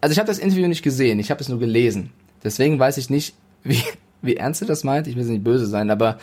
also 0.00 0.12
ich 0.12 0.18
habe 0.18 0.28
das 0.28 0.38
Interview 0.38 0.66
nicht 0.66 0.82
gesehen, 0.82 1.18
ich 1.18 1.30
habe 1.30 1.40
es 1.40 1.48
nur 1.48 1.58
gelesen. 1.58 2.10
Deswegen 2.42 2.78
weiß 2.78 2.96
ich 2.96 3.10
nicht, 3.10 3.34
wie, 3.64 3.82
wie 4.22 4.36
ernst 4.36 4.62
er 4.62 4.68
das 4.68 4.84
meint. 4.84 5.06
Ich 5.06 5.16
will 5.16 5.24
nicht 5.24 5.44
böse 5.44 5.66
sein, 5.66 5.90
aber 5.90 6.18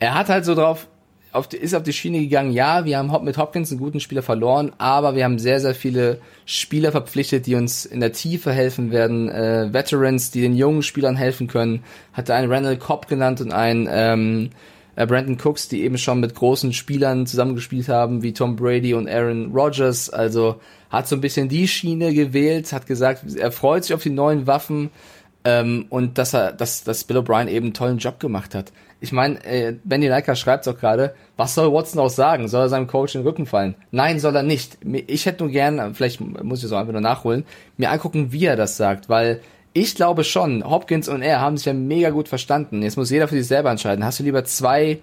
er 0.00 0.14
hat 0.14 0.28
halt 0.28 0.44
so 0.44 0.54
drauf 0.54 0.88
auf 1.32 1.48
die, 1.48 1.56
ist 1.56 1.74
auf 1.74 1.82
die 1.82 1.92
Schiene 1.92 2.20
gegangen, 2.20 2.52
ja, 2.52 2.84
wir 2.84 2.98
haben 2.98 3.24
mit 3.24 3.38
Hopkins 3.38 3.70
einen 3.70 3.80
guten 3.80 4.00
Spieler 4.00 4.22
verloren, 4.22 4.72
aber 4.78 5.14
wir 5.14 5.24
haben 5.24 5.38
sehr, 5.38 5.60
sehr 5.60 5.74
viele 5.74 6.20
Spieler 6.44 6.90
verpflichtet, 6.90 7.46
die 7.46 7.54
uns 7.54 7.84
in 7.84 8.00
der 8.00 8.12
Tiefe 8.12 8.52
helfen 8.52 8.90
werden, 8.90 9.28
äh, 9.28 9.72
Veterans, 9.72 10.30
die 10.30 10.40
den 10.40 10.56
jungen 10.56 10.82
Spielern 10.82 11.16
helfen 11.16 11.46
können, 11.46 11.84
hatte 12.12 12.34
einen 12.34 12.50
Randall 12.50 12.76
Cobb 12.76 13.06
genannt 13.08 13.40
und 13.40 13.52
einen 13.52 13.88
ähm, 13.90 14.50
äh, 14.96 15.06
Brandon 15.06 15.38
Cooks, 15.40 15.68
die 15.68 15.82
eben 15.82 15.98
schon 15.98 16.20
mit 16.20 16.34
großen 16.34 16.72
Spielern 16.72 17.26
zusammengespielt 17.26 17.88
haben, 17.88 18.22
wie 18.22 18.32
Tom 18.32 18.56
Brady 18.56 18.94
und 18.94 19.08
Aaron 19.08 19.52
Rodgers, 19.52 20.10
also 20.10 20.60
hat 20.90 21.06
so 21.06 21.14
ein 21.14 21.20
bisschen 21.20 21.48
die 21.48 21.68
Schiene 21.68 22.12
gewählt, 22.12 22.72
hat 22.72 22.86
gesagt, 22.86 23.36
er 23.36 23.52
freut 23.52 23.84
sich 23.84 23.94
auf 23.94 24.02
die 24.02 24.10
neuen 24.10 24.46
Waffen, 24.48 24.90
ähm, 25.44 25.86
und 25.88 26.18
dass 26.18 26.34
er, 26.34 26.52
dass, 26.52 26.84
dass 26.84 27.04
Bill 27.04 27.18
O'Brien 27.18 27.48
eben 27.48 27.66
einen 27.66 27.74
tollen 27.74 27.98
Job 27.98 28.20
gemacht 28.20 28.54
hat. 28.54 28.72
Ich 29.00 29.12
meine, 29.12 29.42
äh, 29.44 29.76
Benny 29.82 30.08
Leica 30.08 30.34
schreibt 30.34 30.68
auch 30.68 30.78
gerade, 30.78 31.14
was 31.36 31.54
soll 31.54 31.72
Watson 31.72 32.00
auch 32.00 32.10
sagen? 32.10 32.48
Soll 32.48 32.66
er 32.66 32.68
seinem 32.68 32.86
Coach 32.86 33.14
in 33.14 33.22
den 33.22 33.26
Rücken 33.26 33.46
fallen? 33.46 33.74
Nein, 33.90 34.20
soll 34.20 34.36
er 34.36 34.42
nicht. 34.42 34.78
Ich 35.06 35.24
hätte 35.24 35.42
nur 35.42 35.52
gern, 35.52 35.94
vielleicht 35.94 36.20
muss 36.20 36.58
ich 36.58 36.66
es 36.66 36.72
auch 36.72 36.78
einfach 36.78 36.92
nur 36.92 37.00
nachholen, 37.00 37.44
mir 37.78 37.90
angucken, 37.90 38.32
wie 38.32 38.44
er 38.44 38.56
das 38.56 38.76
sagt, 38.76 39.08
weil 39.08 39.40
ich 39.72 39.94
glaube 39.94 40.24
schon, 40.24 40.68
Hopkins 40.68 41.08
und 41.08 41.22
er 41.22 41.40
haben 41.40 41.56
sich 41.56 41.66
ja 41.66 41.72
mega 41.72 42.10
gut 42.10 42.28
verstanden. 42.28 42.82
Jetzt 42.82 42.96
muss 42.96 43.10
jeder 43.10 43.28
für 43.28 43.36
sich 43.36 43.46
selber 43.46 43.70
entscheiden. 43.70 44.04
Hast 44.04 44.18
du 44.18 44.24
lieber 44.24 44.44
zwei 44.44 44.98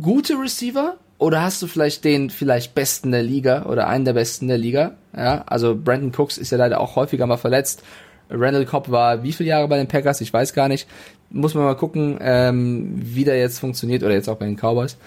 gute 0.00 0.34
Receiver 0.34 0.96
oder 1.18 1.42
hast 1.42 1.62
du 1.62 1.68
vielleicht 1.68 2.04
den 2.04 2.30
vielleicht 2.30 2.74
besten 2.74 3.12
der 3.12 3.22
Liga 3.22 3.64
oder 3.66 3.86
einen 3.86 4.04
der 4.04 4.14
besten 4.14 4.48
der 4.48 4.58
Liga? 4.58 4.92
Ja, 5.16 5.44
also 5.46 5.76
Brandon 5.76 6.12
Cooks 6.14 6.36
ist 6.36 6.50
ja 6.50 6.58
leider 6.58 6.80
auch 6.80 6.96
häufiger 6.96 7.26
mal 7.26 7.36
verletzt. 7.36 7.82
Randall 8.28 8.64
Cobb 8.64 8.90
war 8.90 9.22
wie 9.22 9.32
viele 9.32 9.50
Jahre 9.50 9.68
bei 9.68 9.76
den 9.76 9.88
Packers? 9.88 10.20
Ich 10.20 10.32
weiß 10.32 10.52
gar 10.54 10.68
nicht. 10.68 10.88
Muss 11.32 11.54
man 11.54 11.64
mal 11.64 11.74
gucken, 11.74 12.18
ähm, 12.20 12.92
wie 12.94 13.24
der 13.24 13.38
jetzt 13.38 13.58
funktioniert 13.58 14.02
oder 14.02 14.12
jetzt 14.12 14.28
auch 14.28 14.36
bei 14.36 14.46
den 14.46 14.56
Cowboys. 14.56 14.98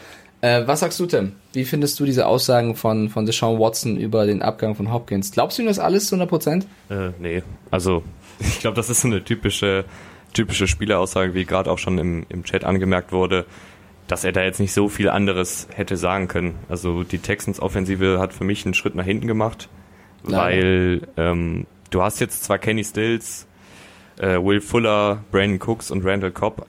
Äh, 0.41 0.67
was 0.67 0.81
sagst 0.81 0.99
du, 0.99 1.05
Tim? 1.05 1.33
Wie 1.53 1.65
findest 1.65 1.99
du 1.99 2.05
diese 2.05 2.27
Aussagen 2.27 2.75
von, 2.75 3.09
von 3.09 3.25
Deshaun 3.25 3.59
Watson 3.59 3.97
über 3.97 4.25
den 4.25 4.41
Abgang 4.41 4.75
von 4.75 4.91
Hopkins? 4.91 5.31
Glaubst 5.31 5.57
du 5.57 5.63
ihm 5.63 5.67
das 5.67 5.79
alles 5.79 6.07
zu 6.07 6.15
100 6.15 6.29
Prozent? 6.29 6.67
Äh, 6.89 7.09
nee. 7.19 7.41
Also, 7.71 8.03
ich 8.39 8.59
glaube, 8.59 8.75
das 8.75 8.89
ist 8.89 9.01
so 9.01 9.07
eine 9.07 9.23
typische, 9.23 9.85
typische 10.33 10.67
Spieleraussage, 10.67 11.33
wie 11.33 11.45
gerade 11.45 11.71
auch 11.71 11.79
schon 11.79 11.97
im, 11.97 12.25
im 12.29 12.43
Chat 12.43 12.63
angemerkt 12.63 13.11
wurde, 13.11 13.45
dass 14.07 14.23
er 14.23 14.33
da 14.33 14.43
jetzt 14.43 14.59
nicht 14.59 14.73
so 14.73 14.87
viel 14.87 15.09
anderes 15.09 15.67
hätte 15.73 15.97
sagen 15.97 16.27
können. 16.27 16.55
Also, 16.69 17.03
die 17.03 17.19
Texans 17.19 17.59
Offensive 17.59 18.19
hat 18.19 18.33
für 18.33 18.43
mich 18.43 18.65
einen 18.65 18.73
Schritt 18.75 18.93
nach 18.93 19.05
hinten 19.05 19.27
gemacht, 19.27 19.69
Nein. 20.23 20.33
weil 20.33 21.01
ähm, 21.17 21.65
du 21.89 22.03
hast 22.03 22.19
jetzt 22.19 22.43
zwar 22.43 22.59
Kenny 22.59 22.83
Stills, 22.83 23.47
äh, 24.19 24.37
Will 24.37 24.61
Fuller, 24.61 25.23
Brandon 25.31 25.59
Cooks 25.59 25.91
und 25.91 26.05
Randall 26.05 26.31
Cobb 26.31 26.67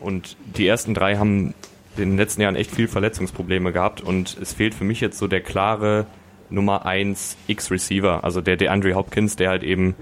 und 0.00 0.36
die 0.56 0.66
ersten 0.66 0.94
drei 0.94 1.16
haben 1.16 1.54
in 1.96 2.10
den 2.10 2.16
letzten 2.16 2.42
Jahren 2.42 2.56
echt 2.56 2.70
viel 2.70 2.88
Verletzungsprobleme 2.88 3.72
gehabt 3.72 4.00
und 4.00 4.36
es 4.40 4.52
fehlt 4.52 4.74
für 4.74 4.84
mich 4.84 5.00
jetzt 5.00 5.18
so 5.18 5.26
der 5.26 5.40
klare 5.40 6.06
Nummer 6.50 6.86
1 6.86 7.36
X-Receiver, 7.46 8.24
also 8.24 8.40
der 8.40 8.56
DeAndre 8.56 8.94
Hopkins, 8.94 9.36
der 9.36 9.50
halt 9.50 9.62
eben 9.62 9.94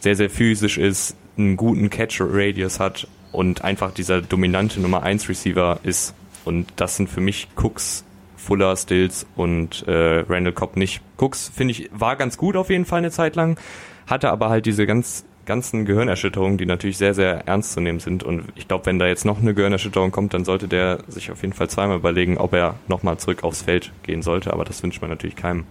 sehr, 0.00 0.16
sehr 0.16 0.30
physisch 0.30 0.78
ist, 0.78 1.16
einen 1.36 1.56
guten 1.56 1.90
Catch-Radius 1.90 2.80
hat 2.80 3.06
und 3.30 3.62
einfach 3.64 3.92
dieser 3.92 4.20
dominante 4.20 4.80
Nummer 4.80 5.02
1 5.02 5.28
Receiver 5.28 5.80
ist. 5.82 6.14
Und 6.44 6.72
das 6.76 6.96
sind 6.96 7.08
für 7.08 7.20
mich 7.20 7.48
Cooks, 7.56 8.04
Fuller, 8.36 8.76
Stills 8.76 9.26
und 9.36 9.86
äh, 9.86 10.24
Randall 10.28 10.52
Cobb 10.52 10.76
nicht. 10.76 11.00
Cooks, 11.16 11.50
finde 11.54 11.72
ich, 11.72 11.90
war 11.92 12.16
ganz 12.16 12.36
gut 12.36 12.56
auf 12.56 12.70
jeden 12.70 12.84
Fall 12.84 12.98
eine 12.98 13.10
Zeit 13.10 13.36
lang, 13.36 13.58
hatte 14.06 14.30
aber 14.30 14.48
halt 14.50 14.66
diese 14.66 14.86
ganz 14.86 15.24
ganzen 15.46 15.84
Gehirnerschütterungen, 15.84 16.58
die 16.58 16.66
natürlich 16.66 16.98
sehr, 16.98 17.14
sehr 17.14 17.46
ernst 17.46 17.72
zu 17.72 17.80
nehmen 17.80 18.00
sind. 18.00 18.22
Und 18.22 18.44
ich 18.54 18.68
glaube, 18.68 18.86
wenn 18.86 18.98
da 18.98 19.06
jetzt 19.06 19.24
noch 19.24 19.40
eine 19.40 19.54
Gehirnerschütterung 19.54 20.10
kommt, 20.10 20.34
dann 20.34 20.44
sollte 20.44 20.68
der 20.68 21.00
sich 21.08 21.30
auf 21.30 21.42
jeden 21.42 21.54
Fall 21.54 21.68
zweimal 21.68 21.96
überlegen, 21.96 22.38
ob 22.38 22.52
er 22.52 22.76
nochmal 22.88 23.18
zurück 23.18 23.44
aufs 23.44 23.62
Feld 23.62 23.92
gehen 24.02 24.22
sollte. 24.22 24.52
Aber 24.52 24.64
das 24.64 24.82
wünscht 24.82 25.00
man 25.00 25.10
natürlich 25.10 25.36
keinem. 25.36 25.64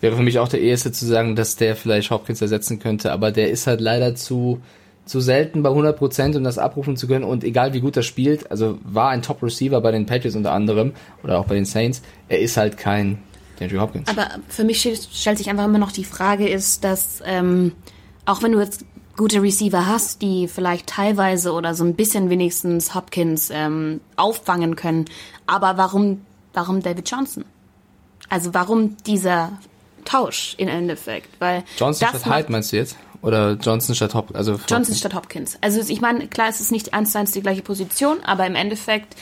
Wäre 0.00 0.16
für 0.16 0.22
mich 0.22 0.38
auch 0.38 0.48
der 0.48 0.60
erste 0.60 0.92
zu 0.92 1.06
sagen, 1.06 1.34
dass 1.36 1.56
der 1.56 1.76
vielleicht 1.76 2.10
Hopkins 2.10 2.42
ersetzen 2.42 2.78
könnte, 2.78 3.10
aber 3.12 3.32
der 3.32 3.50
ist 3.50 3.66
halt 3.66 3.80
leider 3.80 4.14
zu, 4.14 4.60
zu 5.06 5.20
selten 5.20 5.62
bei 5.62 5.70
100 5.70 5.96
Prozent, 5.96 6.36
um 6.36 6.44
das 6.44 6.58
abrufen 6.58 6.96
zu 6.96 7.06
können. 7.06 7.24
Und 7.24 7.42
egal 7.42 7.72
wie 7.72 7.80
gut 7.80 7.96
er 7.96 8.02
spielt, 8.02 8.50
also 8.50 8.78
war 8.84 9.10
ein 9.10 9.22
Top-Receiver 9.22 9.80
bei 9.80 9.92
den 9.92 10.04
Patriots 10.06 10.36
unter 10.36 10.52
anderem 10.52 10.92
oder 11.22 11.38
auch 11.38 11.46
bei 11.46 11.54
den 11.54 11.64
Saints, 11.64 12.02
er 12.28 12.40
ist 12.40 12.56
halt 12.56 12.76
kein 12.76 13.18
Andrew 13.60 13.80
Hopkins. 13.80 14.08
Aber 14.08 14.28
für 14.48 14.64
mich 14.64 14.80
stellt 14.80 15.38
sich 15.38 15.48
einfach 15.48 15.64
immer 15.64 15.78
noch 15.78 15.92
die 15.92 16.04
Frage 16.04 16.48
ist, 16.48 16.84
dass 16.84 17.22
ähm, 17.24 17.72
auch 18.26 18.42
wenn 18.42 18.52
du 18.52 18.60
jetzt 18.60 18.84
gute 19.16 19.42
Receiver 19.42 19.86
hast, 19.86 20.22
die 20.22 20.48
vielleicht 20.48 20.88
teilweise 20.88 21.52
oder 21.52 21.74
so 21.74 21.84
ein 21.84 21.94
bisschen 21.94 22.30
wenigstens 22.30 22.94
Hopkins 22.94 23.50
ähm, 23.52 24.00
auffangen 24.16 24.76
können, 24.76 25.04
aber 25.46 25.76
warum, 25.76 26.22
warum 26.52 26.82
David 26.82 27.08
Johnson? 27.08 27.44
Also 28.28 28.54
warum 28.54 28.96
dieser 29.04 29.58
Tausch 30.04 30.54
im 30.58 30.68
Endeffekt? 30.68 31.40
Weil 31.40 31.62
Johnson 31.78 32.08
statt 32.08 32.26
Hyde 32.26 32.50
meinst 32.50 32.72
du 32.72 32.76
jetzt? 32.76 32.96
Oder 33.22 33.52
Johnson 33.52 33.94
statt 33.94 34.14
Hopkins? 34.14 34.36
Also 34.36 34.52
Johnson 34.52 34.78
Hopkins. 34.78 34.98
statt 34.98 35.14
Hopkins. 35.14 35.58
Also 35.60 35.80
ich 35.80 36.00
meine, 36.00 36.26
klar, 36.26 36.48
es 36.48 36.60
ist 36.60 36.72
nicht 36.72 36.92
eins 36.92 37.12
zu 37.12 37.18
eins 37.18 37.32
die 37.32 37.40
gleiche 37.40 37.62
Position, 37.62 38.18
aber 38.24 38.46
im 38.46 38.54
Endeffekt 38.54 39.16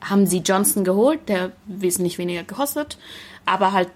haben 0.00 0.26
sie 0.26 0.38
Johnson 0.38 0.84
geholt, 0.84 1.28
der 1.28 1.52
wesentlich 1.66 2.18
weniger 2.18 2.42
gekostet, 2.44 2.98
aber 3.44 3.72
halt 3.72 3.88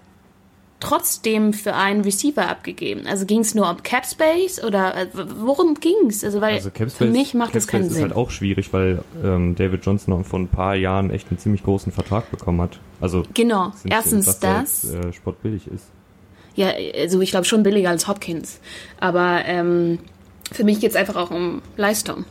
trotzdem 0.81 1.53
für 1.53 1.73
einen 1.75 2.01
Receiver 2.01 2.49
abgegeben? 2.49 3.07
Also 3.07 3.25
ging 3.25 3.39
es 3.39 3.55
nur 3.55 3.69
um 3.69 3.81
Cap 3.83 4.05
Space 4.05 4.61
oder 4.61 4.95
äh, 4.95 5.07
worum 5.13 5.75
ging 5.75 6.07
es? 6.09 6.23
Also 6.23 6.41
weil 6.41 6.55
also 6.55 6.69
für 6.71 7.05
mich 7.05 7.33
macht 7.33 7.55
das 7.55 7.67
keinen 7.67 7.83
Sinn. 7.89 7.97
ist 7.97 8.01
halt 8.01 8.15
auch 8.15 8.29
schwierig, 8.29 8.73
weil 8.73 9.03
ähm, 9.23 9.55
David 9.55 9.85
Johnson 9.85 10.17
noch 10.17 10.25
vor 10.25 10.39
ein 10.39 10.49
paar 10.49 10.75
Jahren 10.75 11.09
echt 11.09 11.29
einen 11.29 11.39
ziemlich 11.39 11.63
großen 11.63 11.91
Vertrag 11.91 12.29
bekommen 12.31 12.61
hat. 12.61 12.79
Also 12.99 13.23
genau, 13.33 13.71
erstens 13.85 14.39
das, 14.39 14.83
jetzt, 14.83 14.93
äh, 14.93 15.13
sportbillig 15.13 15.67
ist. 15.67 15.85
Ja, 16.55 16.71
also 16.97 17.21
ich 17.21 17.31
glaube 17.31 17.45
schon 17.45 17.63
billiger 17.63 17.89
als 17.89 18.09
Hopkins, 18.09 18.59
aber 18.99 19.45
ähm, 19.45 19.99
für 20.51 20.65
mich 20.65 20.81
geht 20.81 20.91
es 20.91 20.97
einfach 20.97 21.15
auch 21.15 21.31
um 21.31 21.61
Leistung. 21.77 22.25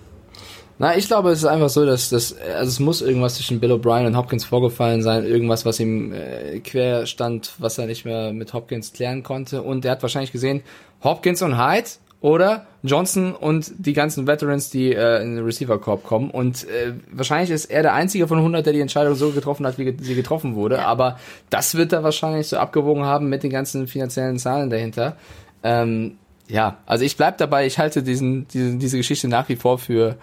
Na, 0.80 0.96
ich 0.96 1.08
glaube, 1.08 1.28
es 1.30 1.40
ist 1.40 1.44
einfach 1.44 1.68
so, 1.68 1.84
dass 1.84 2.08
das, 2.08 2.34
also 2.38 2.68
es 2.70 2.80
muss 2.80 3.02
irgendwas 3.02 3.34
zwischen 3.34 3.60
Bill 3.60 3.72
O'Brien 3.72 4.06
und 4.06 4.16
Hopkins 4.16 4.46
vorgefallen 4.46 5.02
sein, 5.02 5.26
irgendwas, 5.26 5.66
was 5.66 5.78
ihm 5.78 6.14
äh, 6.14 6.58
quer 6.60 7.04
stand, 7.04 7.52
was 7.58 7.76
er 7.76 7.84
nicht 7.84 8.06
mehr 8.06 8.32
mit 8.32 8.54
Hopkins 8.54 8.94
klären 8.94 9.22
konnte. 9.22 9.60
Und 9.60 9.84
er 9.84 9.90
hat 9.90 10.00
wahrscheinlich 10.00 10.32
gesehen, 10.32 10.62
Hopkins 11.04 11.42
und 11.42 11.58
Hyde 11.58 11.90
oder 12.22 12.66
Johnson 12.82 13.34
und 13.34 13.70
die 13.76 13.92
ganzen 13.92 14.26
Veterans, 14.26 14.70
die 14.70 14.94
äh, 14.94 15.22
in 15.22 15.36
den 15.36 15.44
Receiver 15.44 15.78
Corp 15.78 16.02
kommen. 16.02 16.30
Und 16.30 16.66
äh, 16.66 16.94
wahrscheinlich 17.12 17.50
ist 17.50 17.66
er 17.66 17.82
der 17.82 17.92
einzige 17.92 18.26
von 18.26 18.38
100, 18.38 18.64
der 18.64 18.72
die 18.72 18.80
Entscheidung 18.80 19.14
so 19.16 19.32
getroffen 19.32 19.66
hat, 19.66 19.76
wie 19.76 19.94
sie 20.00 20.14
getroffen 20.14 20.54
wurde. 20.54 20.86
Aber 20.86 21.18
das 21.50 21.74
wird 21.74 21.92
er 21.92 22.04
wahrscheinlich 22.04 22.48
so 22.48 22.56
abgewogen 22.56 23.04
haben 23.04 23.28
mit 23.28 23.42
den 23.42 23.50
ganzen 23.50 23.86
finanziellen 23.86 24.38
Zahlen 24.38 24.70
dahinter. 24.70 25.18
Ähm, 25.62 26.16
ja, 26.48 26.78
also 26.86 27.04
ich 27.04 27.18
bleib 27.18 27.36
dabei. 27.36 27.66
Ich 27.66 27.78
halte 27.78 28.02
diesen, 28.02 28.48
diesen 28.48 28.78
diese 28.78 28.96
Geschichte 28.96 29.28
nach 29.28 29.50
wie 29.50 29.56
vor 29.56 29.78
für 29.78 30.16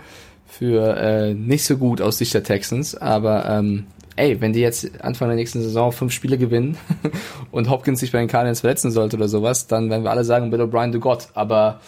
für 0.47 0.97
äh, 0.97 1.33
nicht 1.33 1.65
so 1.65 1.77
gut 1.77 2.01
aus 2.01 2.17
Sicht 2.17 2.33
der 2.33 2.43
Texans, 2.43 2.95
aber 2.95 3.47
ähm, 3.49 3.86
ey, 4.15 4.41
wenn 4.41 4.53
die 4.53 4.62
jetzt 4.62 5.01
Anfang 5.01 5.27
der 5.27 5.36
nächsten 5.36 5.62
Saison 5.62 5.91
fünf 5.91 6.12
Spiele 6.13 6.38
gewinnen 6.38 6.77
und 7.51 7.69
Hopkins 7.69 7.99
sich 7.99 8.12
bei 8.12 8.19
den 8.19 8.27
Cardinals 8.27 8.62
verletzen 8.62 8.91
sollte 8.91 9.17
oder 9.17 9.27
sowas, 9.27 9.67
dann 9.67 9.89
werden 9.89 10.03
wir 10.03 10.12
alle 10.12 10.23
sagen, 10.23 10.49
Bill 10.49 10.62
O'Brien, 10.62 10.91
du 10.91 10.99
Gott, 10.99 11.27
aber 11.33 11.81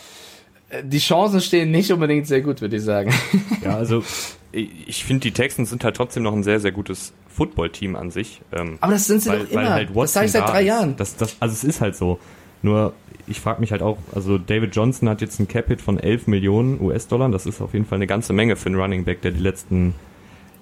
äh, 0.70 0.84
die 0.84 1.00
Chancen 1.00 1.42
stehen 1.42 1.72
nicht 1.72 1.92
unbedingt 1.92 2.28
sehr 2.28 2.42
gut, 2.42 2.62
würde 2.62 2.78
ich 2.78 2.84
sagen. 2.84 3.14
Ja, 3.62 3.76
also 3.76 4.04
ich 4.52 5.04
finde, 5.04 5.22
die 5.22 5.32
Texans 5.32 5.70
sind 5.70 5.84
halt 5.84 5.98
trotzdem 5.98 6.24
noch 6.24 6.34
ein 6.34 6.44
sehr, 6.44 6.62
sehr 6.62 6.72
gutes 6.72 7.14
Football-Team 7.28 7.96
an 7.96 8.10
sich. 8.10 8.42
Ähm, 8.54 8.78
aber 8.80 8.94
das 8.94 9.06
sind 9.06 9.22
sie 9.22 9.30
weil, 9.30 9.40
doch 9.40 9.52
immer. 9.52 9.70
Halt 9.70 9.90
das 9.94 10.14
sage 10.14 10.26
ich 10.28 10.32
seit 10.32 10.48
drei 10.48 10.62
Jahren. 10.62 10.96
Das, 10.96 11.18
das, 11.18 11.36
also 11.40 11.54
es 11.54 11.64
ist 11.64 11.82
halt 11.82 11.96
so. 11.96 12.20
Nur 12.62 12.94
ich 13.28 13.40
frage 13.40 13.62
mich 13.62 13.72
halt 13.72 13.82
auch, 13.82 13.98
also 14.14 14.38
David 14.38 14.76
Johnson 14.76 15.08
hat 15.08 15.22
jetzt 15.22 15.40
ein 15.40 15.48
Capit 15.48 15.82
von 15.82 16.00
11 16.00 16.28
Millionen 16.28 16.82
US-Dollar. 16.82 17.30
Das 17.30 17.46
ist 17.46 17.62
auf 17.62 17.74
jeden 17.74 17.86
Fall 17.86 17.98
eine 17.98 18.08
ganze 18.08 18.34
Menge 18.34 18.56
für 18.56 18.68
einen 18.68 18.80
Running 18.80 19.06
Back, 19.06 19.22
der 19.22 19.32
die 19.32 19.40
letzten 19.40 19.94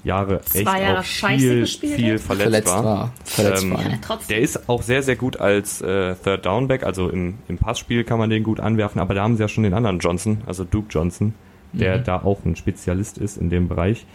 Jahre 0.04 0.42
echt 0.54 0.66
Jahre 0.66 1.00
auch 1.00 1.04
viel, 1.04 1.66
viel 1.66 2.18
verletzt, 2.18 2.20
verletzt 2.20 2.68
war. 2.68 2.84
war. 2.84 3.14
Verletzt 3.24 3.64
ähm, 3.64 3.74
war. 3.74 3.82
Ja, 3.82 4.20
der 4.30 4.40
ist 4.40 4.70
auch 4.70 4.82
sehr, 4.82 5.02
sehr 5.04 5.16
gut 5.16 5.40
als 5.40 5.82
äh, 5.82 6.16
Third 6.16 6.46
Down 6.46 6.68
Back, 6.68 6.84
also 6.84 7.10
im, 7.10 7.36
im 7.48 7.58
Passspiel 7.58 8.04
kann 8.04 8.20
man 8.20 8.30
den 8.30 8.44
gut 8.44 8.60
anwerfen, 8.60 9.00
aber 9.00 9.14
da 9.14 9.24
haben 9.24 9.36
sie 9.36 9.42
ja 9.42 9.48
schon 9.48 9.64
den 9.64 9.74
anderen 9.74 10.00
Johnson, 10.00 10.42
also 10.46 10.64
Duke 10.64 10.88
Johnson, 10.90 11.34
der 11.74 12.00
mhm. 12.00 12.04
da 12.04 12.22
auch 12.22 12.46
ein 12.46 12.56
Spezialist 12.56 13.18
ist 13.18 13.38
in 13.38 13.50
dem 13.50 13.68
Bereich. 13.68 14.06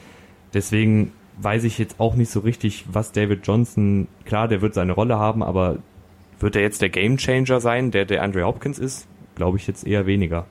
Deswegen 0.55 1.13
weiß 1.39 1.65
ich 1.65 1.79
jetzt 1.79 1.99
auch 1.99 2.15
nicht 2.15 2.31
so 2.31 2.41
richtig, 2.41 2.85
was 2.93 3.13
David 3.13 3.47
Johnson, 3.47 4.09
klar, 4.25 4.49
der 4.49 4.63
wird 4.63 4.75
seine 4.75 4.93
Rolle 4.93 5.19
haben, 5.19 5.43
aber 5.43 5.79
wird 6.43 6.57
er 6.57 6.63
jetzt 6.63 6.83
der 6.83 6.91
Gamechanger 6.91 7.61
sein, 7.61 7.91
der 7.91 8.05
der 8.05 8.23
Andre 8.23 8.45
Hopkins 8.45 8.79
ist? 8.79 9.07
Glaube 9.35 9.59
ich 9.59 9.67
jetzt 9.67 9.87
eher 9.87 10.07
weniger. 10.07 10.47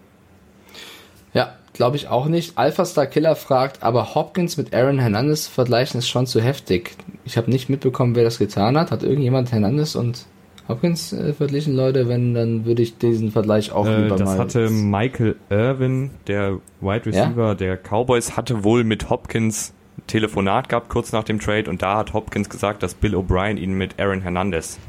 Ja, 1.34 1.56
glaube 1.74 1.96
ich 1.96 2.08
auch 2.08 2.28
nicht. 2.28 2.58
Alpha 2.58 2.86
Star 2.86 3.06
Killer 3.06 3.36
fragt, 3.36 3.84
aber 3.84 4.16
Hopkins 4.16 4.58
mit 4.58 4.74
Aaron 4.74 5.00
Hernandez 5.00 5.48
vergleichen 5.48 6.00
ist 6.00 6.10
schon 6.10 6.28
zu 6.28 6.42
heftig. 6.42 6.96
Ich 7.26 7.38
habe 7.38 7.50
nicht 7.50 7.70
mitbekommen, 7.70 8.16
wer 8.16 8.24
das 8.24 8.38
getan 8.38 8.78
hat. 8.78 8.92
Hat 8.92 9.04
irgendjemand 9.04 9.52
Hernandez 9.52 9.96
und 9.96 10.26
Hopkins 10.68 11.14
äh, 11.14 11.34
verglichen, 11.34 11.76
Leute? 11.76 12.08
Wenn, 12.08 12.34
dann 12.34 12.66
würde 12.66 12.82
ich 12.82 12.98
diesen 12.98 13.32
Vergleich 13.32 13.72
auch 13.72 13.86
äh, 13.86 14.04
lieber 14.04 14.18
das 14.18 14.30
mal. 14.30 14.38
Hatte 14.38 14.70
Michael 14.70 15.36
Irvin, 15.50 16.12
der 16.28 16.60
Wide 16.80 17.06
Receiver 17.06 17.48
ja? 17.48 17.56
der 17.56 17.78
Cowboys, 17.78 18.36
hatte 18.36 18.64
wohl 18.64 18.84
mit 18.84 19.10
Hopkins 19.10 19.74
Telefonat 20.08 20.70
gehabt 20.70 20.90
kurz 20.90 21.12
nach 21.12 21.24
dem 21.24 21.40
Trade 21.40 21.70
und 21.70 21.82
da 21.82 21.98
hat 21.98 22.14
Hopkins 22.14 22.50
gesagt, 22.50 22.84
dass 22.84 22.94
Bill 22.94 23.16
O'Brien 23.16 23.58
ihn 23.58 23.74
mit 23.74 24.00
Aaron 24.00 24.22
Hernandez 24.22 24.80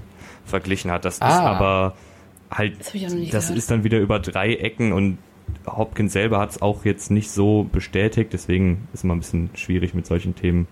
verglichen 0.45 0.91
hat. 0.91 1.05
Das 1.05 1.21
ah. 1.21 1.29
ist 1.29 1.41
aber 1.41 1.95
halt, 2.51 2.79
das, 2.81 3.31
das 3.31 3.51
ist 3.51 3.71
dann 3.71 3.85
wieder 3.85 3.99
über 3.99 4.19
drei 4.19 4.55
Ecken 4.55 4.93
und 4.93 5.19
Hopkins 5.67 6.13
selber 6.13 6.39
hat 6.39 6.51
es 6.51 6.63
auch 6.63 6.85
jetzt 6.85 7.11
nicht 7.11 7.31
so 7.31 7.65
bestätigt, 7.65 8.33
deswegen 8.33 8.89
ist 8.93 9.05
immer 9.05 9.15
ein 9.15 9.21
bisschen 9.21 9.51
schwierig 9.55 9.95
mit 9.95 10.07
solchen 10.07 10.35
Themen 10.35 10.67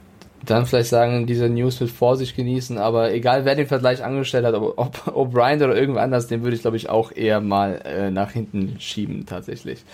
dann 0.45 0.67
vielleicht 0.67 0.89
sagen, 0.89 1.27
diese 1.27 1.49
News 1.49 1.81
mit 1.81 1.91
Vorsicht 1.91 2.37
genießen, 2.37 2.79
aber 2.79 3.13
egal 3.13 3.45
wer 3.45 3.55
den 3.55 3.67
Vergleich 3.67 4.03
angestellt 4.03 4.45
hat, 4.45 4.55
ob, 4.55 4.79
ob 4.79 4.97
O'Brien 5.09 5.63
oder 5.63 5.77
irgendwer 5.77 6.03
anders, 6.03 6.29
den 6.29 6.43
würde 6.43 6.57
ich 6.57 6.63
glaube 6.63 6.77
ich 6.77 6.89
auch 6.89 7.13
eher 7.13 7.41
mal 7.41 7.81
äh, 7.85 8.11
nach 8.11 8.33
hinten 8.33 8.77
schieben 8.79 9.27
tatsächlich. 9.27 9.85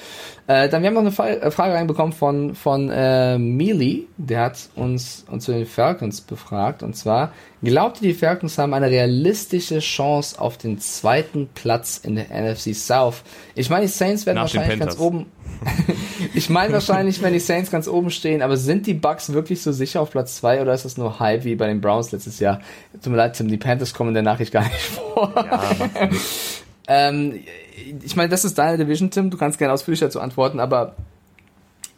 Äh, 0.47 0.69
dann 0.69 0.83
wir 0.83 0.89
haben 0.89 0.95
noch 0.95 1.01
eine 1.01 1.13
Frage, 1.13 1.43
äh, 1.43 1.51
Frage 1.51 1.75
reinbekommen 1.75 2.13
von 2.13 2.55
von 2.55 2.91
äh, 2.91 3.39
Mealy, 3.39 4.07
der 4.17 4.43
hat 4.43 4.69
uns 4.77 5.25
uns 5.31 5.45
zu 5.45 5.53
den 5.53 5.67
Falcons 5.67 6.21
befragt 6.21 6.83
und 6.83 6.95
zwar 6.95 7.33
glaubt 7.63 8.01
ihr 8.03 8.09
die 8.13 8.15
Falcons 8.15 8.59
haben 8.59 8.75
eine 8.75 8.91
realistische 8.91 9.81
Chance 9.81 10.41
auf 10.41 10.57
den 10.59 10.79
zweiten 10.79 11.49
Platz 11.55 11.99
in 12.03 12.15
der 12.15 12.27
NFC 12.31 12.75
South? 12.75 13.23
Ich 13.55 13.71
meine 13.71 13.87
die 13.87 13.93
Saints 13.93 14.27
werden 14.27 14.37
nach 14.37 14.43
wahrscheinlich 14.43 14.79
ganz 14.79 14.99
oben 14.99 15.27
ich 16.35 16.51
meine 16.51 16.73
wahrscheinlich, 16.73 17.23
wenn 17.23 17.33
die 17.33 17.41
Saints 17.41 17.71
ganz 17.71 17.89
oben 17.89 18.11
stehen, 18.11 18.43
aber 18.43 18.57
sind 18.57 18.87
die 18.87 18.95
Bucks 18.95 19.33
wirklich 19.33 19.63
so 19.63 19.73
sicher 19.73 20.01
auf 20.01 20.11
Platz 20.11 20.37
2 20.37 20.63
oder 20.63 20.75
ist 20.75 20.85
das 20.85 20.97
nur 20.97 21.21
Hype 21.21 21.45
wie 21.45 21.55
bei 21.55 21.67
den 21.67 21.81
Browns 21.81 22.13
letztes 22.13 22.39
Jahr? 22.41 22.61
Tut 22.93 23.07
mir 23.13 23.17
leid, 23.17 23.37
Tim, 23.37 23.49
die 23.49 23.57
Panthers 23.57 23.95
kommen 23.95 24.09
in 24.09 24.15
der 24.15 24.23
Nachricht 24.23 24.53
gar 24.53 24.65
nicht 24.65 24.75
vor. 24.75 25.33
Ja, 25.35 25.71
ähm, 26.89 27.41
ich 28.05 28.17
meine, 28.17 28.29
das 28.29 28.45
ist 28.45 28.59
deine 28.59 28.79
Division, 28.79 29.11
Tim, 29.11 29.31
du 29.31 29.37
kannst 29.37 29.59
gerne 29.59 29.75
ausführlich 29.75 30.01
dazu 30.01 30.21
antworten, 30.21 30.61
aber 30.61 30.97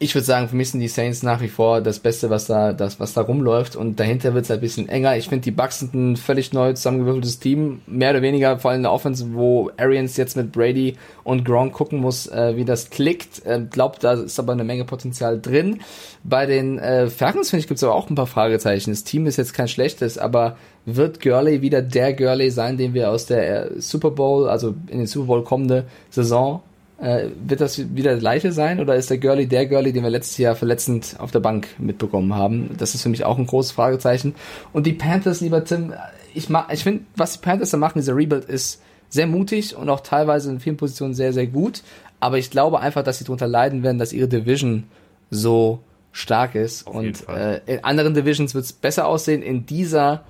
ich 0.01 0.15
würde 0.15 0.25
sagen, 0.25 0.49
für 0.49 0.55
mich 0.55 0.71
sind 0.71 0.81
die 0.81 0.89
Saints 0.89 1.25
nach 1.25 1.41
wie 1.41 1.49
vor 1.49 1.81
das 1.81 1.99
Beste, 1.99 2.31
was 2.31 2.47
da, 2.47 2.73
das, 2.73 3.01
was 3.01 3.15
da 3.15 3.23
rumläuft. 3.23 3.75
Und 3.75 3.99
dahinter 3.99 4.33
wird 4.33 4.45
es 4.45 4.51
halt 4.51 4.61
ein 4.61 4.63
bisschen 4.63 4.89
enger. 4.89 5.17
Ich 5.17 5.29
finde, 5.29 5.43
die 5.43 5.51
Bucks 5.51 5.81
sind 5.81 5.93
ein 5.95 6.17
völlig 6.17 6.53
neu 6.53 6.73
zusammengewürfeltes 6.73 7.41
Team. 7.41 7.81
Mehr 7.87 8.11
oder 8.11 8.23
weniger, 8.23 8.61
vor 8.61 8.71
allem 8.71 8.79
in 8.79 8.83
der 8.85 8.93
Offense, 8.93 9.35
wo 9.35 9.73
Arians 9.77 10.17
jetzt 10.17 10.37
mit 10.37 10.53
Brady 10.53 10.97
und 11.25 11.45
Gronk 11.45 11.73
gucken 11.73 11.99
muss, 11.99 12.29
äh, 12.29 12.55
wie 12.55 12.65
das 12.65 12.91
klickt. 12.91 13.45
Äh, 13.45 13.63
glaubt, 13.69 14.05
da 14.05 14.13
ist 14.13 14.39
aber 14.39 14.53
eine 14.53 14.63
Menge 14.63 14.85
Potenzial 14.85 15.41
drin. 15.41 15.81
Bei 16.23 16.47
den 16.47 16.79
äh, 16.79 17.09
Falcons, 17.09 17.51
finde 17.51 17.63
ich, 17.63 17.69
gibt 17.69 17.79
es 17.79 17.85
aber 17.85 17.97
auch 17.97 18.09
ein 18.09 18.15
paar 18.15 18.29
Fragezeichen. 18.29 18.91
Das 18.91 19.03
Team 19.03 19.27
ist 19.27 19.37
jetzt 19.37 19.53
kein 19.53 19.67
schlechtes, 19.67 20.17
aber 20.17 20.59
wird 20.85 21.21
Gurley 21.21 21.61
wieder 21.61 21.83
der 21.83 22.15
Gurley 22.15 22.51
sein, 22.53 22.77
den 22.77 22.95
wir 22.95 23.11
aus 23.11 23.27
der 23.27 23.73
äh, 23.73 23.81
Super 23.81 24.13
Bowl, 24.13 24.49
also 24.49 24.77
in 24.87 24.99
den 24.99 25.07
Super 25.09 25.27
Bowl 25.27 25.43
kommende 25.43 25.87
Saison 26.11 26.63
äh, 26.99 27.29
wird 27.47 27.61
das 27.61 27.95
wieder 27.95 28.13
das 28.13 28.21
gleiche 28.21 28.53
sein 28.53 28.81
oder 28.81 28.97
ist 28.97 29.11
der 29.11 29.19
Girlie 29.19 29.47
der 29.47 29.67
Girlie, 29.67 29.93
den 29.93 30.03
wir 30.03 30.11
letztes 30.11 30.39
Jahr 30.39 30.57
verletzend 30.57 31.17
auf 31.19 31.31
der 31.31 31.41
Bank 31.41 31.69
mitbekommen 31.79 32.35
haben? 32.35 32.71
Das 32.77 32.95
ist 32.95 33.03
für 33.03 33.09
mich 33.09 33.25
auch 33.25 33.39
ein 33.39 33.47
großes 33.47 33.73
Fragezeichen. 33.73 34.35
Und 34.73 34.87
die 34.87 34.93
Panthers, 34.93 35.41
lieber 35.41 35.65
Tim, 35.65 35.95
ich, 36.35 36.49
ich 36.73 36.83
finde, 36.83 37.05
was 37.17 37.35
die 37.35 37.39
Panthers 37.39 37.71
da 37.71 37.77
machen, 37.77 38.01
dieser 38.01 38.17
Rebuild, 38.17 38.45
ist 38.45 38.83
sehr 39.09 39.27
mutig 39.27 39.77
und 39.77 39.89
auch 39.89 40.01
teilweise 40.01 40.51
in 40.51 40.61
vielen 40.61 40.77
Positionen 40.77 41.15
sehr, 41.15 41.33
sehr 41.33 41.47
gut. 41.47 41.83
Aber 42.21 42.39
ich 42.39 42.51
glaube 42.51 42.81
einfach, 42.81 43.05
dass 43.05 43.19
sie 43.19 43.25
darunter 43.25 43.47
leiden 43.47 43.83
werden, 43.83 43.99
dass 43.99 44.13
ihre 44.13 44.29
Division 44.29 44.85
so 45.31 45.81
stark 46.13 46.55
ist. 46.55 46.87
Auf 46.87 46.97
und 46.97 47.29
äh, 47.29 47.61
in 47.67 47.85
anderen 47.85 48.15
Divisions 48.15 48.55
wird 48.55 48.65
es 48.65 48.73
besser 48.73 49.07
aussehen. 49.07 49.43
In 49.43 49.67
dieser 49.67 50.25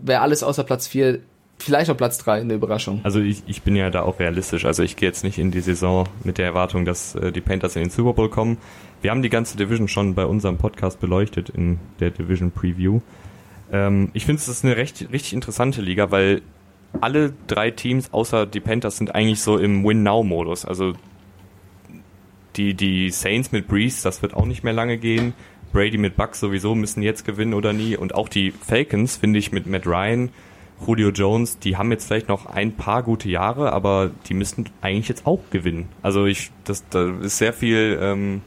wäre 0.00 0.22
alles 0.22 0.42
außer 0.42 0.64
Platz 0.64 0.86
4, 0.86 1.20
vielleicht 1.58 1.90
auch 1.90 1.96
Platz 1.96 2.18
3 2.18 2.40
eine 2.40 2.54
Überraschung. 2.54 3.00
Also 3.02 3.20
ich, 3.20 3.42
ich 3.46 3.62
bin 3.62 3.76
ja 3.76 3.90
da 3.90 4.02
auch 4.02 4.20
realistisch. 4.20 4.64
Also 4.64 4.82
ich 4.82 4.96
gehe 4.96 5.08
jetzt 5.08 5.24
nicht 5.24 5.38
in 5.38 5.50
die 5.50 5.60
Saison 5.60 6.08
mit 6.24 6.38
der 6.38 6.46
Erwartung, 6.46 6.84
dass 6.84 7.14
äh, 7.14 7.32
die 7.32 7.40
Panthers 7.40 7.76
in 7.76 7.82
den 7.82 7.90
Super 7.90 8.12
Bowl 8.12 8.28
kommen. 8.28 8.58
Wir 9.02 9.10
haben 9.10 9.22
die 9.22 9.28
ganze 9.28 9.56
Division 9.56 9.88
schon 9.88 10.14
bei 10.14 10.26
unserem 10.26 10.58
Podcast 10.58 11.00
beleuchtet 11.00 11.50
in 11.50 11.78
der 12.00 12.10
Division 12.10 12.50
Preview. 12.50 13.00
Ähm, 13.72 14.10
ich 14.12 14.24
finde 14.26 14.40
es 14.40 14.48
ist 14.48 14.64
eine 14.64 14.76
recht, 14.76 15.08
richtig 15.12 15.32
interessante 15.32 15.82
Liga, 15.82 16.10
weil 16.10 16.42
alle 17.00 17.32
drei 17.46 17.70
Teams 17.70 18.12
außer 18.12 18.46
die 18.46 18.60
Panthers 18.60 18.96
sind 18.96 19.14
eigentlich 19.14 19.40
so 19.42 19.58
im 19.58 19.84
Win-Now-Modus. 19.84 20.64
Also 20.64 20.94
die, 22.56 22.74
die 22.74 23.10
Saints 23.10 23.52
mit 23.52 23.68
Breeze, 23.68 24.02
das 24.02 24.22
wird 24.22 24.34
auch 24.34 24.46
nicht 24.46 24.64
mehr 24.64 24.72
lange 24.72 24.98
gehen. 24.98 25.34
Brady 25.72 25.98
mit 25.98 26.16
Bucks 26.16 26.40
sowieso 26.40 26.74
müssen 26.74 27.02
jetzt 27.02 27.24
gewinnen 27.24 27.54
oder 27.54 27.72
nie. 27.72 27.96
Und 27.96 28.14
auch 28.14 28.28
die 28.28 28.50
Falcons, 28.50 29.16
finde 29.16 29.38
ich, 29.38 29.52
mit 29.52 29.66
Matt 29.66 29.86
Ryan, 29.86 30.30
Julio 30.86 31.10
Jones, 31.10 31.58
die 31.58 31.76
haben 31.76 31.90
jetzt 31.90 32.06
vielleicht 32.06 32.28
noch 32.28 32.46
ein 32.46 32.72
paar 32.72 33.02
gute 33.02 33.28
Jahre, 33.28 33.72
aber 33.72 34.10
die 34.28 34.34
müssten 34.34 34.66
eigentlich 34.80 35.08
jetzt 35.08 35.26
auch 35.26 35.40
gewinnen. 35.50 35.88
Also 36.02 36.26
ich, 36.26 36.50
das, 36.64 36.84
da 36.88 37.10
ist 37.20 37.38
sehr 37.38 37.52
viel, 37.52 37.98
ähm, 38.00 38.42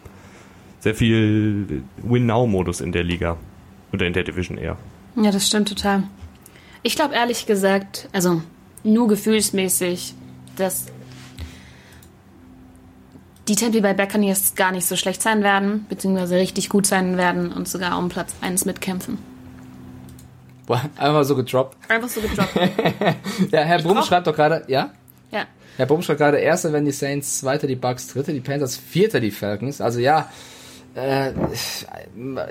sehr 0.80 0.96
viel 0.96 1.84
Win-Now-Modus 1.98 2.82
in 2.82 2.92
der 2.92 3.04
Liga. 3.04 3.38
Oder 3.94 4.08
in 4.08 4.14
der 4.14 4.24
Division 4.24 4.58
eher. 4.58 4.78
Ja, 5.16 5.32
das 5.32 5.48
stimmt 5.48 5.68
total. 5.68 6.04
Ich 6.82 6.96
glaube 6.96 7.14
ehrlich 7.14 7.46
gesagt, 7.46 8.08
also 8.14 8.42
nur 8.84 9.08
gefühlsmäßig, 9.08 10.14
dass 10.56 10.88
die 13.48 13.56
Temple 13.56 13.82
bei 13.82 13.94
Buccaneers 13.94 14.56
gar 14.56 14.72
nicht 14.72 14.86
so 14.86 14.96
schlecht 14.96 15.22
sein 15.22 15.44
werden, 15.44 15.86
beziehungsweise 15.90 16.38
richtig 16.38 16.70
gut 16.70 16.86
sein 16.86 17.18
werden 17.18 17.52
und 17.52 17.68
sogar 17.68 17.98
um 18.00 18.10
Platz 18.10 18.34
1 18.42 18.66
mitkämpfen. 18.66 19.18
Einfach 20.98 21.24
so 21.24 21.36
gedroppt. 21.36 21.78
Einfach 21.90 22.10
so 22.10 22.22
gedroppt. 22.22 22.50
Ja, 23.52 23.62
Herr 23.62 23.80
Brumm 23.82 23.98
brauch- 23.98 24.06
schreibt 24.06 24.28
doch 24.28 24.36
gerade, 24.36 24.64
ja? 24.68 24.92
ja. 25.32 25.46
Herr 25.78 25.86
Brumm 25.86 26.02
schreibt 26.02 26.20
gerade, 26.20 26.38
erster 26.38 26.74
wenn 26.74 26.86
die 26.86 26.92
Saints, 26.92 27.40
zweiter 27.40 27.68
die 27.68 27.76
Bucks, 27.76 28.08
dritter 28.08 28.34
die 28.34 28.40
Panthers, 28.42 28.76
vierter 28.78 29.20
die 29.20 29.32
Falcons. 29.32 29.82
Also 29.82 30.00
ja, 30.00 30.30
äh, 30.96 31.32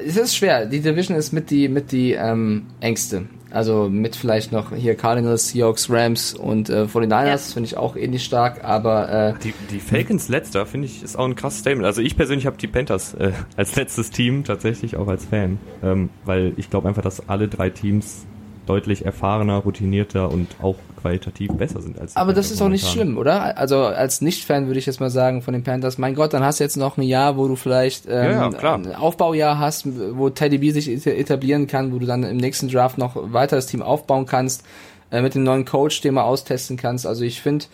es 0.06 0.16
ist 0.16 0.36
schwer. 0.36 0.66
Die 0.66 0.80
Division 0.80 1.16
ist 1.16 1.32
mit 1.32 1.50
die, 1.50 1.68
mit 1.68 1.92
die 1.92 2.12
ähm, 2.12 2.66
engste. 2.80 3.22
Also 3.52 3.88
mit 3.88 4.14
vielleicht 4.14 4.52
noch 4.52 4.72
hier 4.74 4.94
Cardinals, 4.94 5.48
Seahawks, 5.48 5.90
Rams 5.90 6.34
und 6.34 6.70
äh, 6.70 6.84
49ers, 6.84 7.26
Ja. 7.26 7.36
finde 7.36 7.66
ich 7.66 7.76
auch 7.76 7.96
ähnlich 7.96 8.24
stark, 8.24 8.62
aber 8.62 9.34
äh, 9.36 9.42
Die, 9.42 9.52
die 9.72 9.80
Falcons 9.80 10.28
letzter, 10.28 10.66
finde 10.66 10.86
ich, 10.86 11.02
ist 11.02 11.16
auch 11.18 11.24
ein 11.24 11.34
krasses 11.34 11.60
Statement. 11.60 11.84
Also 11.84 12.00
ich 12.00 12.16
persönlich 12.16 12.46
habe 12.46 12.56
die 12.58 12.68
Panthers 12.68 13.14
äh, 13.14 13.32
als 13.56 13.74
letztes 13.74 14.10
Team 14.10 14.44
tatsächlich 14.44 14.96
auch 14.96 15.08
als 15.08 15.24
Fan. 15.24 15.58
Ähm, 15.82 16.10
weil 16.24 16.52
ich 16.58 16.70
glaube 16.70 16.88
einfach, 16.88 17.02
dass 17.02 17.28
alle 17.28 17.48
drei 17.48 17.70
Teams 17.70 18.24
deutlich 18.70 19.04
erfahrener, 19.04 19.56
routinierter 19.58 20.30
und 20.30 20.46
auch 20.62 20.76
qualitativ 21.00 21.50
besser 21.52 21.80
sind 21.82 21.98
als 21.98 22.12
die 22.12 22.16
Aber 22.18 22.32
das 22.34 22.50
ist 22.50 22.60
auch 22.62 22.68
nicht 22.68 22.84
momentan. 22.84 23.06
schlimm, 23.06 23.18
oder? 23.18 23.56
Also 23.58 23.78
als 23.84 24.20
Nicht-Fan 24.20 24.66
würde 24.66 24.78
ich 24.78 24.86
jetzt 24.86 25.00
mal 25.00 25.10
sagen 25.10 25.42
von 25.42 25.52
den 25.54 25.64
Panthers, 25.64 25.98
mein 25.98 26.14
Gott, 26.14 26.32
dann 26.34 26.44
hast 26.44 26.60
du 26.60 26.64
jetzt 26.64 26.76
noch 26.76 26.96
ein 26.98 27.02
Jahr, 27.02 27.36
wo 27.36 27.48
du 27.48 27.56
vielleicht 27.56 28.06
ähm, 28.06 28.12
Ja, 28.12 28.50
ja, 28.50 28.74
ein 28.74 28.94
Aufbaujahr 28.94 29.58
hast, 29.58 29.86
wo 30.16 30.30
Teddy 30.30 30.58
B 30.58 30.70
sich 30.70 30.88
eta- 30.88 31.10
etablieren 31.10 31.66
kann, 31.66 31.92
wo 31.92 31.98
du 31.98 32.06
dann 32.06 32.22
im 32.22 32.36
nächsten 32.36 32.68
Draft 32.68 32.98
noch 32.98 33.16
weiter 33.32 33.56
das 33.56 33.66
Team 33.66 33.82
aufbauen 33.82 34.26
kannst, 34.26 34.62
äh, 35.10 35.22
mit 35.22 35.34
dem 35.34 35.42
neuen 35.42 35.64
Coach, 35.64 36.00
den 36.02 36.14
mal 36.14 36.22
austesten 36.22 36.76
kannst. 36.76 37.06
Also 37.06 37.24
ich 37.24 37.40
finde, 37.40 37.64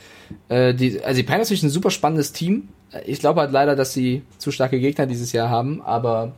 äh, 0.48 0.72
die, 0.72 1.02
also 1.02 1.16
die 1.16 1.22
Panthers 1.26 1.48
sind 1.48 1.62
ein 1.64 1.70
super 1.70 1.90
spannendes 1.90 2.32
Team. 2.32 2.68
Ich 3.04 3.18
glaube 3.20 3.40
halt 3.40 3.50
leider, 3.52 3.76
dass 3.76 3.92
sie 3.92 4.22
zu 4.38 4.50
starke 4.52 4.78
Gegner 4.80 5.06
dieses 5.06 5.32
Jahr 5.32 5.50
haben, 5.50 5.82
aber 5.82 6.32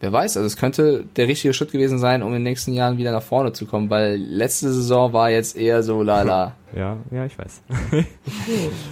wer 0.00 0.12
weiß, 0.12 0.36
also 0.36 0.46
es 0.46 0.56
könnte 0.56 1.04
der 1.16 1.28
richtige 1.28 1.54
Schritt 1.54 1.72
gewesen 1.72 1.98
sein, 1.98 2.22
um 2.22 2.28
in 2.28 2.34
den 2.34 2.42
nächsten 2.42 2.72
Jahren 2.72 2.98
wieder 2.98 3.12
nach 3.12 3.22
vorne 3.22 3.52
zu 3.52 3.66
kommen, 3.66 3.90
weil 3.90 4.16
letzte 4.16 4.72
Saison 4.72 5.12
war 5.12 5.30
jetzt 5.30 5.56
eher 5.56 5.82
so 5.82 6.02
lala. 6.02 6.54
Ja, 6.76 6.96
ja, 7.12 7.24
ich 7.24 7.38
weiß. 7.38 7.62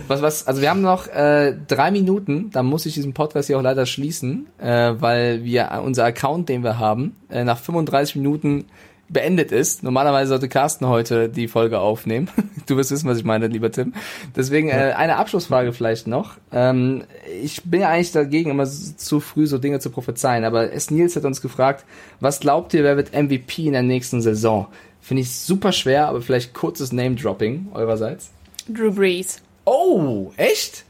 Was, 0.06 0.22
was, 0.22 0.46
also 0.46 0.62
wir 0.62 0.70
haben 0.70 0.82
noch 0.82 1.08
äh, 1.08 1.52
drei 1.66 1.90
Minuten, 1.90 2.50
dann 2.52 2.64
muss 2.64 2.86
ich 2.86 2.94
diesen 2.94 3.12
Podcast 3.12 3.48
hier 3.48 3.58
auch 3.58 3.62
leider 3.62 3.86
schließen, 3.86 4.46
äh, 4.58 4.94
weil 5.00 5.42
wir 5.42 5.82
unser 5.84 6.04
Account, 6.04 6.48
den 6.48 6.62
wir 6.62 6.78
haben, 6.78 7.16
äh, 7.28 7.42
nach 7.42 7.58
35 7.58 8.14
Minuten 8.14 8.66
beendet 9.12 9.52
ist. 9.52 9.82
Normalerweise 9.82 10.30
sollte 10.30 10.48
Carsten 10.48 10.86
heute 10.86 11.28
die 11.28 11.48
Folge 11.48 11.78
aufnehmen. 11.78 12.28
Du 12.66 12.76
wirst 12.76 12.92
wissen, 12.92 13.08
was 13.08 13.18
ich 13.18 13.24
meine, 13.24 13.48
lieber 13.48 13.72
Tim. 13.72 13.92
Deswegen 14.36 14.68
äh, 14.68 14.94
eine 14.96 15.16
Abschlussfrage 15.16 15.72
vielleicht 15.72 16.06
noch. 16.06 16.36
Ähm, 16.52 17.02
ich 17.42 17.60
bin 17.64 17.80
ja 17.80 17.88
eigentlich 17.88 18.12
dagegen, 18.12 18.50
immer 18.50 18.66
zu 18.66 19.18
früh 19.18 19.48
so 19.48 19.58
Dinge 19.58 19.80
zu 19.80 19.90
prophezeien, 19.90 20.44
aber 20.44 20.72
S. 20.72 20.92
Nils 20.92 21.16
hat 21.16 21.24
uns 21.24 21.42
gefragt, 21.42 21.84
was 22.20 22.38
glaubt 22.38 22.72
ihr, 22.72 22.84
wer 22.84 22.96
wird 22.96 23.14
MVP 23.14 23.66
in 23.66 23.72
der 23.72 23.82
nächsten 23.82 24.22
Saison? 24.22 24.68
Finde 25.00 25.22
ich 25.22 25.36
super 25.36 25.72
schwer, 25.72 26.06
aber 26.06 26.22
vielleicht 26.22 26.54
kurzes 26.54 26.92
Name-Dropping 26.92 27.72
eurerseits. 27.74 28.30
Drew 28.68 28.92
Brees. 28.92 29.42
Oh, 29.64 30.30
echt? 30.36 30.84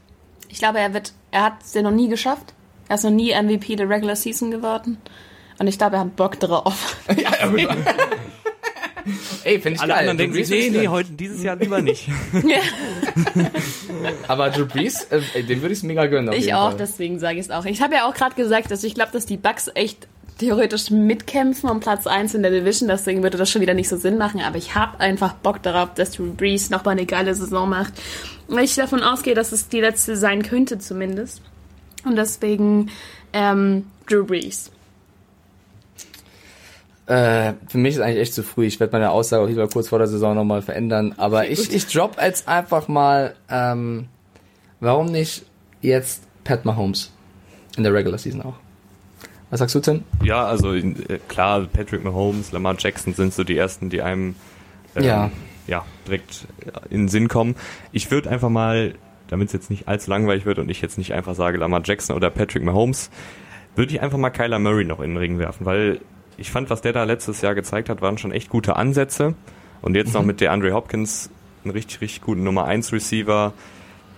Ich 0.47 0.59
glaube, 0.59 0.77
er 0.77 0.93
wird, 0.93 1.13
er 1.31 1.45
hat 1.45 1.63
es 1.63 1.73
ja 1.73 1.81
noch 1.81 1.91
nie 1.91 2.07
geschafft. 2.07 2.53
Er 2.87 2.95
ist 2.95 3.03
noch 3.03 3.11
nie 3.11 3.33
MVP 3.33 3.75
der 3.75 3.89
Regular 3.89 4.15
Season 4.15 4.51
geworden. 4.51 4.99
Und 5.59 5.67
ich 5.67 5.77
glaube, 5.77 5.95
er 5.95 6.01
hat 6.01 6.15
Bock 6.15 6.39
drauf. 6.39 6.97
ja, 7.17 7.55
ja. 7.55 7.75
Ey, 9.43 9.59
finde 9.59 9.75
ich 9.75 9.81
Alle 9.81 9.93
geil. 9.93 9.99
anderen 9.99 10.17
denken 10.17 10.33
Brees 10.35 10.49
nee, 10.49 10.69
nee, 10.71 10.87
heute, 10.87 11.11
dieses 11.11 11.43
Jahr 11.43 11.55
lieber 11.55 11.81
nicht. 11.81 12.07
Aber 14.27 14.49
Drew 14.49 14.65
Brees, 14.65 15.05
äh, 15.11 15.43
den 15.43 15.61
würde 15.61 15.73
ich 15.73 15.83
mega 15.83 16.05
gönnen. 16.07 16.29
auf 16.29 16.35
Ich 16.35 16.45
jeden 16.45 16.55
auch, 16.55 16.69
Fall. 16.69 16.77
deswegen 16.77 17.19
sage 17.19 17.39
ich 17.39 17.45
es 17.45 17.51
auch. 17.51 17.65
Ich 17.65 17.81
habe 17.81 17.95
ja 17.95 18.07
auch 18.07 18.13
gerade 18.13 18.35
gesagt, 18.35 18.71
dass 18.71 18.83
ich 18.83 18.95
glaube, 18.95 19.11
dass 19.11 19.25
die 19.25 19.37
Bucks 19.37 19.69
echt 19.73 20.07
theoretisch 20.39 20.89
mitkämpfen 20.89 21.69
um 21.69 21.79
Platz 21.79 22.07
1 22.07 22.33
in 22.33 22.41
der 22.41 22.51
Division, 22.51 22.87
deswegen 22.89 23.21
würde 23.23 23.37
das 23.37 23.51
schon 23.51 23.61
wieder 23.61 23.75
nicht 23.75 23.87
so 23.87 23.97
Sinn 23.97 24.17
machen, 24.17 24.41
aber 24.41 24.57
ich 24.57 24.73
habe 24.73 24.99
einfach 24.99 25.33
Bock 25.33 25.61
darauf, 25.61 25.93
dass 25.93 26.11
Drew 26.11 26.33
Brees 26.33 26.69
nochmal 26.71 26.93
eine 26.93 27.05
geile 27.05 27.35
Saison 27.35 27.69
macht. 27.69 27.93
Weil 28.47 28.65
ich 28.65 28.75
davon 28.75 29.03
ausgehe, 29.03 29.35
dass 29.35 29.51
es 29.51 29.69
die 29.69 29.79
letzte 29.79 30.17
sein 30.17 30.41
könnte 30.43 30.79
zumindest. 30.79 31.41
Und 32.03 32.15
deswegen 32.17 32.89
ähm, 33.31 33.85
Drew 34.09 34.25
Brees. 34.25 34.69
Äh, 37.05 37.53
für 37.67 37.77
mich 37.77 37.95
ist 37.95 38.01
eigentlich 38.01 38.21
echt 38.21 38.33
zu 38.33 38.43
früh. 38.43 38.65
Ich 38.65 38.79
werde 38.79 38.93
meine 38.93 39.11
Aussage 39.11 39.43
auch 39.43 39.47
lieber 39.47 39.67
kurz 39.67 39.89
vor 39.89 39.99
der 39.99 40.07
Saison 40.07 40.35
nochmal 40.35 40.61
verändern. 40.61 41.13
Aber 41.17 41.47
ich, 41.49 41.73
ich 41.73 41.87
drop 41.87 42.17
jetzt 42.21 42.47
einfach 42.47 42.87
mal, 42.87 43.35
ähm, 43.49 44.07
warum 44.79 45.07
nicht 45.07 45.43
jetzt 45.81 46.23
Pat 46.43 46.63
Mahomes 46.65 47.11
in 47.75 47.83
der 47.83 47.93
Regular 47.93 48.17
Season 48.17 48.41
auch? 48.41 48.55
Was 49.49 49.59
sagst 49.59 49.75
du, 49.75 49.81
Tim? 49.81 50.03
Ja, 50.23 50.45
also 50.45 50.73
äh, 50.73 50.93
klar, 51.27 51.67
Patrick 51.71 52.03
Mahomes, 52.03 52.51
Lamar 52.51 52.75
Jackson 52.79 53.13
sind 53.13 53.33
so 53.33 53.43
die 53.43 53.57
ersten, 53.57 53.89
die 53.89 54.01
einem 54.01 54.35
ähm, 54.95 55.03
Ja. 55.03 55.31
ja, 55.67 55.85
direkt 56.07 56.47
in 56.89 57.01
den 57.01 57.07
Sinn 57.09 57.27
kommen. 57.27 57.55
Ich 57.91 58.09
würde 58.11 58.29
einfach 58.29 58.49
mal, 58.49 58.95
damit 59.27 59.47
es 59.47 59.53
jetzt 59.53 59.69
nicht 59.69 59.87
allzu 59.87 60.09
langweilig 60.09 60.45
wird 60.45 60.57
und 60.57 60.69
ich 60.69 60.81
jetzt 60.81 60.97
nicht 60.97 61.13
einfach 61.13 61.35
sage 61.35 61.57
Lamar 61.57 61.81
Jackson 61.83 62.15
oder 62.15 62.29
Patrick 62.29 62.63
Mahomes, 62.63 63.09
würde 63.75 63.93
ich 63.93 64.01
einfach 64.01 64.17
mal 64.17 64.29
Kyler 64.29 64.59
Murray 64.59 64.85
noch 64.85 65.01
in 65.01 65.11
den 65.11 65.17
Ring 65.17 65.37
werfen, 65.37 65.65
weil 65.65 65.99
ich 66.37 66.51
fand, 66.51 66.69
was 66.69 66.81
der 66.81 66.93
da 66.93 67.03
letztes 67.03 67.41
Jahr 67.41 67.55
gezeigt 67.55 67.89
hat, 67.89 68.01
waren 68.01 68.17
schon 68.17 68.31
echt 68.31 68.49
gute 68.49 68.75
Ansätze. 68.75 69.35
Und 69.81 69.95
jetzt 69.95 70.13
noch 70.13 70.23
mit 70.23 70.39
der 70.39 70.51
Andre 70.51 70.73
Hopkins, 70.73 71.29
einen 71.63 71.71
richtig, 71.71 72.01
richtig 72.01 72.21
guten 72.21 72.43
Nummer 72.43 72.65
1 72.65 72.93
Receiver, 72.93 73.53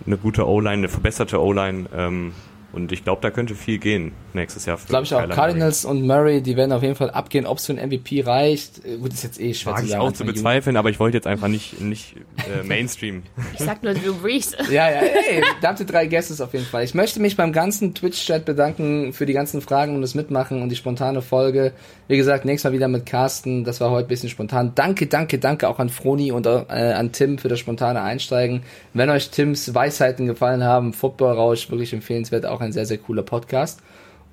eine 0.05 0.17
gute 0.17 0.47
O-Line, 0.47 0.73
eine 0.73 0.89
verbesserte 0.89 1.41
O-Line. 1.41 1.85
Ähm, 1.95 2.33
und 2.75 2.91
ich 2.91 3.03
glaube, 3.03 3.21
da 3.21 3.31
könnte 3.31 3.55
viel 3.55 3.77
gehen 3.79 4.11
nächstes 4.33 4.65
Jahr. 4.65 4.77
für 4.77 4.87
Glaube 4.87 5.05
ich 5.05 5.13
auch. 5.13 5.21
Kyler 5.21 5.33
Cardinals 5.35 5.85
und 5.85 6.05
Murray, 6.05 6.41
die 6.41 6.57
werden 6.57 6.71
auf 6.73 6.83
jeden 6.83 6.95
Fall 6.95 7.09
abgehen. 7.09 7.45
Ob 7.45 7.57
es 7.57 7.65
für 7.65 7.73
einen 7.73 7.89
MVP 7.89 8.21
reicht, 8.21 8.85
äh, 8.85 8.97
gut, 8.97 9.13
ist 9.13 9.23
jetzt 9.23 9.39
eh 9.39 9.53
schwer 9.53 9.71
Mag 9.73 9.79
zu 9.79 9.85
ich 9.85 9.91
sagen. 9.91 10.01
auch 10.01 10.07
Anfang 10.07 10.17
zu 10.17 10.23
Juni. 10.23 10.33
bezweifeln, 10.33 10.77
aber 10.77 10.89
ich 10.89 10.99
wollte 10.99 11.17
jetzt 11.17 11.27
einfach 11.27 11.47
nicht, 11.47 11.79
nicht 11.81 12.15
äh, 12.37 12.63
Mainstream. 12.63 13.23
Ich 13.53 13.59
sag 13.65 13.81
nur 13.83 13.93
Drew 13.93 14.13
Brees. 14.13 14.51
Ja, 14.69 14.89
ja, 14.89 14.99
ey, 14.99 15.41
verdammte 15.43 15.85
drei 15.85 16.07
Guesses 16.07 16.41
auf 16.41 16.53
jeden 16.53 16.65
Fall. 16.65 16.83
Ich 16.83 16.93
möchte 16.93 17.19
mich 17.21 17.37
beim 17.37 17.53
ganzen 17.53 17.93
Twitch-Chat 17.93 18.45
bedanken 18.45 19.13
für 19.13 19.25
die 19.25 19.33
ganzen 19.33 19.61
Fragen 19.61 19.95
und 19.95 20.01
das 20.01 20.15
Mitmachen 20.15 20.61
und 20.61 20.69
die 20.69 20.75
spontane 20.75 21.21
Folge. 21.21 21.71
Wie 22.07 22.17
gesagt, 22.17 22.45
nächstes 22.45 22.69
Mal 22.69 22.75
wieder 22.75 22.87
mit 22.87 23.05
Carsten. 23.05 23.63
Das 23.63 23.79
war 23.79 23.91
heute 23.91 24.07
ein 24.07 24.09
bisschen 24.09 24.29
spontan. 24.29 24.73
Danke, 24.75 25.07
danke, 25.07 25.39
danke 25.39 25.69
auch 25.69 25.79
an 25.79 25.89
Froni 25.89 26.31
und 26.31 26.45
äh, 26.45 26.49
an 26.69 27.11
Tim 27.11 27.37
für 27.37 27.47
das 27.47 27.59
spontane 27.59 28.01
Einsteigen. 28.01 28.63
Wenn 28.93 29.09
euch 29.09 29.29
Tims 29.29 29.73
Weisheiten 29.73 30.25
gefallen 30.25 30.63
haben, 30.63 30.93
Football 30.93 31.33
Rausch, 31.33 31.69
wirklich 31.69 31.93
empfehlenswert, 31.93 32.45
auch 32.45 32.61
ein 32.65 32.73
sehr, 32.73 32.85
sehr 32.85 32.97
cooler 32.97 33.23
Podcast. 33.23 33.81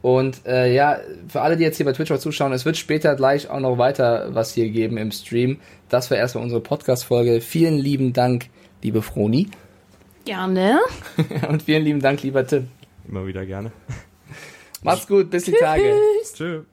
Und 0.03 0.45
äh, 0.47 0.75
ja, 0.75 0.99
für 1.29 1.43
alle, 1.43 1.57
die 1.57 1.63
jetzt 1.63 1.77
hier 1.77 1.87
bei 1.87 1.93
Twitch 1.93 2.13
zuschauen, 2.19 2.53
es 2.53 2.65
wird 2.65 2.77
später 2.77 3.15
gleich 3.15 3.49
auch 3.49 3.61
noch 3.61 3.79
weiter 3.79 4.35
was 4.35 4.53
hier 4.53 4.69
geben 4.69 4.97
im 4.97 5.13
Stream. 5.13 5.61
Das 5.89 6.11
war 6.11 6.19
erstmal 6.19 6.43
unsere 6.43 6.61
Podcast-Folge. 6.61 7.41
Vielen 7.41 7.79
lieben 7.79 8.13
Dank, 8.13 8.47
liebe 8.83 9.01
Froni. 9.01 9.49
Gerne. 10.25 10.81
Und 11.49 11.63
vielen 11.63 11.85
lieben 11.85 12.01
Dank, 12.01 12.23
lieber 12.23 12.45
Tim. 12.45 12.69
Immer 13.09 13.27
wieder 13.27 13.47
gerne. 13.47 13.71
Macht's 14.83 15.07
gut, 15.07 15.31
bis 15.31 15.45
die 15.45 15.53
Tschüss. 15.53 15.61
Tage. 15.61 15.95
Tschüss. 16.35 16.65